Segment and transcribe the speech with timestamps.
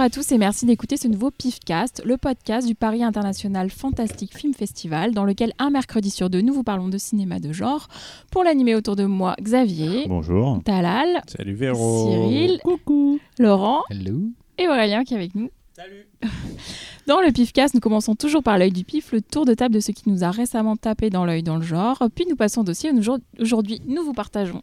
[0.00, 4.34] Bonjour à tous et merci d'écouter ce nouveau PIFcast, le podcast du Paris International Fantastic
[4.34, 7.86] Film Festival, dans lequel un mercredi sur deux, nous vous parlons de cinéma de genre.
[8.30, 10.62] Pour l'animer autour de moi, Xavier, Bonjour.
[10.64, 12.08] Talal, Salut Véro.
[12.10, 12.60] Cyril,
[13.38, 14.22] Laurent Hello.
[14.56, 15.50] et Aurélien qui est avec nous.
[15.76, 16.06] Salut
[17.06, 19.80] Dans le PIFcast, nous commençons toujours par l'œil du pif, le tour de table de
[19.80, 22.02] ce qui nous a récemment tapé dans l'œil dans le genre.
[22.14, 22.90] Puis nous passons au dossier.
[22.90, 24.62] Aujourd- Aujourd'hui, nous vous partageons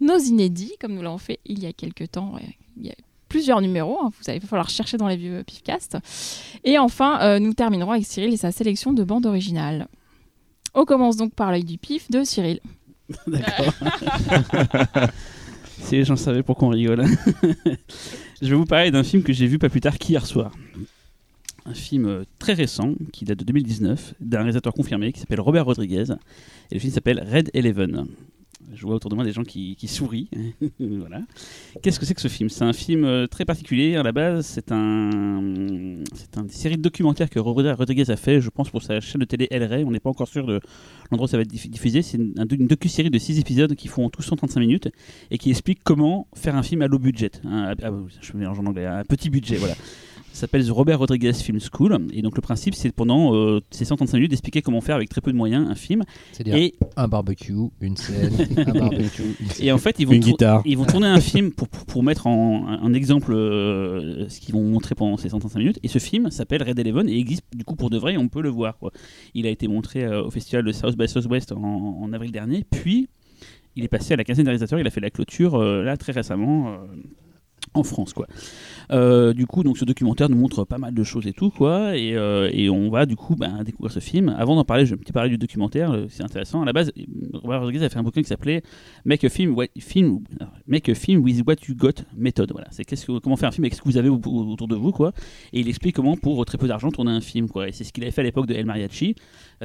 [0.00, 2.32] nos inédits, comme nous l'avons fait il y a quelques temps.
[2.78, 2.94] Il y a
[3.30, 5.96] plusieurs numéros, hein, vous allez falloir chercher dans les vieux PIFcast.
[6.64, 9.88] Et enfin, euh, nous terminerons avec Cyril et sa sélection de bandes originales.
[10.74, 12.60] On commence donc par l'œil du pif de Cyril.
[13.26, 13.72] D'accord.
[15.80, 17.04] C'est, j'en savais pourquoi on rigole.
[18.42, 20.52] Je vais vous parler d'un film que j'ai vu pas plus tard qu'hier soir.
[21.66, 25.66] Un film euh, très récent, qui date de 2019, d'un réalisateur confirmé qui s'appelle Robert
[25.66, 26.04] Rodriguez.
[26.70, 28.06] Et le film s'appelle Red Eleven.
[28.72, 30.28] Je vois autour de moi des gens qui, sourient.
[30.80, 31.20] voilà.
[31.82, 32.48] Qu'est-ce que c'est que ce film?
[32.48, 33.96] C'est un film euh, très particulier.
[33.96, 35.10] À la base, c'est un,
[36.14, 39.24] c'est une série de documentaires que Rodriguez a fait, je pense, pour sa chaîne de
[39.24, 39.84] télé El Rey.
[39.84, 40.60] On n'est pas encore sûr de
[41.10, 42.02] l'endroit où ça va être diff- diffusé.
[42.02, 44.88] C'est une, un- une docu-série de 6 épisodes qui font tous 135 minutes
[45.30, 47.30] et qui explique comment faire un film à low budget.
[47.44, 49.74] hein, à- à- je mélange en anglais, à petit budget, voilà.
[50.32, 51.98] Ça s'appelle The Robert Rodriguez Film School.
[52.12, 55.20] Et donc le principe, c'est pendant euh, ces 135 minutes d'expliquer comment faire avec très
[55.20, 56.04] peu de moyens un film.
[56.32, 59.66] C'est-à-dire Et, un barbecue, une scène, un barbecue, une scène.
[59.66, 60.62] et en fait, ils vont, Une guitare.
[60.64, 64.54] ils vont tourner un film pour, pour, pour mettre en un, exemple euh, ce qu'ils
[64.54, 65.78] vont montrer pendant ces 135 minutes.
[65.82, 68.14] Et ce film s'appelle Red Eleven et existe du coup pour de vrai.
[68.14, 68.78] et On peut le voir.
[68.78, 68.92] quoi.
[69.34, 71.62] Il a été montré euh, au festival de South by Southwest en,
[72.00, 72.64] en avril dernier.
[72.70, 73.08] Puis
[73.76, 74.78] il est passé à la quinzaine des réalisateurs.
[74.78, 76.78] Il a fait la clôture euh, là très récemment.
[77.74, 78.26] En France quoi.
[78.90, 81.96] Euh, du coup donc ce documentaire nous montre pas mal de choses et tout quoi
[81.96, 84.34] et, euh, et on va du coup ben, découvrir ce film.
[84.36, 86.62] Avant d'en parler je vais un petit parler du documentaire euh, c'est intéressant.
[86.62, 86.90] À la base
[87.34, 88.62] Robert Rodriguez a fait un bouquin qui s'appelait
[89.04, 90.20] Make a film, film
[90.66, 93.52] Make a film with what you got méthode voilà c'est qu'est-ce que comment faire un
[93.52, 95.12] film avec ce que vous avez au- au- autour de vous quoi
[95.52, 97.92] et il explique comment pour très peu d'argent tourner un film quoi et c'est ce
[97.92, 99.14] qu'il avait fait à l'époque de El Mariachi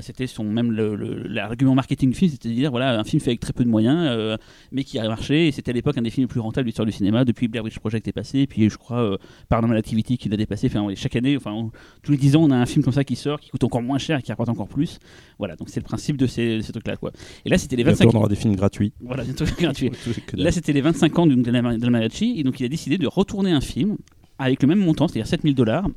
[0.02, 3.40] c'était son même l'argument marketing du film c'était de dire voilà un film fait avec
[3.40, 4.38] très peu de moyens
[4.72, 6.69] mais qui a marché et c'était à l'époque un des films les plus rentables de
[6.69, 9.78] l'histoire du cinéma depuis Blair Witch Project est passé et puis je crois euh, Paranormal
[9.78, 12.56] Activity qui l'a dépassé enfin chaque année enfin on- tous les 10 ans on a
[12.56, 14.68] un film comme ça qui sort qui coûte encore moins cher et qui rapporte encore
[14.68, 14.97] plus
[15.38, 17.12] voilà donc c'est le principe de ces, ces trucs là quoi
[17.45, 18.91] et là c'était les Bientôt 25 on aura des films gratuits.
[19.01, 19.91] voilà bientôt gratuit
[20.28, 22.66] Que Là, c'était les 25 ans de, de la, de la Mariachi, et donc il
[22.66, 23.97] a décidé de retourner un film
[24.40, 25.88] avec le même montant, c'est-à-dire 7000 dollars,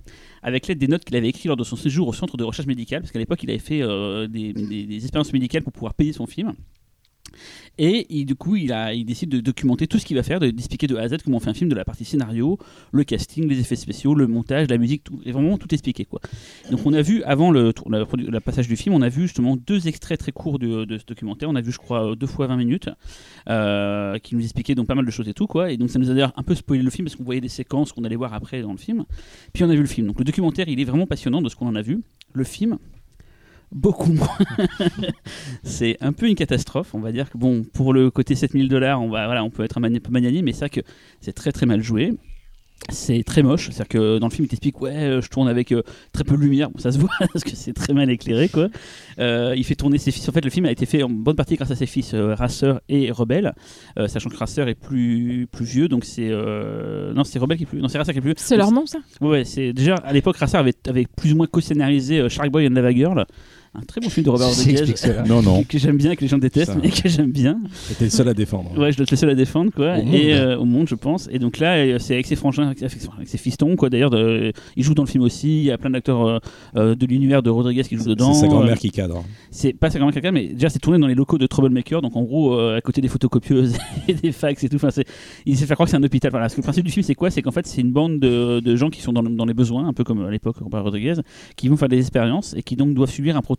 [0.42, 2.68] avec l'aide des notes qu'il avait écrites lors de son séjour au centre de recherche
[2.68, 5.94] médicale, parce qu'à l'époque, il avait fait euh, des, des- des expériences médicales pour pouvoir
[5.94, 6.52] payer son film.
[7.78, 10.96] Et du coup, il, décide de documenter tout ce qu'il va faire, de- d'expliquer de
[10.96, 12.58] A à Z comment on fait un film, de la partie scénario,
[12.92, 16.04] le casting, les effets spéciaux, le montage, la musique, tout, et vraiment tout expliqué.
[16.04, 16.20] Quoi.
[16.70, 19.86] Donc on a vu, avant le, la passage du film, on a vu justement deux
[19.86, 21.48] extraits très courts de, de ce documentaire.
[21.48, 22.90] On a vu, je crois, deux fois 20 minutes,
[23.48, 25.46] euh, qui nous expliquaient donc pas mal de choses et tout.
[25.46, 25.70] Quoi.
[25.70, 27.48] Et donc ça nous a d'ailleurs un peu spoilé le film, parce qu'on voyait des
[27.48, 29.04] séquences qu'on allait voir après dans le film.
[29.52, 30.08] Puis on a vu le film.
[30.08, 32.02] Donc le documentaire, il est vraiment passionnant de ce qu'on en a vu.
[32.32, 32.78] Le film,
[33.72, 34.28] beaucoup moins.
[35.62, 36.94] c'est un peu une catastrophe.
[36.94, 39.64] On va dire que bon, pour le côté 7000 dollars, on va, voilà, on peut
[39.64, 40.80] être un mani- peu magnanime, mais c'est vrai que
[41.20, 42.14] c'est très très mal joué.
[42.90, 45.72] C'est très moche, c'est-à-dire que dans le film il t'explique ouais euh, je tourne avec
[45.72, 48.48] euh, très peu de lumière, bon ça se voit parce que c'est très mal éclairé
[48.48, 48.68] quoi.
[49.18, 51.34] Euh, il fait tourner ses fils, en fait le film a été fait en bonne
[51.34, 53.52] partie grâce à ses fils euh, Racer et Rebelle,
[53.98, 57.64] euh, sachant que Racer est plus, plus vieux donc c'est euh, non c'est Rebelle qui
[57.64, 59.00] est plus non c'est Racer qui est plus C'est leur nom ça?
[59.20, 62.68] Ouais, c'est déjà à l'époque Racer avait, avait plus ou moins co-scénarisé euh, Shark Boy
[62.68, 63.26] and Lava Girl,
[63.74, 65.22] un très bon film de Robert Rodriguez cela.
[65.24, 65.62] Non, non.
[65.62, 66.78] que j'aime bien, que les gens détestent, Ça.
[66.82, 67.58] mais que j'aime bien.
[67.98, 68.70] T'es le seul à défendre.
[68.78, 69.98] Ouais, je dois être le seul à défendre, quoi.
[69.98, 70.14] Au monde.
[70.14, 71.28] et euh, au monde, je pense.
[71.30, 73.90] Et donc là, euh, c'est avec ses frangins, avec, avec- ses fistons, quoi.
[73.90, 75.58] D'ailleurs, il joue dans le film aussi.
[75.58, 76.38] Il y a plein d'acteurs euh,
[76.76, 78.32] euh, de l'univers de Rodriguez qui jouent dedans.
[78.34, 79.22] C'est sa Euh, grand-mère qui cadre.
[79.50, 82.16] c'est pas sa grand-mère quelqu'un, mais déjà c'est tourné dans les locaux de Troublemaker, donc
[82.16, 83.76] en gros euh, à côté des photocopieuses
[84.08, 84.76] et des fax et tout.
[84.76, 85.06] Enfin, c'est-
[85.46, 86.30] il s'est fait croire que c'est un hôpital.
[86.30, 87.30] Voilà, parce que le principe du film c'est quoi?
[87.30, 89.86] C'est qu'en fait c'est une bande de, de gens qui sont dans, dans les besoins,
[89.86, 91.14] un peu comme à l'époque Robert Rodriguez,
[91.56, 93.57] qui vont faire des expériences et qui donc doivent subir un protocole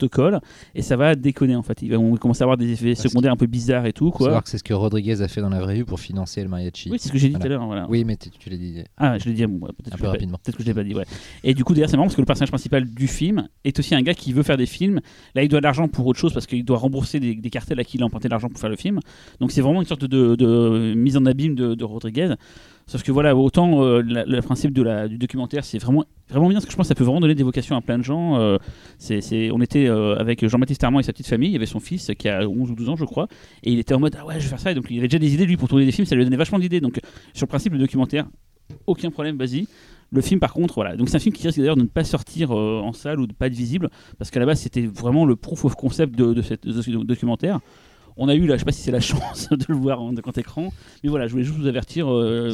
[0.75, 1.81] et ça va déconner en fait.
[1.81, 4.25] Ils vont commencer à avoir des effets secondaires un peu bizarres et tout quoi.
[4.28, 6.50] savoir que c'est ce que Rodriguez a fait dans la vraie vie pour financer le
[6.50, 6.90] mariachi.
[6.92, 7.46] Oui, c'est ce que j'ai dit Voilà.
[7.46, 7.66] tout à l'heure.
[7.66, 7.86] Voilà.
[7.90, 8.84] Oui, mais tu l'as dit.
[8.98, 10.38] Ah, je l'ai dit à Peut-être Un peu rapidement.
[10.44, 11.06] Peut-être que je l'ai pas dit, ouais.
[11.44, 13.96] Et du coup, d'ailleurs, c'est marrant parce que le personnage principal du film est aussi
[13.96, 15.00] un gars qui veut faire des films.
[15.36, 17.80] Là, il doit de l'argent pour autre chose parce qu'il doit rembourser des, des cartels
[17.80, 19.00] à qui il a emprunté de l'argent pour faire le film.
[19.40, 22.34] Donc, c'est vraiment une sorte de, de mise en abîme de, de Rodriguez.
[22.89, 26.71] Sauf que voilà, autant euh, le principe du documentaire, c'est vraiment, vraiment bien parce que
[26.71, 28.39] je pense que ça peut vraiment donner des vocations à plein de gens.
[28.39, 28.57] Euh,
[29.53, 31.50] on était euh, avec Jean-Baptiste Armand et sa petite famille.
[31.50, 33.27] Il y avait son fils qui a 11 ou 12 ans, je crois.
[33.62, 34.71] Et il était en mode Ah ouais, je vais faire ça.
[34.71, 36.07] Et donc, il avait déjà des idées, lui, pour tourner des films.
[36.07, 36.81] Ça lui donnait vachement d'idées.
[36.81, 37.00] Donc,
[37.36, 38.25] sur le principe, le documentaire,
[38.88, 39.68] aucun problème, vas-y.
[40.12, 40.97] Le film, par contre, voilà.
[40.97, 43.33] Donc c'est un film qui risque d'ailleurs de ne pas sortir en salle ou de
[43.33, 46.89] pas être visible, parce qu'à la base c'était vraiment le proof of concept de ce
[47.03, 47.59] documentaire.
[48.17, 50.13] On a eu, là, je sais pas si c'est la chance de le voir en
[50.13, 50.71] grand écran,
[51.03, 52.11] mais voilà, je voulais juste vous avertir.
[52.11, 52.51] euh,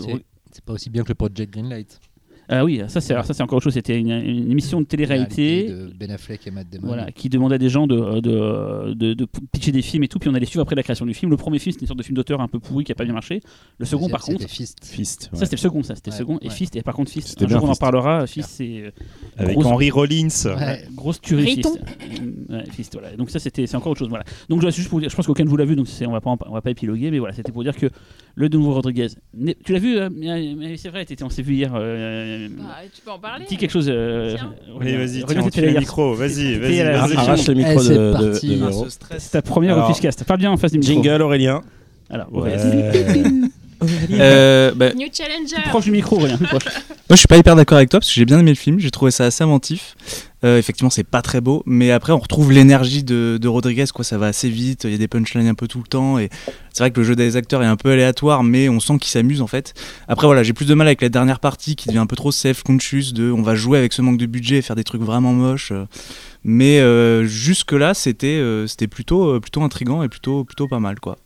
[0.51, 1.99] C'est- pas aussi bien que le Project Greenlight.
[2.47, 3.74] Ah oui, ça c'est alors ça c'est encore autre chose.
[3.74, 5.68] C'était une, une émission de télé-réalité.
[5.69, 6.88] de Ben Affleck et Matt Damon.
[6.88, 10.19] Voilà, qui demandait à des gens de, de, de, de pitcher des films et tout,
[10.19, 11.31] puis on allait suivre après la création du film.
[11.31, 13.03] Le premier film, c'était une sorte de film d'auteur un peu pourri qui a pas
[13.03, 13.42] bien marché.
[13.80, 14.86] Le second, par contre, C'était Fist.
[14.86, 15.30] Fist.
[15.33, 15.39] ouais.
[15.39, 16.39] ça c'était le second, ça c'était le Ouais, second.
[16.42, 16.53] Et ouais.
[16.53, 18.27] Fist, et par contre Fist, un jour on en parlera.
[18.27, 18.91] Fist, c'est euh,
[19.38, 20.27] Avec grosse- Henry Rollins.
[20.45, 20.83] Ouais.
[20.94, 21.56] grosse tuerie.
[21.56, 21.80] Fist.
[22.50, 23.15] Ouais, Fist, voilà.
[23.15, 24.09] Donc ça c'était c'est encore autre chose.
[24.09, 24.24] Voilà.
[24.50, 26.12] Donc je, juste pour dire, je pense qu'aucun de vous l'a vu, donc c'est- on
[26.12, 27.88] va pas on va pas épiloguer, mais voilà, c'était pour dire que
[28.36, 29.07] le nouveau Rodriguez.
[29.63, 31.71] Tu l'as vu euh, mais- mais C'est vrai, on s'est vu hier.
[31.75, 33.45] euh, Bah, tu peux en parler.
[33.47, 33.87] Dis quelque chose.
[33.89, 34.35] euh.
[34.79, 36.13] Oui, vas-y, tiens, le micro.
[36.13, 36.81] Vas-y, vas-y.
[36.81, 38.33] Arrache le micro c'est de.
[39.17, 40.23] C'est ta première Officecast.
[40.23, 40.93] Parle bien en face du micro.
[40.93, 41.61] Jingle Aurélien.
[42.09, 42.27] Alors.
[42.33, 43.49] Aurélien.
[44.11, 45.57] Euh, bah, New Challenger.
[45.69, 46.39] Proche du micro, proche.
[46.39, 46.59] moi,
[47.11, 48.79] je suis pas hyper d'accord avec toi parce que j'ai bien aimé le film.
[48.79, 49.95] J'ai trouvé ça assez inventif.
[50.45, 53.86] Euh, effectivement, c'est pas très beau, mais après, on retrouve l'énergie de, Rodriguez.
[53.94, 54.83] Quoi, ça va assez vite.
[54.83, 56.30] Il y a des punchlines un peu tout le temps, et
[56.71, 59.09] c'est vrai que le jeu des acteurs est un peu aléatoire, mais on sent qu'ils
[59.09, 59.74] s'amusent en fait.
[60.07, 62.31] Après, voilà, j'ai plus de mal avec la dernière partie qui devient un peu trop
[62.31, 63.13] self-conscious.
[63.13, 65.74] De, on va jouer avec ce manque de budget et faire des trucs vraiment moches.
[66.44, 71.18] Mais euh, jusque là, c'était euh, plutôt plutôt intrigant et plutôt plutôt pas mal, quoi.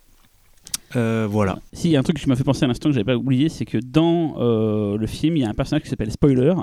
[0.93, 1.59] Voilà.
[1.73, 3.17] Si, il y a un truc je m'a fait penser à l'instant que j'avais pas
[3.17, 6.53] oublié, c'est que dans le film, il y a un personnage qui s'appelle Spoiler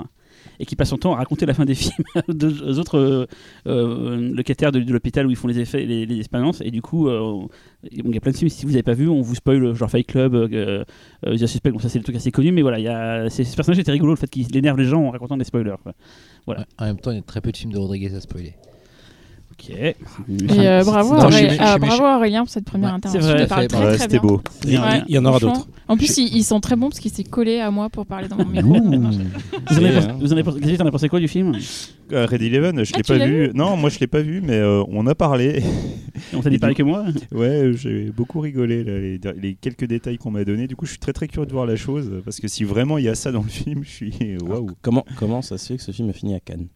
[0.59, 2.05] et qui passe son temps à raconter la fin des films
[2.39, 3.25] aux autres euh,
[3.67, 6.61] euh, locataires de, l'hôpital où ils font les effets, les, expériences.
[6.61, 7.47] Et du coup, euh,
[7.91, 9.89] il y a plein de films, si vous n'avez pas vu, on vous spoil, genre
[9.89, 10.83] Fight Club, euh,
[11.25, 13.29] euh, The Suspect, bon, ça c'est des trucs assez connus, mais voilà, il y a,
[13.29, 15.75] ce personnage était rigolo, le fait qu'il énerve les gens en racontant des spoilers.
[16.45, 16.65] Voilà.
[16.77, 18.55] En même temps, il y a très peu de films de Rodriguez à spoiler.
[19.59, 19.69] Ok.
[19.71, 19.95] Et
[20.67, 23.97] euh, bravo, Non, euh, bravo Aurélien pour cette première Ouais, intervention.
[23.97, 24.41] c'était beau.
[24.65, 25.67] Ouais, Il y en aura d'autres.
[25.87, 28.27] En plus, ils, ils sont très bons parce qu'il s'est collé à moi pour parler
[28.27, 28.73] dans mon micro.
[28.73, 30.17] Vous en avez hein.
[30.19, 31.53] vous en avez pensé- quoi du film
[32.11, 33.51] Euh, Red Eleven, je Ah, l'ai pas vu.
[33.53, 35.63] Non, moi je l'ai pas vu, mais euh, on a parlé.
[36.33, 40.17] On t'a dit pareil que moi Ouais, j'ai beaucoup rigolé là, les, les quelques détails
[40.17, 40.67] qu'on m'a donnés.
[40.67, 42.97] Du coup, je suis très très curieux de voir la chose parce que si vraiment
[42.97, 44.13] il y a ça dans le film, je suis
[44.43, 44.67] waouh.
[44.81, 46.67] Comment, comment ça se fait que ce film a fini à Cannes?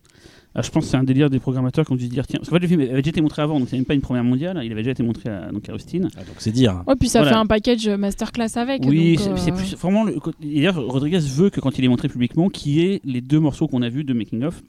[0.54, 2.40] Ah, je pense que c'est un délire des programmateurs qui ont dû se dire tiens,
[2.40, 4.02] parce qu'en fait le film avait déjà été montré avant, donc c'est même pas une
[4.02, 6.02] première mondiale, il avait déjà été montré à, donc à Austin.
[6.18, 6.84] ah, Donc c'est dire.
[6.88, 7.36] Ouais, puis ça Voilà.
[7.38, 8.84] fait un package masterclass avec.
[8.86, 10.18] Oui, c'est euh, plus vraiment le.
[10.42, 13.68] D'ailleurs, Rodriguez veut que quand il est montré publiquement, qu'il y ait les deux morceaux
[13.70, 14.62] qu'on a vus de making of.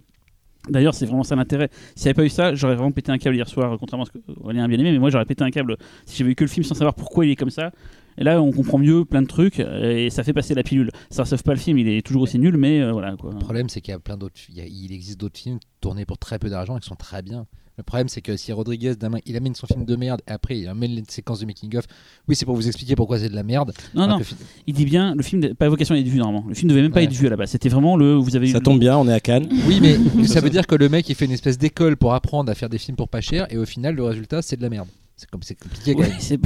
[0.68, 1.68] D'ailleurs, c'est vraiment ça l'intérêt.
[1.96, 4.06] S'il n'y avait pas eu ça, j'aurais vraiment pété un câble hier soir, contrairement à
[4.06, 5.76] ce que Aurélien a bien aimé, mais moi j'aurais pété un câble
[6.06, 7.72] si j'avais vu que le film sans savoir pourquoi il est comme ça.
[8.18, 10.90] Et là, on comprend mieux plein de trucs euh, et ça fait passer la pilule.
[11.10, 13.32] Ça sauve pas le film, il est toujours aussi nul, mais euh, voilà quoi.
[13.32, 14.36] Le problème, c'est qu'il y a plein d'autres.
[14.50, 16.94] Il, y a- il existe d'autres films tournés pour très peu d'argent et qui sont
[16.94, 17.46] très bien.
[17.78, 20.58] Le problème, c'est que si Rodriguez, demain, il amène son film de merde et après
[20.58, 21.86] il amène les séquences de making-of,
[22.28, 23.72] oui, c'est pour vous expliquer pourquoi c'est de la merde.
[23.94, 24.20] Non, non,
[24.66, 26.46] il dit bien, le film n'a pas vocation à être vu normalement.
[26.46, 27.04] Le film devait même pas Ouais.
[27.04, 27.50] être vu à la base.
[27.50, 28.12] C'était vraiment le.
[28.14, 29.48] Vous avez Ça tombe bien, on est à Cannes.
[29.66, 32.52] Oui, mais ça veut dire que le mec, il fait une espèce d'école pour apprendre
[32.52, 34.68] à faire des films pour pas cher et au final, le résultat, c'est de la
[34.68, 34.88] merde.
[35.22, 36.36] C'est comme c'est compliqué c'est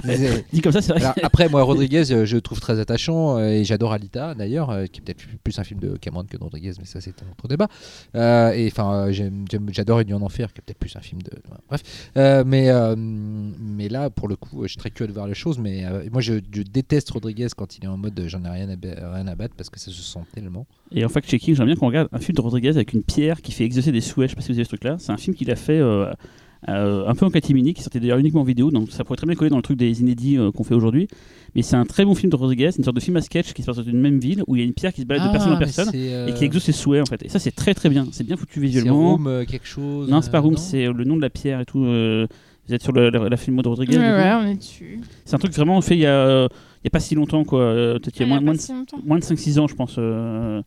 [0.52, 1.00] dit comme ça, c'est vrai.
[1.00, 4.68] Alors, après, moi, Rodriguez, euh, je le trouve très attachant euh, et j'adore Alita d'ailleurs,
[4.68, 7.14] euh, qui est peut-être plus un film de Cameron que de Rodriguez, mais ça, c'est
[7.22, 7.68] un autre débat.
[8.16, 11.00] Euh, et enfin, j'aime- j'aime- j'adore Une nuit en enfer, qui est peut-être plus un
[11.00, 11.30] film de.
[11.68, 11.80] Bref.
[12.18, 15.32] Euh, mais, euh, mais là, pour le coup, je suis très curieux de voir les
[15.32, 18.68] choses, mais moi, je, je déteste Rodriguez quand il est en mode j'en ai rien
[18.68, 20.66] à, rien à battre parce que ça se sent tellement.
[20.92, 23.52] Et en fact-checking, j'aimerais bien qu'on regarde un film de Rodriguez avec une pierre qui
[23.52, 24.28] fait exaucer des souhaits.
[24.28, 24.96] Je sais pas si vous avez ce truc-là.
[24.98, 25.80] C'est un film qu'il a fait
[26.66, 29.36] un peu en catimini, qui sortait d'ailleurs uniquement en vidéo, donc ça pourrait très bien
[29.36, 31.08] coller dans le truc des inédits euh, qu'on fait aujourd'hui.
[31.54, 33.62] Mais c'est un très bon film de Rodriguez, une sorte de film à sketch qui
[33.62, 35.26] se passe dans une même ville où il y a une pierre qui se balade
[35.26, 37.24] de personne en Ah, personne c'est, euh, et qui exauce ses souhaits en fait.
[37.24, 38.06] Et ça, c'est très très bien.
[38.12, 39.12] C'est bien foutu c'est visuellement.
[39.12, 40.08] Room, euh, quelque chose.
[40.10, 41.84] non, c'est pas euh, Room, c'est euh, le nom de la pierre et tout.
[41.84, 42.26] euh,
[42.68, 45.00] vous êtes sur le- la, la filmo de Rodriguez Ouais, on est dessus.
[45.24, 46.48] C'est un truc vraiment fait il y a, euh,
[46.82, 47.60] il y a pas si longtemps, quoi.
[47.60, 48.72] Euh, Peut-être il y a Ah, moins, moins de si
[49.04, 49.94] moins de 5-6 ans, je pense.
[49.98, 50.60] euh,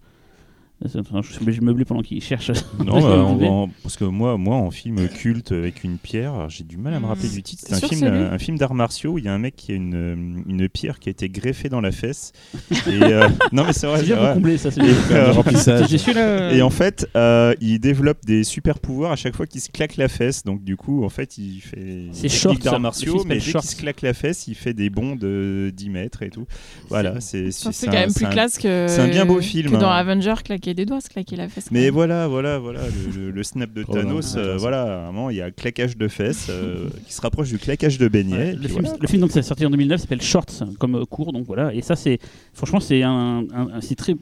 [0.85, 2.51] je suis obligé de meubler pendant qu'il cherche.
[2.79, 6.49] Non, bah, on va en- parce que moi, moi, en film culte avec une pierre,
[6.49, 7.31] j'ai du mal à me rappeler Mmh.
[7.33, 7.63] du titre.
[7.67, 9.75] C'est un film, un film d'arts martiaux où il y a un mec qui a
[9.75, 10.15] une, euh,
[10.47, 12.31] une pierre qui a été greffée dans la fesse.
[12.87, 14.03] Et, euh, non, mais c'est vrai.
[14.05, 14.33] C'est vrai.
[14.33, 14.71] combler ça.
[14.71, 15.87] c'est Et, euh, remplissage.
[15.89, 16.53] J'ai su là.
[16.53, 19.97] Et en fait, euh, il développe des super pouvoirs à chaque fois qu'il se claque
[19.97, 20.43] la fesse.
[20.43, 23.61] Donc du coup, en fait, il fait C'est des short, d'arts martiaux, mais dès qu'il
[23.61, 26.45] se claque la fesse, il fait des bonds de 10 mètres et tout.
[26.89, 28.85] Voilà, c'est c'est C'est quand même plus classe que.
[28.87, 29.95] c'est un bien beau film, Que dans hein.
[29.97, 30.35] Avenger,
[30.69, 31.69] claquer des doigts, se claquer la fesse.
[31.71, 35.37] Mais voilà, voilà, voilà, le, le- le snap de Oh Thanos, euh, voilà, vraiment, il
[35.37, 38.53] y a claquage de fesses euh, qui se rapproche du claquage de beignet.
[38.53, 38.97] Le, film, voilà.
[38.99, 41.81] le film donc c'est sorti en 2009 s'appelle Shorts comme euh, court donc voilà et
[41.81, 42.19] ça c'est
[42.53, 44.15] franchement c'est un, un- un- c'est très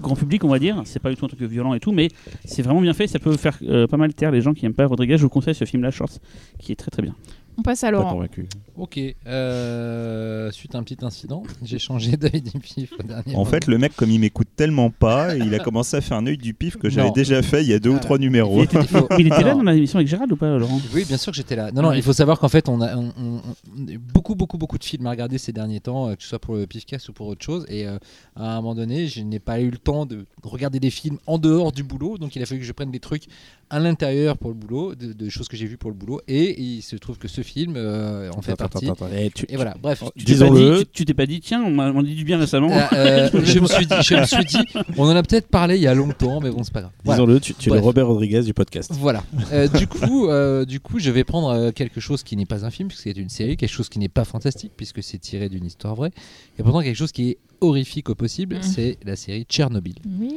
[0.00, 2.08] grand public on va dire c'est pas du tout un truc violent et tout mais
[2.44, 4.72] c'est vraiment bien fait ça peut faire euh, pas mal taire les gens qui aiment
[4.74, 6.18] pas Rodriguez je vous conseille ce film là Shorts
[6.58, 7.14] qui est très très bien
[7.60, 8.12] On passe à Pas Laurent.
[8.14, 8.46] convaincu.
[8.78, 8.98] Ok.
[9.26, 13.44] euh, suite à un petit incident, j'ai changé d'œil du pif au dernier En moment.
[13.44, 16.38] fait, le mec, comme il m'écoute tellement pas, il a commencé à faire un œil
[16.38, 17.12] du pif que j'avais Non.
[17.12, 18.04] déjà fait il y a deux ou Voilà.
[18.04, 18.60] trois numéros.
[18.60, 18.78] Il était,
[19.18, 20.80] il était là dans la émission avec Gérald ou pas, Laurent?
[20.94, 21.70] Oui, bien sûr que j'étais là.
[21.70, 24.78] Non, non, il faut savoir qu'en fait, on a on- on- on- beaucoup, beaucoup, beaucoup
[24.78, 27.12] de films à regarder ces derniers temps, euh, que ce soit pour le Pifcast ou
[27.12, 27.66] pour autre chose.
[27.68, 27.98] Et euh,
[28.36, 31.36] à un moment donné, je n'ai pas eu le temps de regarder des films en
[31.36, 32.16] dehors du boulot.
[32.16, 33.24] Donc, il a fallu que je prenne des trucs
[33.70, 36.20] à l'intérieur pour le boulot, de, de choses que j'ai vues pour le boulot.
[36.28, 38.86] Et il se trouve que ce film euh, en fait Attends, partie.
[38.90, 39.14] attends, attends.
[39.16, 40.02] Eh, tu- Et voilà, bref.
[40.16, 40.78] Tu t'es pas Disons-le.
[40.78, 42.70] dit- Tu t'es pas dit, tiens, on m'a dit du bien récemment.
[42.72, 44.58] Euh, euh, je, me suis dit, je me suis dit,
[44.96, 46.92] on en a peut-être parlé il y a longtemps, mais bon, c'est pas grave.
[47.04, 47.20] Voilà.
[47.22, 47.78] Disons-le, tu, tu es le.
[47.80, 48.90] Robert Rodriguez du podcast.
[48.94, 49.22] Voilà.
[49.52, 52.70] Euh, du coup, euh, du coup, je vais prendre quelque chose qui n'est pas un
[52.70, 55.64] film, puisque c'est une série, quelque chose qui n'est pas fantastique, puisque c'est tiré d'une
[55.64, 56.10] histoire vraie,
[56.58, 58.62] et pourtant quelque chose qui est horrifique au possible, Mm.
[58.62, 60.28] c'est la série Tchernobyl Oui.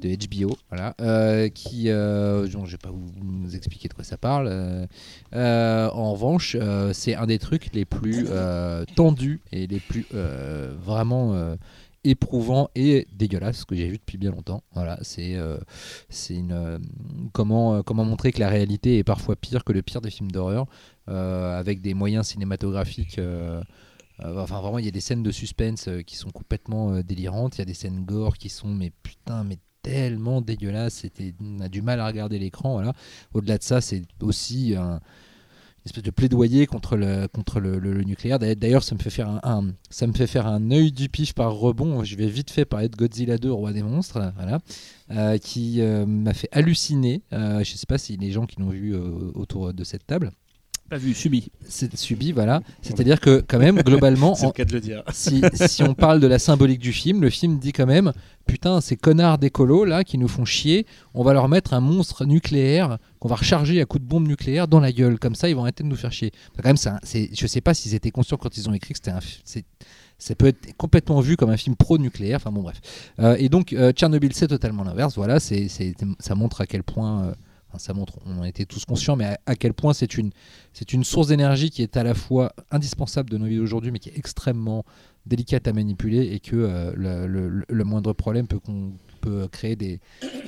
[0.00, 4.16] De HBO, voilà, euh, qui, euh, bon, je vais pas vous, expliquer de quoi ça
[4.16, 4.48] parle.
[4.48, 4.86] euh,
[5.34, 6.56] euh, en revanche,
[6.92, 8.28] c'est un des trucs les plus
[8.96, 10.06] tendus et les plus
[10.80, 11.56] vraiment
[12.04, 14.62] éprouvants et dégueulasses que j'ai vu depuis bien longtemps.
[14.72, 15.36] Voilà, c'est
[16.08, 16.80] c'est une
[17.32, 20.66] comment comment montrer que la réalité est parfois pire que le pire des films d'horreur,
[21.06, 23.20] avec des moyens cinématographiques.
[24.22, 27.56] enfin, vraiment, il y a des scènes de suspense qui sont complètement délirantes.
[27.56, 29.58] Il y a des scènes gore qui sont, mais putain, mais
[29.88, 30.94] tellement dégueulasses.
[30.94, 32.82] C'était, on a du mal à regarder l'écran.
[33.32, 38.38] Au-delà de ça, c'est aussi un, une espèce de plaidoyer contre le, nucléaire.
[38.38, 42.04] D'ailleurs- ça me fait faire un, œil du pif par rebond.
[42.04, 44.32] Je vais vite fait parler de Godzilla 2, Roi des monstres,
[45.10, 47.22] euh, qui euh, m'a fait halluciner.
[47.32, 50.32] Euh, je sais pas si les gens qui l'ont vu autour de cette table,
[50.90, 51.50] Pas vu, subi.
[51.68, 52.62] c'est subi, voilà.
[52.80, 55.02] C'est-à-dire que quand même, globalement, C'est en- le cas de le dire.
[55.12, 58.12] si, si on parle de la symbolique du film, le film dit quand même
[58.46, 62.24] putain, ces connards d'écolos là qui nous font chier, on va leur mettre un monstre
[62.24, 65.18] nucléaire qu'on va recharger à coups de bombe nucléaire dans la gueule.
[65.18, 66.32] Comme ça, ils vont arrêter de nous faire chier.
[66.52, 67.00] Enfin, quand même,
[67.34, 69.20] je sais pas s'ils étaient conscients quand ils ont écrit que c'était un.
[70.18, 72.36] ça peut être complètement vu comme un film pro-nucléaire.
[72.36, 72.80] Enfin bon, bref.
[73.20, 75.14] Euh, et donc, euh, Tchernobyl, c'est totalement l'inverse.
[75.16, 77.24] Voilà, c'est, c'est- ça montre à quel point.
[77.24, 77.32] euh,
[77.68, 80.30] enfin, ça montre, on en était tous conscients, mais à, à quel point c'est une,
[80.72, 83.98] c'est une source d'énergie qui est à la fois indispensable de nos vies d'aujourd'hui, mais
[83.98, 84.84] qui est extrêmement
[85.26, 89.76] délicate à manipuler et que euh, le, le- le moindre problème peut, qu'on- peut créer
[89.76, 90.00] des,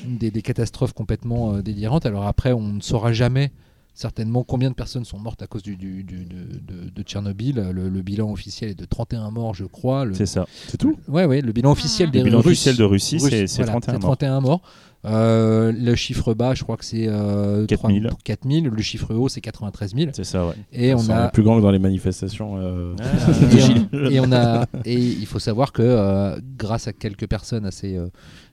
[0.06, 2.06] des, des catastrophes complètement euh, délirantes.
[2.06, 3.50] Alors après, on ne saura jamais
[3.92, 7.56] certainement combien de personnes sont mortes à cause du, du- du- de, de- de Tchernobyl.
[7.56, 10.04] Le, le bilan officiel est de 31 morts, je crois.
[10.06, 10.46] Le, C'est ça.
[10.68, 10.96] C'est tout?
[11.08, 13.46] Ouais, ouais, le bilan officiel Le des Le bilan Russes- officiel de Russie, Russes, c'est
[13.48, 14.16] c'est voilà, 31 c'est morts.
[14.16, 14.62] 31 morts.
[15.06, 18.04] Euh, le chiffre bas, je crois que c'est euh, 4000.
[18.08, 18.66] 3 4000.
[18.68, 20.10] Le chiffre haut, c'est 93 000.
[20.12, 20.54] C'est ça, ouais.
[20.72, 22.58] Et on C'est a plus grand que dans les manifestations.
[22.58, 22.94] euh,
[23.92, 27.64] et, on, et on a et il faut savoir que euh, grâce à quelques personnes
[27.64, 28.08] assez euh,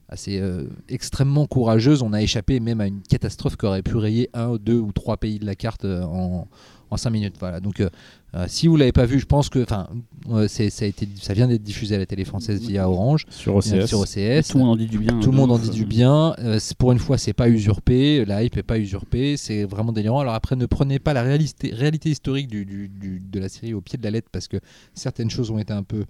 [0.09, 4.29] assez euh, extrêmement courageuses, on a échappé même à une catastrophe qui aurait pu rayer
[4.33, 6.47] un, deux ou trois pays de la carte en
[6.89, 7.35] en 5 minutes.
[7.39, 7.59] Voilà.
[7.59, 7.89] Donc, euh,
[8.35, 9.87] euh, si vous l'avez pas vu, je pense que, enfin,
[10.31, 13.25] euh, c'est- ça a été, ça vient d'être diffusé à la télé française via Orange,
[13.29, 13.87] sur OCS.
[13.87, 14.47] sur OCS.
[14.49, 15.19] Tout le monde en dit du bien.
[15.19, 16.35] Tout le de monde en dit du bien.
[16.39, 18.25] Euh, c'est- pour une fois, c'est pas usurpé.
[18.25, 19.37] La hype est pas usurpée.
[19.37, 20.19] C'est vraiment délirant.
[20.19, 23.73] Alors après, ne prenez pas la réalité, réalité historique du, du- du- de la série
[23.73, 24.57] au pied de la lettre parce que
[24.93, 26.05] certaines choses ont été un peu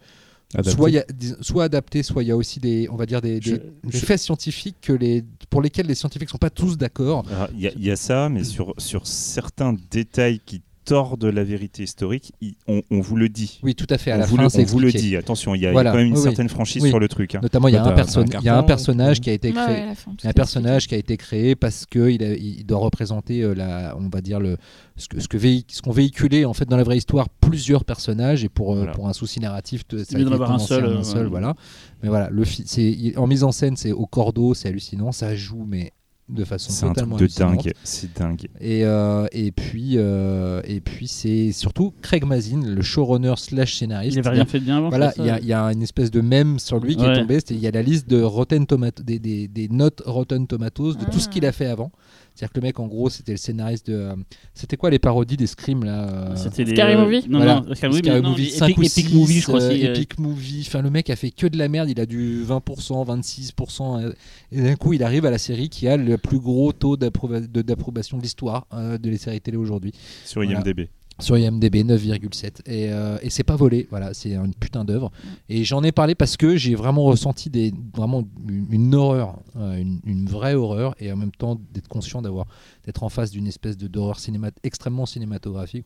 [0.54, 0.72] Adapté.
[0.72, 1.06] soit, y a
[1.42, 3.64] soit adaptées, soit il y a aussi des, on va dire des, des- Je- des
[3.90, 7.26] je- faits scientifiques que les, pour lesquels les scientifiques sont pas tous d'accord.
[7.54, 11.44] Il y, a- il y a ça, mais sur, sur certains détails qui tordent la
[11.44, 13.60] vérité historique, il- on, on vous le dit.
[13.62, 14.12] Oui, tout à fait.
[14.12, 15.15] À on la vous, fin, le, c'est on vous le dit.
[15.17, 16.89] Attention, il y a, il y a Voilà, quand même une oui, certaine franchise Oui.
[16.89, 17.36] sur le truc.
[17.36, 17.39] hein.
[17.44, 19.86] Notamment, il y a un, perso- un y a un personnage qui a été créé.
[19.88, 22.24] ouais, fin, tout Il y a un personnage qui a été créé parce que il,
[22.24, 24.58] a- il doit représenter euh, la, on va dire le,
[24.96, 27.84] ce que ce que véhi- ce qu'ont véhiculé en fait dans la vraie histoire plusieurs
[27.84, 28.91] personnages et pour euh, Voilà.
[28.94, 31.29] pour un souci narratif, de- ça mieux avoir un seul, en euh, un seul, ouais.
[31.29, 31.56] voilà.
[32.01, 35.12] Mais voilà, le fi- c'est il- en mise en scène, c'est au cordeau, c'est hallucinant,
[35.12, 35.91] ça joue mais
[36.30, 37.74] de façon C'est un truc totalement de dingue.
[37.84, 38.48] C'est dingue.
[38.60, 44.16] Et, euh, et puis, euh, et puis c'est surtout Craig Mazin, le showrunner slash scénariste.
[44.16, 44.90] Il avait rien fait de bien avant.
[44.90, 47.04] Voilà, il y, a- ça il y a une espèce de mème sur lui qui
[47.04, 47.14] Ouais.
[47.14, 47.36] est tombé.
[47.36, 50.96] c'était- Il y a la liste de Rotten Tomato, des, des- des notes Rotten Tomatoes
[50.96, 51.32] de tout ce Ah.
[51.32, 51.92] qu'il a fait avant.
[52.38, 53.96] C'est-à-dire que le mec, en gros, c'était le scénariste de.
[53.96, 54.15] euh,
[54.53, 56.75] c'était quoi les parodies des Scream là euh, C'était les.
[56.75, 57.62] Scary euh, Movie Non, Voilà.
[57.67, 59.48] non, Scary Movie, Scary mais non, Movie les 5 Epic, ou Epic 6, Movie, je
[59.48, 59.62] crois.
[59.63, 60.63] euh, aussi, euh, Epic Movie.
[60.67, 61.89] Enfin, le mec a fait que de la merde.
[61.89, 64.03] Il a du 20%, 26%.
[64.03, 64.13] euh,
[64.51, 67.39] et d'un coup, il arrive à la série qui a le plus gros taux d'approuva-
[67.48, 69.91] de- d'approbation de l'histoire euh, de les séries télé aujourd'hui.
[70.24, 70.60] Sur Voilà.
[70.60, 70.89] IMDB.
[71.20, 75.12] Sur IMDB 9,7 et, euh, et c'est pas volé voilà c'est une putain d'œuvre.
[75.50, 80.28] Et j'en ai parlé parce que j'ai vraiment ressenti des vraiment une, horreur euh, une,
[80.28, 82.46] vraie horreur et en même temps d'être conscient d'avoir
[82.86, 85.86] d'être en face d'une espèce de d'horreur cinéma extrêmement cinématographique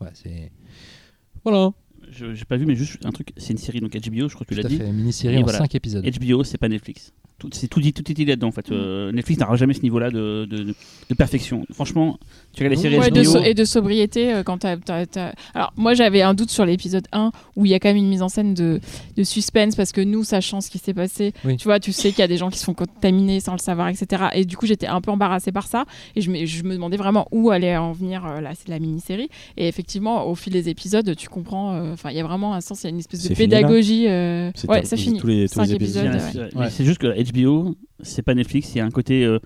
[1.44, 1.72] voilà
[2.12, 3.30] Je j'ai pas vu, mais juste un truc.
[3.38, 4.77] C'est une série donc HBO, je crois que tu l'as dit.
[4.77, 5.60] fait mini série Et en voilà.
[5.60, 7.13] 5 épisodes HBO, c'est pas Netflix.
[7.39, 8.70] tout, c'est tout dit, tout est dit là-dedans en fait.
[8.72, 10.75] Euh, Netflix n'aura jamais ce niveau-là de, de, de-
[11.10, 11.65] de perfection.
[11.74, 12.20] Franchement,
[12.53, 13.32] tu regardes les séries Ouais, de HBO.
[13.32, 16.65] so- et de sobriété euh, quand t'as, t'as- t'as- Alors moi j'avais un doute sur
[16.65, 18.80] l'épisode 1 où il y a quand même une mise en scène de,
[19.18, 21.58] de suspense parce que nous sachant ce qui s'est passé, Oui.
[21.58, 23.60] tu vois, tu sais qu'il y a des gens qui se font contaminer sans le
[23.60, 24.25] savoir, etc.
[24.36, 26.98] Et du coup j'étais un peu embarrassée par ça et je me, je me demandais
[26.98, 29.30] vraiment où allait en venir euh, la, la mini-série.
[29.58, 32.62] Et effectivement au fil des épisodes tu comprends, euh, enfin il y a vraiment un
[32.62, 34.08] sens, il y a une espèce de pédagogie.
[34.08, 35.20] euh, C'est Ouais ça finit.
[35.20, 36.05] tous les- tous les épisodes.
[36.05, 36.20] ouais.
[36.31, 36.70] c'est- Ouais.
[36.70, 39.39] C'est juste que HBO, c'est pas Netflix, il y a un côté, euh,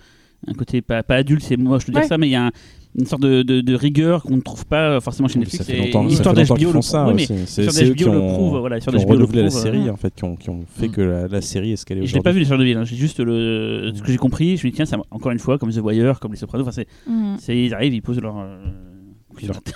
[0.48, 2.08] un côté pas, pas adulte, c'est moche de dire Ouais.
[2.08, 2.52] ça, mais il y a un-
[2.98, 5.66] une sorte de, de- de rigueur qu'on ne trouve pas forcément chez Netflix.
[5.66, 7.28] Ça fait longtemps, l'histoire d'HBO le ça Oui.
[7.46, 8.58] C'est eux qui ont, prouve.
[8.60, 10.92] Voilà, qui ont renouvelé la série en fait, qui ont, qui ont fait Mm.
[10.92, 12.86] que la, la série est ce qu'elle est je l'ai pas vu les Chernobyl, hein.
[12.86, 14.56] j'ai juste le, ce que j'ai compris.
[14.56, 16.66] Je me dis tiens, c'est encore une fois comme The Wire, comme les Sopranos.
[16.66, 16.84] Enfin,
[17.40, 18.56] c'est, ils arrivent, ils posent leur euh,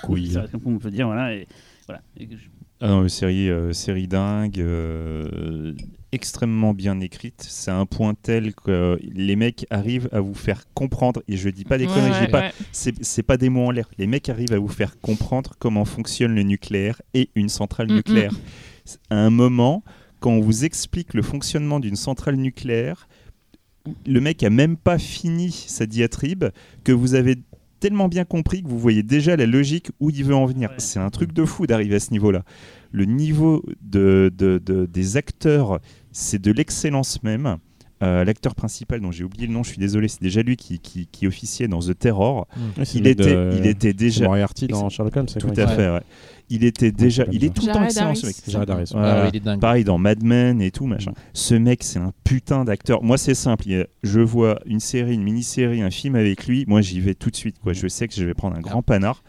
[0.01, 0.31] couilles.
[0.31, 1.33] C'est comme on peut dire, voilà.
[1.35, 1.45] Et,
[1.87, 2.01] voilà.
[2.17, 2.37] Et je-
[2.81, 5.73] Ah non, mais série, euh, série dingue, euh,
[6.13, 7.45] extrêmement bien écrite.
[7.47, 11.21] C'est un point tel que euh, les mecs arrivent à vous faire comprendre.
[11.27, 12.93] Et je dis pas des Ouais, conneries, ouais, pas, ouais.
[13.01, 13.89] c'est pas des mots en l'air.
[13.97, 17.95] Les mecs arrivent à vous faire comprendre comment fonctionne le nucléaire et une centrale Mm,
[17.95, 18.31] nucléaire.
[19.09, 19.83] À un moment,
[20.21, 23.09] quand on vous explique le fonctionnement d'une centrale nucléaire,
[24.05, 26.45] le mec a même pas fini sa diatribe
[26.83, 27.35] que vous avez
[27.79, 30.69] tellement bien compris que vous voyez déjà la logique où il veut en venir.
[30.69, 30.75] Ouais.
[30.79, 32.43] C'est un truc de fou d'arriver à ce niveau-là.
[32.91, 35.79] Le niveau de, de- de- des acteurs,
[36.11, 37.57] c'est de l'excellence même.
[38.01, 40.79] Euh, L'acteur principal, dont j'ai oublié le nom, je suis désolé, c'est déjà lui qui,
[40.79, 42.47] qui, qui officiait dans The Terror.
[42.83, 45.27] C'est Il était, de- il était déjà Moriarty dans Sherlock Holmes.
[45.27, 45.89] c'est tout à fait.
[45.89, 46.01] ouais.
[46.51, 48.35] Il était déjà, il est tout le temps excellent ce mec.
[48.69, 48.89] Harris.
[48.93, 49.23] Voilà.
[49.25, 49.59] Ah il est dingue.
[49.59, 51.11] Pareil dans Mad Men et tout, machin.
[51.33, 53.03] Ce mec, c'est un putain d'acteur.
[53.03, 53.65] Moi, c'est simple.
[54.01, 56.63] Je vois une série, une mini-série, un film avec lui.
[56.67, 57.57] Moi, j'y vais tout de suite.
[57.61, 57.73] Quoi.
[57.73, 59.23] Je sais que je vais prendre un grand panard.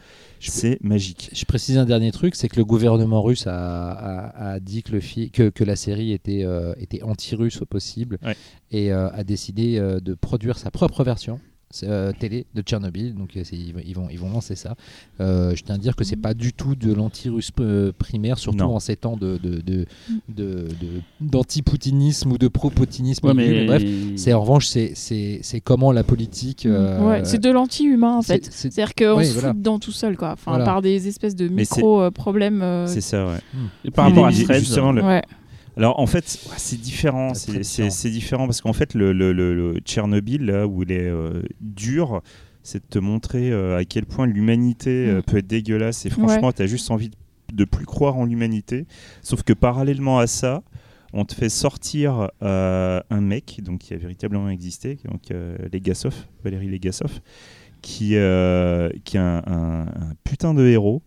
[0.49, 1.31] C'est magique.
[1.35, 4.93] Je précise un dernier truc, c'est que le gouvernement russe a, a- a dit que,
[4.93, 8.37] le fi- que, que la série était, euh, était anti-russe au possible Ouais.
[8.71, 11.41] et euh, a décidé euh, de produire sa propre version
[11.85, 13.15] euh, télé de Tchernobyl.
[13.15, 14.75] Donc euh, ils, vont- ils, vont, ils vont lancer ça.
[15.21, 18.59] Euh, je tiens à dire que c'est pas du tout de l'anti-russe euh, primaire, surtout
[18.59, 18.75] Non.
[18.77, 19.87] en ces temps de, de, de,
[20.29, 23.27] de- de- d'anti-poutinisme ou de pro-poutinisme.
[23.27, 23.83] Ouais, mais mais bref,
[24.17, 26.67] c'est en revanche, c'est, c'est, c'est comment la politique.
[26.67, 28.45] euh, Ouais, c'est de l'anti-humain en fait.
[28.47, 29.49] c'est- c'est- C'est-à-dire qu'on se voilà.
[29.49, 30.33] fout dedans tout seul, quoi.
[30.33, 30.65] Enfin, Voilà.
[30.65, 32.63] par des espèces de micro-problèmes.
[32.63, 33.39] euh, C'est ça, ouais.
[33.85, 35.23] Et par rapport à Threads, justement, le- Ouais.
[35.76, 37.35] Alors en fait, ouais, c'est différent.
[37.35, 37.91] C'est différent.
[37.91, 41.43] c'est différent parce qu'en fait, le, le- le- le Tchernobyl, là où il est euh,
[41.61, 42.23] dur,
[42.63, 45.23] c'est de te montrer euh, à quel point l'humanité euh, Mm.
[45.23, 46.04] peut être dégueulasse.
[46.06, 47.17] Et franchement, tu as juste envie de,
[47.54, 48.87] de plus croire en l'humanité.
[49.23, 50.63] Sauf que parallèlement à ça,
[51.13, 56.15] on te fait sortir euh, un mec donc, qui a véritablement existé, donc euh, Legasov,
[56.45, 57.21] Valérie Legasov,
[57.83, 61.02] qui, euh, qui est un, un- un putain de héros.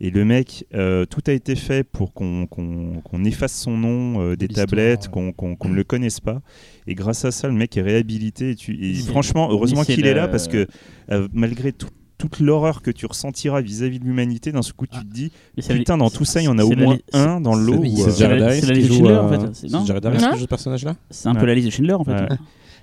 [0.00, 4.46] Et le mec, euh, tout a été fait pour qu'on efface son nom euh, des
[4.54, 5.32] tablettes, ouais.
[5.36, 6.40] qu'on ne le connaisse pas.
[6.86, 8.50] Et grâce à ça, le mec est réhabilité.
[8.50, 10.66] Et, tu- et franchement, heureusement qu'il est là parce que
[11.10, 15.04] euh, malgré tout- toute l'horreur que tu ressentiras vis-à-vis de l'humanité, d'un coup, tu te
[15.12, 15.30] dis
[15.78, 17.80] putain, dans tout ça, il y en a au moins un dans l'eau.
[18.10, 20.48] c'est- la- liste joue, Schindler, en fait, c'est- c'est non Jared Harris qui joue ce
[20.48, 22.12] personnage-là C'est un peu la liste de Schindler en fait.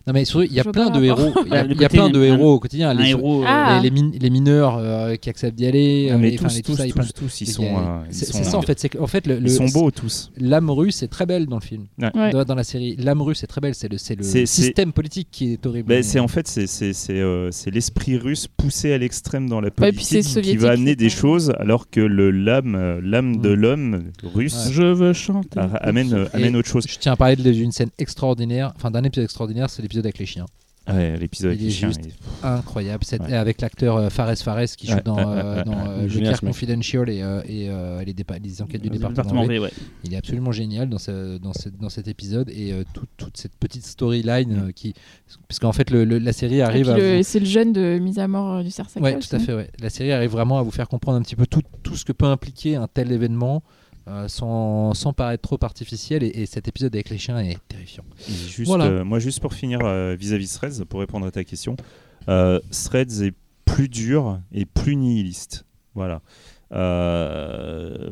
[0.07, 1.33] Non mais surtout, il y a plein de héros.
[1.45, 2.89] Il y a, Le il y a côté- plein de héros au quotidien.
[2.89, 3.41] Un Les, héros.
[3.41, 3.79] euh, Ah.
[3.81, 6.09] les, les min- les mineurs euh, qui acceptent d'y aller.
[6.11, 8.03] Euh, mais les- enfin, tous, tous, ça, tous, ils sont.
[8.11, 8.79] C'est ça en fait.
[8.79, 10.31] C'est qu'en fait le, le- Ils sont beaux tous.
[10.37, 11.85] l'âme russe est très belle dans le film.
[11.97, 13.73] Dans, la série, l'âme russe est très belle.
[13.75, 13.97] C'est le,
[14.45, 15.89] système politique qui est horrible.
[15.89, 20.71] Ben, c'est en fait c'est l'esprit russe poussé à l'extrême dans la politique qui va
[20.71, 23.59] amener des choses alors que le l'âme l'âme de Mm.
[23.59, 25.59] l'homme russe Je veux chanter.
[25.81, 26.85] amène amène autre chose.
[26.87, 30.25] Je tiens à parler d'une scène extraordinaire, enfin d'un épisode extraordinaire, c'est l'épisode avec les
[30.25, 30.45] chiens.
[30.87, 33.03] Ouais, l'épisode Il avec est les chiens, juste il- Incroyable.
[33.19, 33.33] Ouais.
[33.33, 36.01] avec l'acteur euh, Fares Fares qui joue Ouais, dans, euh, dans euh.
[36.03, 36.41] Le Génial, Care.
[36.41, 39.23] Confidential et, euh, et, euh, les, dépa- les enquêtes du département.
[39.23, 39.53] département V.
[39.55, 39.71] V, ouais.
[40.03, 43.35] Il est absolument génial dans, ce- dans, ce- dans cet épisode et euh, tout- toute
[43.35, 44.93] cette petite storyline euh, qui.
[45.47, 48.19] Parce qu'en fait, le- le- la série Et arrive vous- C'est le jeune de mise
[48.19, 49.55] à mort euh, du cerf Ouais, tout à fait.
[49.55, 49.71] Ouais.
[49.79, 52.11] La série arrive vraiment à vous faire comprendre un petit peu tout, tout ce que
[52.11, 53.63] peut impliquer un tel événement
[54.07, 56.23] euh, sans, sans paraître trop artificiel.
[56.23, 58.03] Et, et cet épisode avec les chiens est terrifiant.
[58.29, 58.85] Et Juste, Voilà.
[58.85, 61.75] euh, moi, juste pour finir euh, vis-à-vis Threads, pour répondre à ta question,
[62.29, 63.33] euh, Threads est
[63.65, 65.65] plus dur et plus nihiliste.
[65.95, 66.21] Voilà.
[66.71, 68.09] Euh,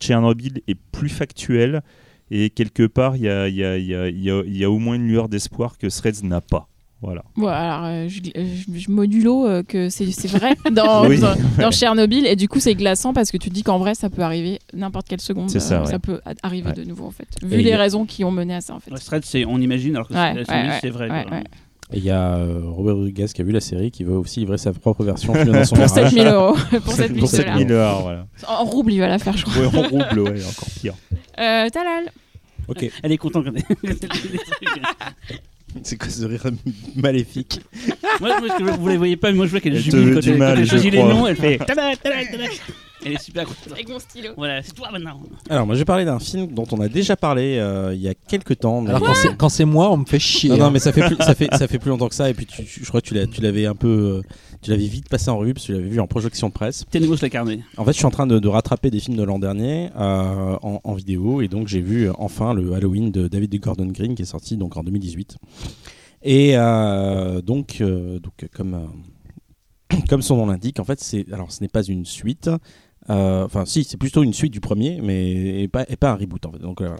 [0.00, 1.82] Tchernobyl est plus factuel
[2.30, 6.22] et quelque part, il y a, y a au moins une lueur d'espoir que Threads
[6.24, 6.68] n'a pas.
[7.02, 7.24] Voilà.
[7.36, 11.18] Ouais, alors euh, je, je- je modulo euh, que c'est c'est vrai dans, Oui.
[11.20, 13.94] dans, dans Tchernobyl et du coup c'est glaçant parce que tu te dis qu'en vrai
[13.96, 15.50] ça peut arriver n'importe quelle seconde.
[15.50, 15.98] C'est ça, euh, ouais.
[15.98, 16.74] peut arriver Ouais.
[16.74, 17.26] de nouveau en fait.
[17.42, 18.90] Vu les a- raisons qui ont mené à ça en fait.
[19.24, 20.44] C'est on imagine alors que Ouais,
[20.80, 21.10] c'est- vrai.
[21.92, 24.56] il y a euh, Robert Rodriguez qui a vu la série qui veut aussi livrer
[24.58, 26.10] sa propre version dans son Pour garage.
[26.10, 26.56] 7000 euros.
[26.84, 28.02] pour 7000 Pour dollars.
[28.02, 28.26] voilà.
[28.46, 29.66] En rouble il va la faire je crois.
[29.66, 30.94] En rouble, ouais, encore pire.
[31.40, 32.12] Euh, Talal.
[32.68, 32.88] Ok.
[33.02, 33.46] Elle est contente
[35.82, 36.44] C'est quoi ce rire
[36.96, 37.60] maléfique
[38.20, 40.36] moi, moi, je- vous les voyez pas, mais moi je vois qu'elle jubile quand elle,
[40.38, 42.44] mal, quand elle choisit les noms, elle fait tada, tada, tada.
[43.04, 43.72] Elle est super contente.
[43.72, 44.28] Avec mon stylo.
[44.36, 45.20] Voilà, c'est toi maintenant.
[45.50, 48.08] Alors, moi, je vais parler d'un film dont on a déjà parlé euh, il y
[48.08, 48.80] a quelques temps.
[48.80, 50.50] mais- Alors quand c'est- quand c'est moi, on me fait chier.
[50.50, 50.70] Non, non, hein.
[50.70, 52.30] mais ça fait plus, ça fait, ça fait plus longtemps que ça.
[52.30, 54.22] Et puis, tu, tu- je crois que tu l'as- tu l'avais un peu, euh,
[54.62, 56.84] tu l'avais vite passé en revue parce que tu l'avais vu en projection de presse.
[56.90, 57.60] Tenemos la carnet.
[57.76, 60.56] En fait, je suis en train de, de rattraper des films de l'an dernier euh,
[60.62, 64.14] en, en vidéo, et donc j'ai vu euh, enfin le Halloween de David Gordon Green
[64.14, 65.36] qui est sorti donc en 2018.
[66.24, 68.88] Et euh, donc, euh, donc comme
[70.08, 72.48] comme son nom l'indique, en fait, c'est alors ce n'est pas une suite.
[73.08, 76.46] Enfin, si, c'est plutôt une suite du premier, mais et pas, et pas un reboot
[76.46, 76.58] en fait.
[76.60, 76.96] Donc voilà.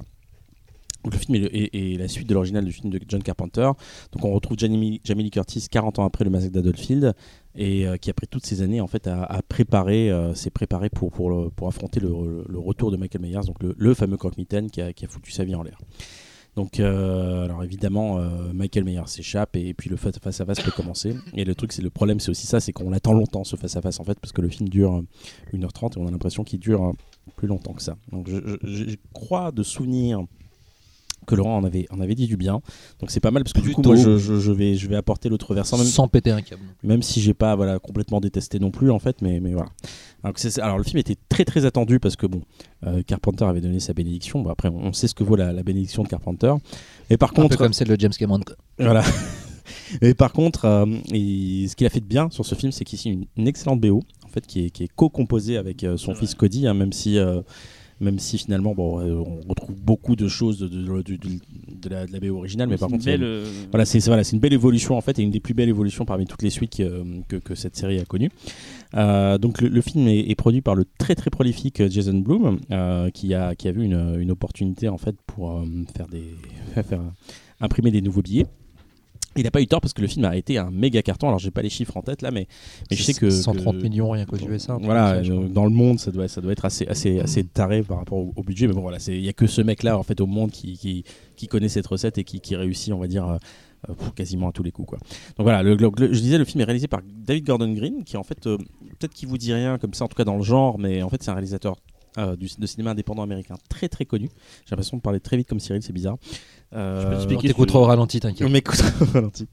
[1.05, 3.23] Donc, le film est, le- est- est la suite de l'original du film de John
[3.23, 3.69] Carpenter.
[4.13, 7.15] Donc on retrouve Jamie, Jamie Lee Curtis 40 ans après le massacre d'Adolfield
[7.55, 10.89] et euh, qui a pris toutes ces années en fait à, préparer, euh, s'est préparé
[10.91, 12.09] pour, pour, pour affronter le,
[12.59, 15.79] retour de Michael Myers, donc le, fameux croque-mitaine qui a, foutu sa vie en l'air.
[16.55, 18.19] Donc, euh, alors évidemment,
[18.53, 21.17] Michael Myers s'échappe et, puis le fa- face à face peut commencer.
[21.35, 23.75] Et le truc, c'est le problème, c'est aussi ça, c'est qu'on l'attend longtemps ce face
[23.77, 26.45] à face en fait, parce que le film dure euh, 1h30 et on a l'impression
[26.45, 26.93] qu'il dure
[27.37, 27.97] plus longtemps que ça.
[28.11, 30.21] Donc, je, je- je crois de souvenir
[31.27, 32.61] que Laurent en avait, en avait dit du bien.
[33.01, 34.97] Donc c'est pas mal parce que du coup, moi, je, je- je vais, je vais
[34.97, 35.79] apporter l'autre versant.
[35.79, 36.63] Même, Sans péter un câble.
[36.83, 39.71] même si j'ai pas voilà complètement détesté non plus en fait mais, mais voilà
[40.61, 42.43] alors, le film était très très attendu parce que bon
[42.87, 45.63] euh, Carpenter avait donné sa bénédiction Bon, après on, sait ce que vaut la, la
[45.65, 46.55] bénédiction de Carpenter
[47.11, 48.41] et par Un peu contre comme celle de James Cameron.
[48.79, 49.03] voilà
[50.01, 52.85] et par contre euh, il- ce qu'il a fait de bien sur ce film c'est
[52.85, 56.15] qu'ici une, une excellente BO en fait qui est, qui est co-composée avec euh, son
[56.15, 57.43] fils Cody hein, même si euh,
[58.03, 61.19] même si finalement bon, euh, on retrouve beaucoup de choses de, de- de- de-
[61.83, 64.39] de la, la BO originale mais par C'est une contre belle, voilà, c'est voilà, une
[64.39, 66.83] belle évolution en fait, et une des plus belles évolutions parmi toutes les suites qui,
[66.83, 68.31] euh, que, que cette série a connues.
[68.95, 72.59] Euh, donc le, le film est, est produit par le très très prolifique Jason Blum,
[73.15, 75.65] qui a qui a vu une, une opportunité en fait pour
[75.97, 76.35] faire des
[76.83, 77.01] faire
[77.61, 78.47] imprimer des nouveaux billets.
[79.37, 81.29] Il n'a pas eu tort parce que le film a été un méga carton.
[81.29, 82.47] Alors j'ai pas les chiffres en tête là, mais,
[82.91, 84.79] mais je sais que 130 que- millions rien qu'aux USA.
[84.83, 88.19] voilà, dans le monde, ça doit, ça doit être assez, assez, assez taré par rapport
[88.19, 88.67] au, au budget.
[88.67, 91.05] Mais bon, voilà, il n'y a que ce mec-là en fait au monde qui, qui,
[91.37, 93.37] qui connaît cette recette et qui, qui réussit, on va dire, euh,
[93.89, 94.89] euh, pour quasiment à tous les coups.
[94.91, 94.99] Quoi.
[94.99, 98.05] Donc voilà, le, le- le- je disais, le film est réalisé par David Gordon Green,
[98.05, 98.57] qui en fait, euh,
[98.99, 101.09] peut-être qu'il vous dit rien comme ça, en tout cas dans le genre, mais en
[101.09, 101.77] fait, c'est un réalisateur.
[102.19, 104.29] Euh, du, de cinéma indépendant américain très très connu.
[104.65, 106.17] J'ai l'impression de parler très vite comme Cyril, c'est bizarre.
[106.75, 108.49] Euh, peux t'expliquer On t'écoutera au ralenti, on t'inquiète.
[108.49, 109.47] m'écoute au ralenti.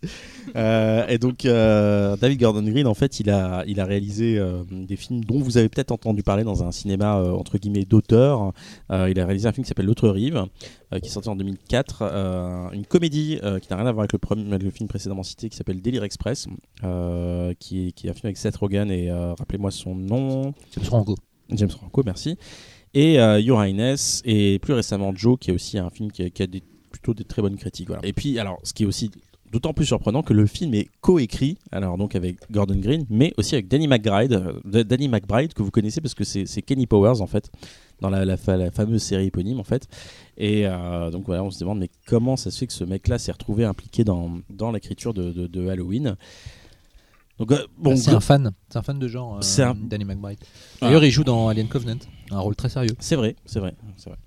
[0.55, 4.63] Euh, et donc, euh, David Gordon Green, en fait, il a, il a réalisé euh,
[4.71, 8.53] des films dont vous avez peut-être entendu parler dans un cinéma euh, entre guillemets d'auteur.
[8.91, 10.45] Euh, il a réalisé un film qui s'appelle L'autre rive,
[10.93, 14.03] euh, qui est sorti en 2004, euh, une comédie euh, qui n'a rien à voir
[14.03, 16.47] avec le, premier, le film précédemment cité, qui s'appelle Délire Express,
[16.85, 20.53] euh, qui, est, qui est un film avec Seth Rogen et euh, rappelez-moi son nom.
[20.73, 21.15] James Franco.
[21.51, 22.37] James Franco, merci.
[22.93, 26.47] Et euh, Your Highness, et plus récemment Joe, qui est aussi un film qui a,
[26.91, 27.89] plutôt des très bonnes critiques.
[28.03, 29.11] Et puis, alors, ce qui est aussi
[29.51, 33.55] d'autant plus surprenant que le film est coécrit, alors donc avec Gordon Green, mais aussi
[33.55, 37.25] avec Danny McBride, euh, Danny McBride que vous connaissez parce que c'est Kenny Powers en
[37.25, 37.49] fait,
[37.99, 39.87] dans la, la fa- la fameuse série éponyme en fait.
[40.37, 43.17] Et euh, donc voilà, on se demande mais comment ça se fait que ce mec-là
[43.17, 44.39] s'est retrouvé impliqué dans,
[44.71, 46.15] l'écriture de Halloween?
[47.39, 48.51] Donc euh, bon, Ah, c'est un fan.
[48.69, 49.35] C'est un fan de genre.
[49.37, 50.39] euh, C'est un- Danny McBride.
[50.81, 51.97] D'ailleurs, il joue dans Alien Covenant.
[52.31, 52.95] Un rôle très sérieux.
[52.99, 54.19] C'est vrai, c'est vrai, c'est vrai.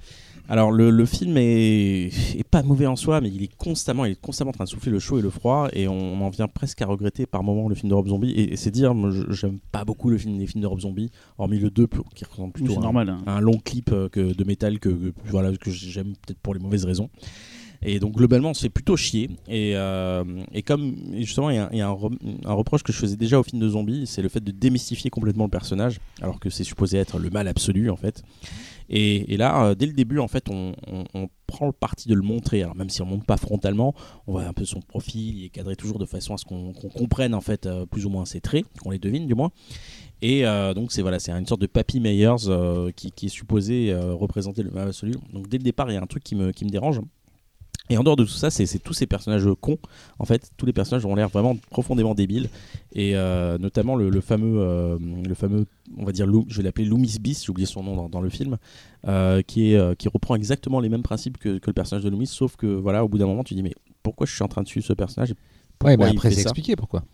[0.48, 4.12] Alors le, le film est, est pas mauvais en soi, mais il est constamment, il
[4.12, 6.48] est constamment en train de souffler le chaud et le froid, et on, en vient
[6.48, 8.32] presque à regretter par moments le film de Rob Zombie.
[8.32, 10.80] Et, et c'est dire, moi, je- j'aime pas beaucoup le film, les films de Rob
[10.80, 13.08] Zombie, hormis le 2 plus- qui ressemble oui, plutôt à normal.
[13.10, 13.18] hein.
[13.26, 16.60] un long clip euh, que, de métal que, que- voilà que j'aime peut-être pour les
[16.60, 17.08] mauvaises raisons.
[17.84, 19.30] Et donc globalement, fait plutôt chier.
[19.48, 23.16] Et, euh, et comme justement, il y a, un, re- un reproche que je faisais
[23.16, 26.48] déjà au film de zombies, c'est le fait de démystifier complètement le personnage, alors que
[26.48, 28.22] c'est supposé être le mal absolu en fait.
[28.94, 30.74] Et, là, euh, dès le début, en fait, on,
[31.46, 32.62] prend le parti de le montrer.
[32.62, 33.94] Alors même si on monte pas frontalement,
[34.26, 36.72] on voit un peu son profil, il est cadré toujours de façon à ce qu'on
[36.72, 39.50] comprenne en fait euh, plus ou moins ses traits, qu'on les devine du moins.
[40.22, 42.36] Et donc c'est voilà, c'est une sorte de Papy Meyers
[42.94, 45.14] qui, est supposé représenter le mal absolu.
[45.32, 47.00] Donc dès le départ, il y a un truc qui me dérange.
[47.92, 49.78] Et en dehors de tout ça, c'est tous ces personnages cons.
[50.18, 52.48] En fait, tous les personnages ont l'air vraiment profondément débiles.
[52.94, 55.66] Et euh, notamment le, le fameux, euh, le fameux,
[55.98, 58.20] on va dire, Lou- je vais l'appeler Loomis Beast, j'ai oublié son nom dans, dans
[58.20, 58.56] le film,
[59.08, 62.26] euh, qui, est, qui reprend exactement les mêmes principes que, que le personnage de Loomis,
[62.28, 64.62] sauf que voilà, au bout d'un moment, tu dis mais pourquoi je suis en train
[64.62, 65.34] de suivre ce personnage et
[65.78, 67.04] pourquoi Ouais, mais après, c'est expliqué pourquoi?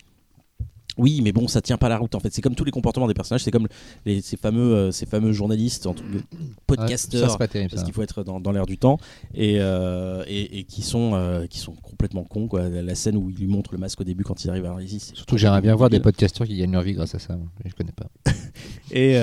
[0.98, 2.32] Oui, mais bon, ça tient pas la route en fait.
[2.32, 3.44] C'est comme tous les comportements des personnages.
[3.44, 3.68] C'est comme
[4.04, 6.20] les, ces fameux, euh, ces fameux journalistes, entre Ouais,
[6.66, 7.70] podcasteurs, terrible.
[7.70, 8.98] parce qu'il faut être dans, dans l'air du temps
[9.34, 12.68] et, euh, et, et qui sont euh, qui sont complètement cons quoi.
[12.68, 15.14] La, scène où il lui montre le masque au début quand il arrive à c'est
[15.14, 17.36] Surtout j'aimerais bien voir des podcasteurs qui gagnent leur vie grâce à ça.
[17.36, 17.46] moi.
[17.64, 18.08] Je connais pas.
[18.90, 19.14] et,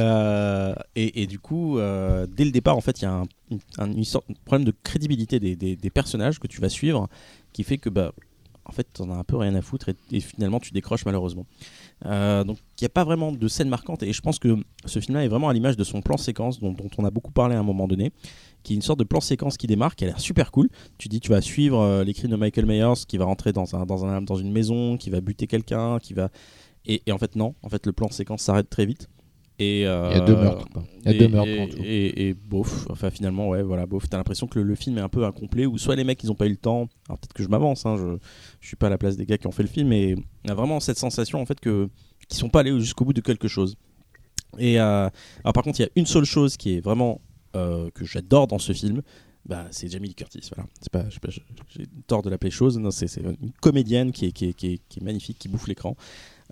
[0.95, 3.23] et, et, du coup, dès le départ, en fait, il y a un,
[3.79, 3.91] un,
[4.45, 7.09] problème de crédibilité des, des, des, personnages que tu vas suivre
[7.51, 8.13] qui fait que bah,
[8.65, 11.45] en fait, t'en as un peu rien à foutre et, finalement tu décroches malheureusement.
[12.05, 14.99] Euh, donc il n'y a pas vraiment de scène marquante et je pense que ce
[14.99, 17.59] film-là est vraiment à l'image de son plan séquence dont, on a beaucoup parlé à
[17.59, 18.11] un moment donné,
[18.63, 20.69] qui est une sorte de plan séquence qui démarre, qui a l'air super cool.
[20.97, 24.35] Tu dis tu vas suivre euh, de Michael Myers, qui va rentrer dans, un, dans
[24.35, 26.29] une maison, qui va buter quelqu'un, qui va...
[26.87, 29.09] Et, et, en fait non, en fait le plan séquence s'arrête très vite.
[29.57, 30.67] Et, euh, il y a deux meurtres.
[31.05, 31.81] Il y a deux meurtres et, tout.
[31.81, 34.09] Et, bof, enfin finalement, ouais, voilà, bof.
[34.09, 36.35] T'as l'impression que le, film est un peu incomplet, ou soit les mecs ils ont
[36.35, 36.89] pas eu le temps.
[37.07, 38.17] Alors peut-être que je m'avance, hein, je,
[38.59, 40.15] je suis pas à la place des gars qui ont fait le film, mais
[40.45, 41.89] y a vraiment cette sensation en fait que
[42.27, 43.77] qu'ils sont pas allés jusqu'au bout de quelque chose.
[44.57, 45.09] Et euh,
[45.43, 47.21] alors par contre, il y a une seule chose qui est vraiment
[47.55, 49.01] euh, que j'adore dans ce film.
[49.45, 50.49] Bah, c'est Jamie Lee Curtis.
[50.55, 50.67] Voilà.
[50.81, 51.05] C'est pas,
[51.69, 52.77] j'ai tort de l'appeler chose.
[52.79, 55.67] Non, c'est, une comédienne qui est, qui est, qui est, qui est magnifique, qui bouffe
[55.67, 55.95] l'écran.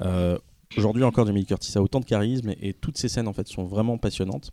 [0.01, 0.37] Euh,
[0.77, 3.65] Aujourd'hui encore, Jamie Curtis a autant de charisme et, toutes ces scènes en fait sont
[3.65, 4.51] vraiment passionnantes.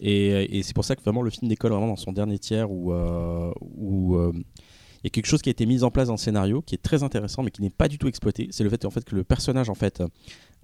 [0.00, 2.92] Et, c'est pour ça que vraiment le film décolle vraiment dans son dernier tiers où,
[2.92, 6.18] euh, euh, il y a quelque chose qui a été mis en place dans le
[6.18, 8.48] scénario qui est très intéressant mais qui n'est pas du tout exploité.
[8.50, 10.02] C'est le fait en fait que le personnage en fait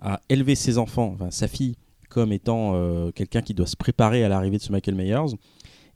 [0.00, 1.76] a élevé ses enfants, sa fille,
[2.08, 5.36] comme étant euh, quelqu'un qui doit se préparer à l'arrivée de ce Michael Myers.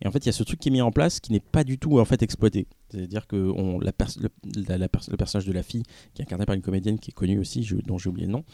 [0.03, 1.41] Et en fait, il y a ce truc qui est mis en place qui n'est
[1.41, 2.67] pas du tout en fait exploité.
[2.91, 5.83] C'est-à-dire que le, personnage de la fille,
[6.15, 8.45] qui est incarné par une comédienne qui est connue aussi, dont j'ai oublié le nom,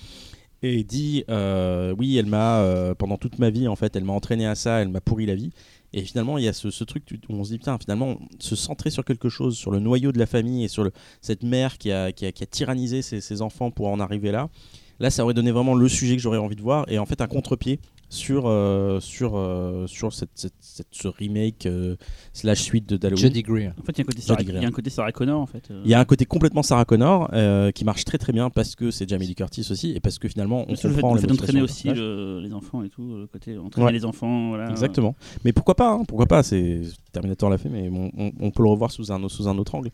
[0.63, 4.13] et dit euh, oui, elle m'a euh, pendant toute ma vie en fait, elle m'a
[4.13, 5.53] entraîné à ça, elle m'a pourri la vie.
[5.93, 8.91] Et finalement, il y a ce, truc où on se dit putain, finalement, se centrer
[8.91, 10.91] sur quelque chose, sur le noyau de la famille et sur
[11.23, 14.51] cette mère qui a, qui a, tyrannisé ses, ses, enfants pour en arriver là.
[14.99, 17.21] Là, ça aurait donné vraiment le sujet que j'aurais envie de voir et en fait
[17.21, 21.97] un contre-pied sur, euh, sur, euh, sur cette, cette, ce remake euh,
[22.33, 23.23] slash suite de Halloween.
[23.23, 23.73] Jodie Greer.
[23.81, 25.41] En fait, il y, a un côté Sarah, y a un côté Sarah Connor.
[25.41, 25.69] En fait.
[25.85, 27.31] Il y a un côté complètement Sarah Connor
[27.75, 30.29] qui marche très très bien parce que c'est Jamie Lee Curtis aussi et parce que
[30.29, 34.05] finalement on comprend le fait d'entraîner aussi les enfants et tout, le côté entraîner les
[34.05, 34.51] enfants.
[34.51, 34.71] Voilà.
[34.71, 35.15] Exactement.
[35.45, 38.69] Mais pourquoi pas hein, Pourquoi pas C'est Terminator l'a fait, mais on, on, peut le
[38.69, 39.91] revoir sous un, sous un autre angle.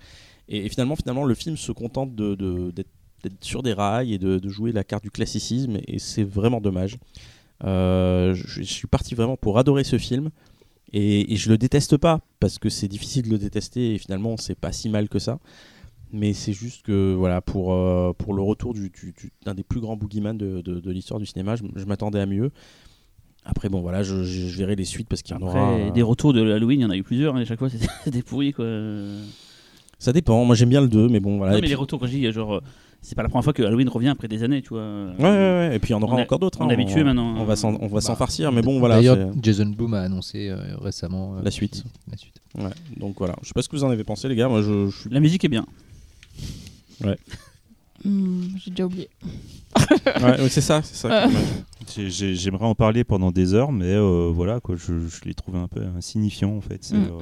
[0.48, 4.48] Et, finalement, finalement, le film se contente d'être de, sur des rails et de, de,
[4.48, 6.98] jouer la carte du classicisme et c'est vraiment dommage.
[7.64, 10.30] Euh, je, suis parti vraiment pour adorer ce film.
[10.92, 14.54] Et, je le déteste pas, parce que c'est difficile de le détester, et finalement, c'est
[14.54, 15.38] pas si mal que ça.
[16.12, 19.96] Mais c'est juste que, voilà, pour, euh, pour le retour d'un du, des plus grands
[19.96, 22.50] boogeyman de, de, l'histoire du cinéma, je, m'attendais à mieux.
[23.44, 24.14] Après, bon, voilà, je,
[24.56, 25.90] verrai les suites parce qu'il y en aura.
[25.90, 27.70] Des retours de Halloween, il y en a eu plusieurs, et hein, à chaque fois,
[27.70, 28.66] c'était pourri, quoi.
[29.98, 31.54] Ça dépend, moi j'aime bien le 2, mais bon, voilà.
[31.54, 32.60] Non, mais les retours, quand je dis, genre
[33.02, 34.82] c'est pas la première fois que Halloween revient après des années, tu vois.
[35.18, 35.70] Ouais, ouais, ouais.
[35.74, 36.60] et puis il y en aura encore d'autres.
[36.60, 36.74] On est hein.
[36.74, 37.34] habitué maintenant.
[37.36, 38.96] On va s'en, on va s'en bah, farcir, mais bon, voilà.
[38.96, 41.82] D'ailleurs, Jason Blum a annoncé euh, récemment euh, la suite.
[42.08, 42.36] La suite.
[42.56, 43.34] Ouais, donc voilà.
[43.42, 44.48] Je sais pas ce que vous en avez pensé, les gars.
[44.48, 45.66] Moi, je, La musique est bien.
[47.02, 47.18] Ouais.
[48.04, 49.10] Hmm, j'ai déjà oublié.
[50.22, 51.28] ouais, c'est ça, c'est ça.
[51.96, 55.68] J'aimerais en parler pendant des heures, mais euh, voilà, quoi, je, je l'ai trouvé un
[55.68, 56.78] peu insignifiant en fait.
[56.82, 57.18] C'est hmm.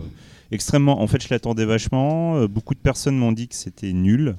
[0.53, 1.01] extrêmement.
[1.01, 2.45] En fait, je l'attendais vachement.
[2.45, 4.37] beaucoup de personnes m'ont dit que c'était nul.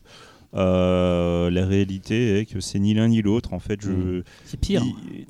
[0.54, 3.54] Euh, la réalité est que c'est ni l'un ni l'autre.
[3.54, 3.92] En fait, je.
[3.92, 4.24] Hmm.
[4.46, 4.84] C'est pire.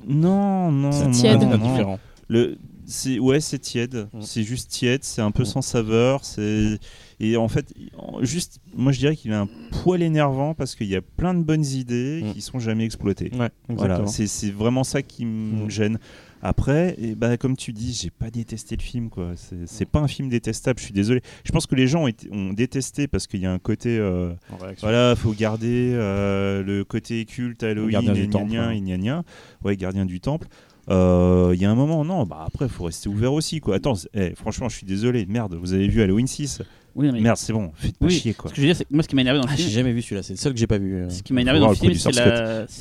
[0.06, 0.92] Non, non.
[0.92, 1.42] C'est tiède.
[1.42, 1.98] Non, différent.
[2.28, 4.08] Le, c'est ouais, c'est tiède.
[4.12, 4.20] Hmm.
[4.20, 5.04] C'est juste tiède.
[5.04, 5.46] C'est un peu hmm.
[5.46, 6.24] sans saveur.
[6.24, 6.78] C'est
[7.22, 7.72] et en fait,
[8.22, 11.42] juste, moi je dirais qu'il est un poil énervant parce qu'il y a plein de
[11.44, 13.30] bonnes idées qui sont jamais exploitées.
[13.38, 16.00] Ouais, voilà, c'est vraiment ça qui me gêne.
[16.44, 19.10] Après, et bah, comme tu dis, j'ai pas détesté le film.
[19.10, 19.34] quoi.
[19.66, 21.22] C'est pas un film détestable, je suis désolé.
[21.44, 23.96] Je pense que les gens ont, détesté parce qu'il y a un côté.
[23.96, 24.32] Euh,
[24.80, 29.24] voilà, faut garder euh, le côté culte, Halloween, hein.
[29.64, 30.48] Ouais, gardien du temple.
[30.90, 33.60] Euh, il y a un moment, non, bah après, faut rester ouvert aussi.
[33.60, 33.76] quoi.
[33.76, 35.26] Attends, eh, franchement, je suis désolé.
[35.26, 36.62] Merde, vous avez vu Halloween 6
[36.94, 37.20] oui, mais...
[37.20, 38.50] Merde, c'est bon, faites pas chier quoi.
[38.50, 39.66] Ce que je veux dire, c'est moi ce qui m'a énervé dans le ah, film.
[39.66, 41.06] J'ai jamais vu celui-là, c'est le seul que j'ai pas vu.
[41.08, 42.12] Ce qui m'a énervé dans le film, c'est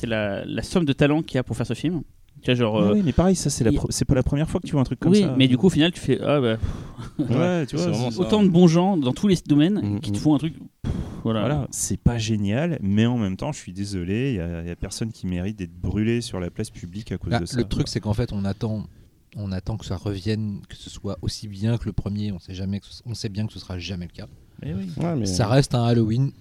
[0.05, 2.01] la, la, somme de talent qu'il y a pour faire ce film.
[2.41, 4.81] Tu genre, oui, euh, mais pareil, ça c'est, pas la première fois que tu vois
[4.81, 5.27] un truc comme ça.
[5.27, 6.57] Oui, mais du coup, au final, tu fais ah bah.
[7.19, 10.19] ouais, tu vois, autant de bons gens dans tous les domaines mm, qui te mm.
[10.19, 10.55] font un truc.
[11.23, 11.41] voilà.
[11.41, 11.67] voilà.
[11.69, 15.27] c'est pas génial, mais en même temps, je suis désolé, il y, a personne qui
[15.27, 17.57] mérite d'être brûlé sur la place publique à cause bah, de ça.
[17.57, 18.85] Le truc, c'est qu'en fait, on attend.
[19.37, 22.33] On attend que ça revienne, que ce soit aussi bien que le premier.
[22.33, 24.27] On sait jamais, que on sait bien que ce sera jamais le cas.
[24.61, 24.91] Eh oui.
[25.17, 25.25] mais...
[25.25, 26.33] Ça reste un Halloween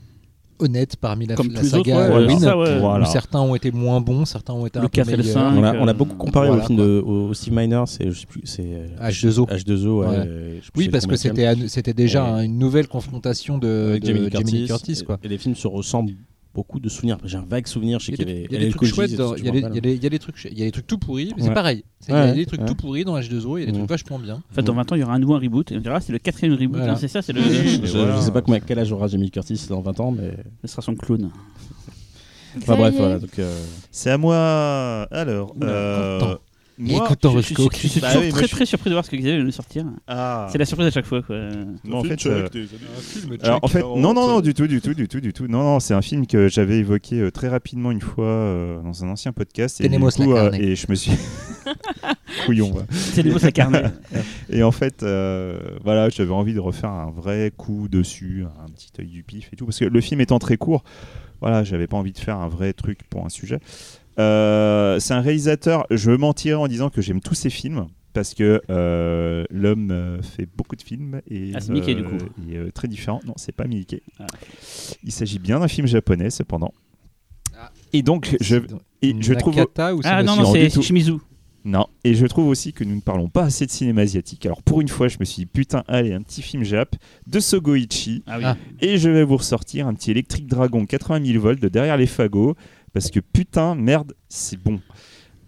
[0.60, 2.38] honnête parmi la, Comme la saga Halloween.
[2.38, 5.24] Où certains ont été moins bons, certains ont été le un peu meilleurs.
[5.24, 9.48] 5, on, a, on a beaucoup comparé au film de au Steve Miner, c'est H2O.
[9.48, 10.60] H2O, ouais.
[10.76, 15.18] Oui, parce que c'était c'était déjà une nouvelle confrontation de, de Jamie Curtis, Curtis quoi.
[15.22, 16.12] Et les films se ressemblent
[16.54, 17.18] beaucoup de souvenirs.
[17.24, 17.98] J'ai un vague souvenir.
[18.08, 19.10] Il y a des trucs chouettes.
[19.10, 21.32] Il y a des trucs, il y a des trucs tout pourris.
[21.38, 21.84] C'est pareil.
[22.08, 23.58] Il y a des trucs tout pourris dans H2O.
[23.58, 24.42] Il y a des trucs vachement bien.
[24.50, 26.12] En fait, dans 20 ans, il y aura un nouveau reboot et on dira c'est
[26.12, 26.80] le quatrième reboot.
[26.98, 27.42] C'est ça, c'est le.
[27.42, 30.94] Je sais pas quel âge aura Jamie Curtis dans 20 ans, mais ce sera son
[30.94, 31.30] clone.
[32.56, 33.18] Enfin bref, voilà.
[33.20, 35.06] Donc, euh, C'est à moi.
[35.10, 35.54] Alors,
[36.86, 37.76] Est moi, Je suis, Roscoe.
[37.82, 39.44] je suis Bah toujours oui, moi, très très surpris de voir ce que Xavier vient
[39.44, 39.84] de sortir.
[40.06, 40.48] ah.
[40.50, 41.22] C'est la surprise à chaque fois.
[41.22, 41.36] Quoi.
[41.84, 42.48] Moi, en fait, euh,
[43.42, 45.46] Alors en fait, non, non, non, du tout, du tout, du tout, du tout.
[45.46, 49.04] Non, non, c'est un film que j'avais évoqué euh, très rapidement une fois euh, dans
[49.04, 49.80] un ancien podcast.
[49.80, 51.12] Et, du la coup, euh, et je me suis.
[52.46, 52.72] Couillon,
[53.16, 53.82] des mots incarnés.
[54.48, 58.90] Et en fait, euh, voilà, j'avais envie de refaire un vrai coup dessus, un petit
[59.00, 59.66] œil du pif et tout.
[59.66, 60.84] Parce que le film étant très court,
[61.40, 63.58] voilà, j'avais pas envie de faire un vrai truc pour un sujet.
[64.20, 67.86] Euh, c'est un réalisateur, je mentirais en disant que j'aime tous ses films.
[68.12, 72.16] Parce que euh, l'homme euh, fait beaucoup de films et, Ah, c'est Mickey, du coup.
[72.50, 73.20] et, euh, très différent.
[73.24, 74.02] Non, c'est pas Mickey.
[74.18, 74.26] Ah.
[75.04, 76.74] Il s'agit bien d'un film japonais cependant.
[77.56, 77.70] Ah.
[77.92, 78.56] Et donc je,
[79.02, 81.18] et je trouve Nakata ou Ah non, non, c'est c'est Shimizu.
[81.64, 84.44] non, et je trouve aussi que nous ne parlons pas assez de cinéma asiatique.
[84.44, 86.96] Alors pour une fois, je me suis dit putain, allez, un petit film jap
[87.28, 88.44] de Sogoichi Ah oui.
[88.44, 88.56] Ah.
[88.80, 92.08] et je vais vous ressortir un petit Electric Dragon 80 000 volts de derrière les
[92.08, 92.56] fagots
[92.92, 94.80] parce que putain, merde, c'est bon.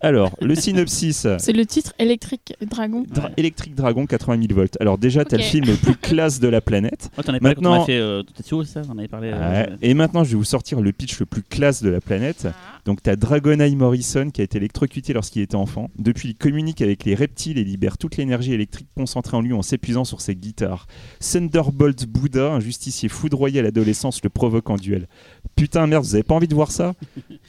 [0.05, 3.05] Alors, le synopsis C'est le titre Électrique Dragon.
[3.09, 4.76] Dra- Electric Dragon 80 000 volts.
[4.81, 7.09] Alors déjà, t'as le film le plus classe de la planète.
[7.16, 9.31] Oh, t'en avais parlé quand on Maintenant- a fait euh, Tetsuo, ça On avait parlé.
[9.33, 9.68] euh, Ouais.
[9.81, 12.48] Et maintenant, je vais vous sortir le pitch le plus classe de la planète.
[12.85, 15.88] Donc, tu as Dragoneye Morrison qui a été électrocuté lorsqu'il était enfant.
[15.99, 19.62] Depuis, il communique avec les reptiles et libère toute l'énergie électrique concentrée en lui en
[19.62, 20.87] s'épuisant sur ses guitares.
[21.21, 25.07] Thunderbolt Buddha, un justicier foudroyé à l'adolescence, le provoque en duel.
[25.55, 26.95] Putain, merde, vous avez pas envie de voir ça?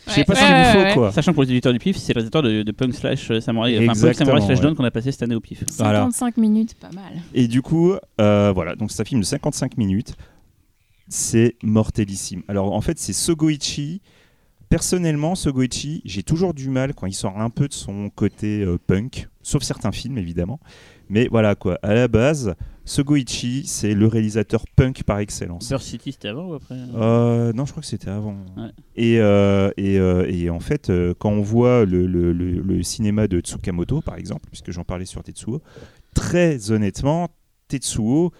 [0.07, 1.11] Je sais Ouais, pas qu'il vous faut, quoi.
[1.11, 3.39] Sachant que pour les éditeurs du PIF, c'est le réalisateur de, de Punk Slash euh,
[3.41, 4.63] Samurai, enfin Punk Exactement, Samurai Slash ouais.
[4.63, 5.63] Dawn qu'on a passé cette année au PIF.
[5.77, 6.01] Voilà.
[6.11, 7.13] 55 minutes, pas mal.
[7.33, 10.13] Et du coup, euh, voilà, donc c'est un film de 55 minutes.
[11.07, 12.43] C'est mortellissime.
[12.47, 14.01] Alors en fait, c'est Sogoichi.
[14.77, 18.79] Personnellement, Sogoichi, j'ai toujours du mal quand il sort un peu de son côté euh,
[18.79, 20.59] punk, sauf certains films évidemment.
[21.09, 25.69] Mais voilà quoi, à la base, Sogoichi, c'est le réalisateur punk par excellence.
[25.69, 28.35] Burst City, c'était avant ou après Euh, non, je crois que c'était avant.
[28.57, 28.69] Ouais.
[28.95, 32.81] Et, euh, et, euh, et en fait, euh, quand on voit le, le- le- le
[32.81, 35.61] cinéma de Tsukamoto, par exemple, puisque j'en parlais sur Tetsuo,
[36.15, 37.29] très honnêtement,
[37.67, 38.31] Tetsuo,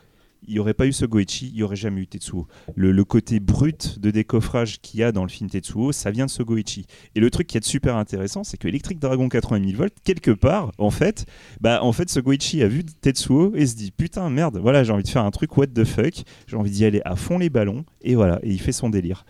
[0.47, 2.47] il n'y aurait pas eu ce Goichi, il n'y aurait jamais eu Tetsuo.
[2.75, 6.32] Le, côté brut de décoffrage qu'il y a dans le film Tetsuo, ça vient de
[6.32, 6.86] ce Goichi.
[7.15, 10.32] Et le truc qui est super intéressant, c'est que Electric Dragon 80 000 volts, quelque
[10.32, 11.25] part, en fait,
[11.62, 14.91] bah, en fait, ce Goichi a vu Tetsuo et se dit putain, merde, voilà, j'ai
[14.93, 17.49] envie de faire un truc what the fuck, j'ai envie d'y aller à fond les
[17.49, 19.25] ballons, et voilà, et il fait son délire.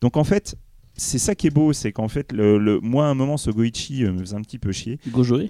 [0.00, 0.56] Donc en fait,
[0.96, 3.50] c'est ça qui est beau, c'est qu'en fait, le, le- moi à un moment, ce
[3.50, 4.98] Goichi euh, me faisait un petit peu chier.
[5.08, 5.48] Gojoe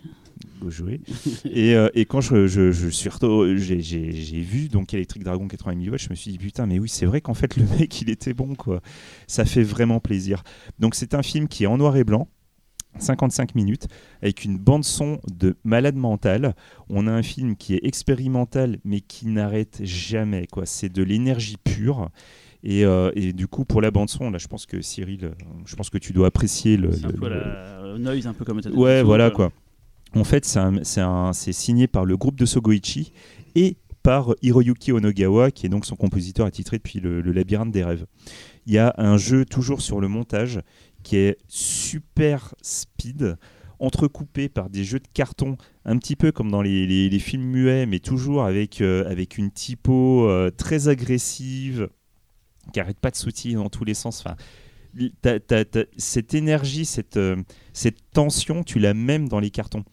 [0.61, 1.01] Go jouer.
[1.45, 3.11] et, euh, et quand je, je, je suis
[3.57, 6.89] j'ai, vu donc Electric Dragon 80 000 volts, je me suis dit putain, mais oui,
[6.89, 8.81] c'est vrai qu'en fait le mec il était bon quoi.
[9.27, 10.43] Ça fait vraiment plaisir.
[10.79, 12.29] Donc c'est un film qui est en noir et blanc.
[13.01, 13.89] 55 minutes
[14.23, 16.55] avec une bande son de malade mental.
[16.89, 20.65] On a un film qui est expérimental mais qui n'arrête jamais quoi.
[20.65, 22.11] C'est de l'énergie pure.
[22.67, 25.31] Et, euh, et du coup pour la bande son là, je pense que Cyril, euh,
[25.67, 27.35] je pense que tu dois apprécier le, C'est un le- peu le-
[27.95, 29.53] la noise, un peu comme Ouais, voilà quoi.
[30.15, 33.13] En fait, c'est signé par le groupe de Sogoichi
[33.57, 38.07] et par Hiroyuki Onogawa, qui est donc son compositeur attitré depuis le, Labyrinthe des rêves.
[38.67, 40.61] Il y a un jeu toujours sur le montage
[41.03, 43.37] qui est super speed,
[43.81, 47.99] entrecoupé par des jeux de carton, un petit peu comme dans les, films muets, mais
[47.99, 51.89] toujours avec, euh, une typo euh, très agressive,
[52.73, 54.23] qui arrête pas de sautiller dans tous les sens.
[55.97, 57.37] Cette énergie, cette, euh,
[57.73, 59.85] cette tension, tu l'as même dans les cartons.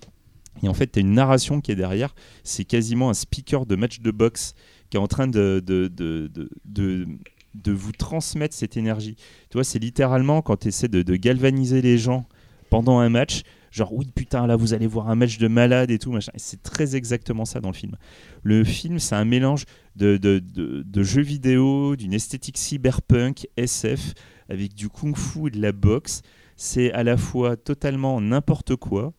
[0.63, 2.13] Et en fait, tu as une narration qui est derrière.
[2.43, 4.53] C'est quasiment un speaker de match de boxe
[4.89, 6.29] qui est en train de, de, de,
[6.65, 7.07] de,
[7.55, 9.15] de- vous transmettre cette énergie.
[9.49, 12.27] Tu vois, c'est littéralement quand tu essaies de, galvaniser les gens
[12.69, 13.41] pendant un match.
[13.71, 16.11] Genre, oui, putain, là, vous allez voir un match de malade et tout.
[16.11, 16.33] machin.
[16.35, 17.95] C'est très exactement ça dans le film.
[18.43, 19.63] Le film, c'est un mélange
[19.95, 24.13] de jeux vidéo, d'une esthétique cyberpunk, SF,
[24.49, 26.21] avec du kung-fu et de la boxe.
[26.57, 29.13] C'est à la fois totalement n'importe quoi,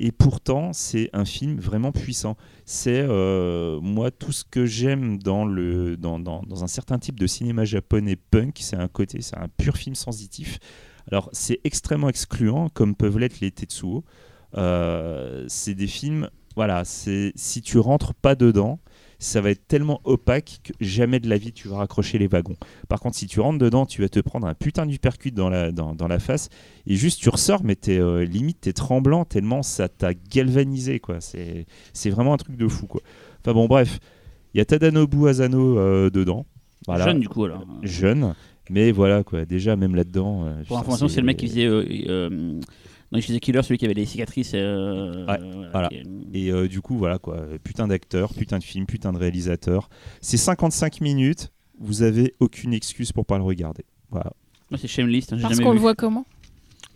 [0.00, 2.36] et pourtant, c'est un film vraiment puissant.
[2.64, 6.22] C'est, euh, moi, tout ce que j'aime dans, le, dans,
[6.62, 10.60] un certain type de cinéma japonais punk, c'est un côté, c'est un pur film sensitif.
[11.10, 14.04] Alors, c'est extrêmement excluant, comme peuvent l'être les Tetsuo.
[14.56, 18.78] Euh, c'est des films, voilà, c'est si tu rentres pas dedans,
[19.18, 22.56] ça va être tellement opaque que jamais de la vie tu vas raccrocher les wagons.
[22.88, 25.72] Par contre, si tu rentres dedans, tu vas te prendre un putain d'uppercut dans la,
[25.72, 26.48] dans, dans la face
[26.86, 31.18] et juste tu ressors, mais t'es euh, limite t'es tremblant tellement ça t'a galvanisé quoi.
[31.20, 33.00] C'est vraiment un truc de fou quoi.
[33.40, 33.98] Enfin bon bref,
[34.54, 36.46] il y a Tadanobu Asano euh, dedans.
[36.86, 37.06] Voilà.
[37.06, 37.66] Jeune, du coup, alors.
[37.82, 38.34] Jeune,
[38.70, 39.44] mais voilà quoi.
[39.44, 40.44] Déjà même là-dedans.
[40.46, 41.68] euh, Pour information, c'est le mec qui faisait.
[43.10, 44.52] Dans faisait Killer, celui qui avait les cicatrices.
[44.54, 45.88] euh, Ouais, euh, voilà.
[46.34, 49.88] Et euh, du coup, voilà quoi, putain d'acteur, putain de film, putain de réalisateur.
[50.20, 51.50] C'est 55 minutes,
[51.80, 53.84] vous avez aucune excuse pour pas le regarder.
[54.10, 54.32] Voilà.
[54.70, 55.32] Moi, c'est Shameless.
[55.32, 55.76] hein, Parce jamais qu'on vu.
[55.76, 56.26] le voit comment?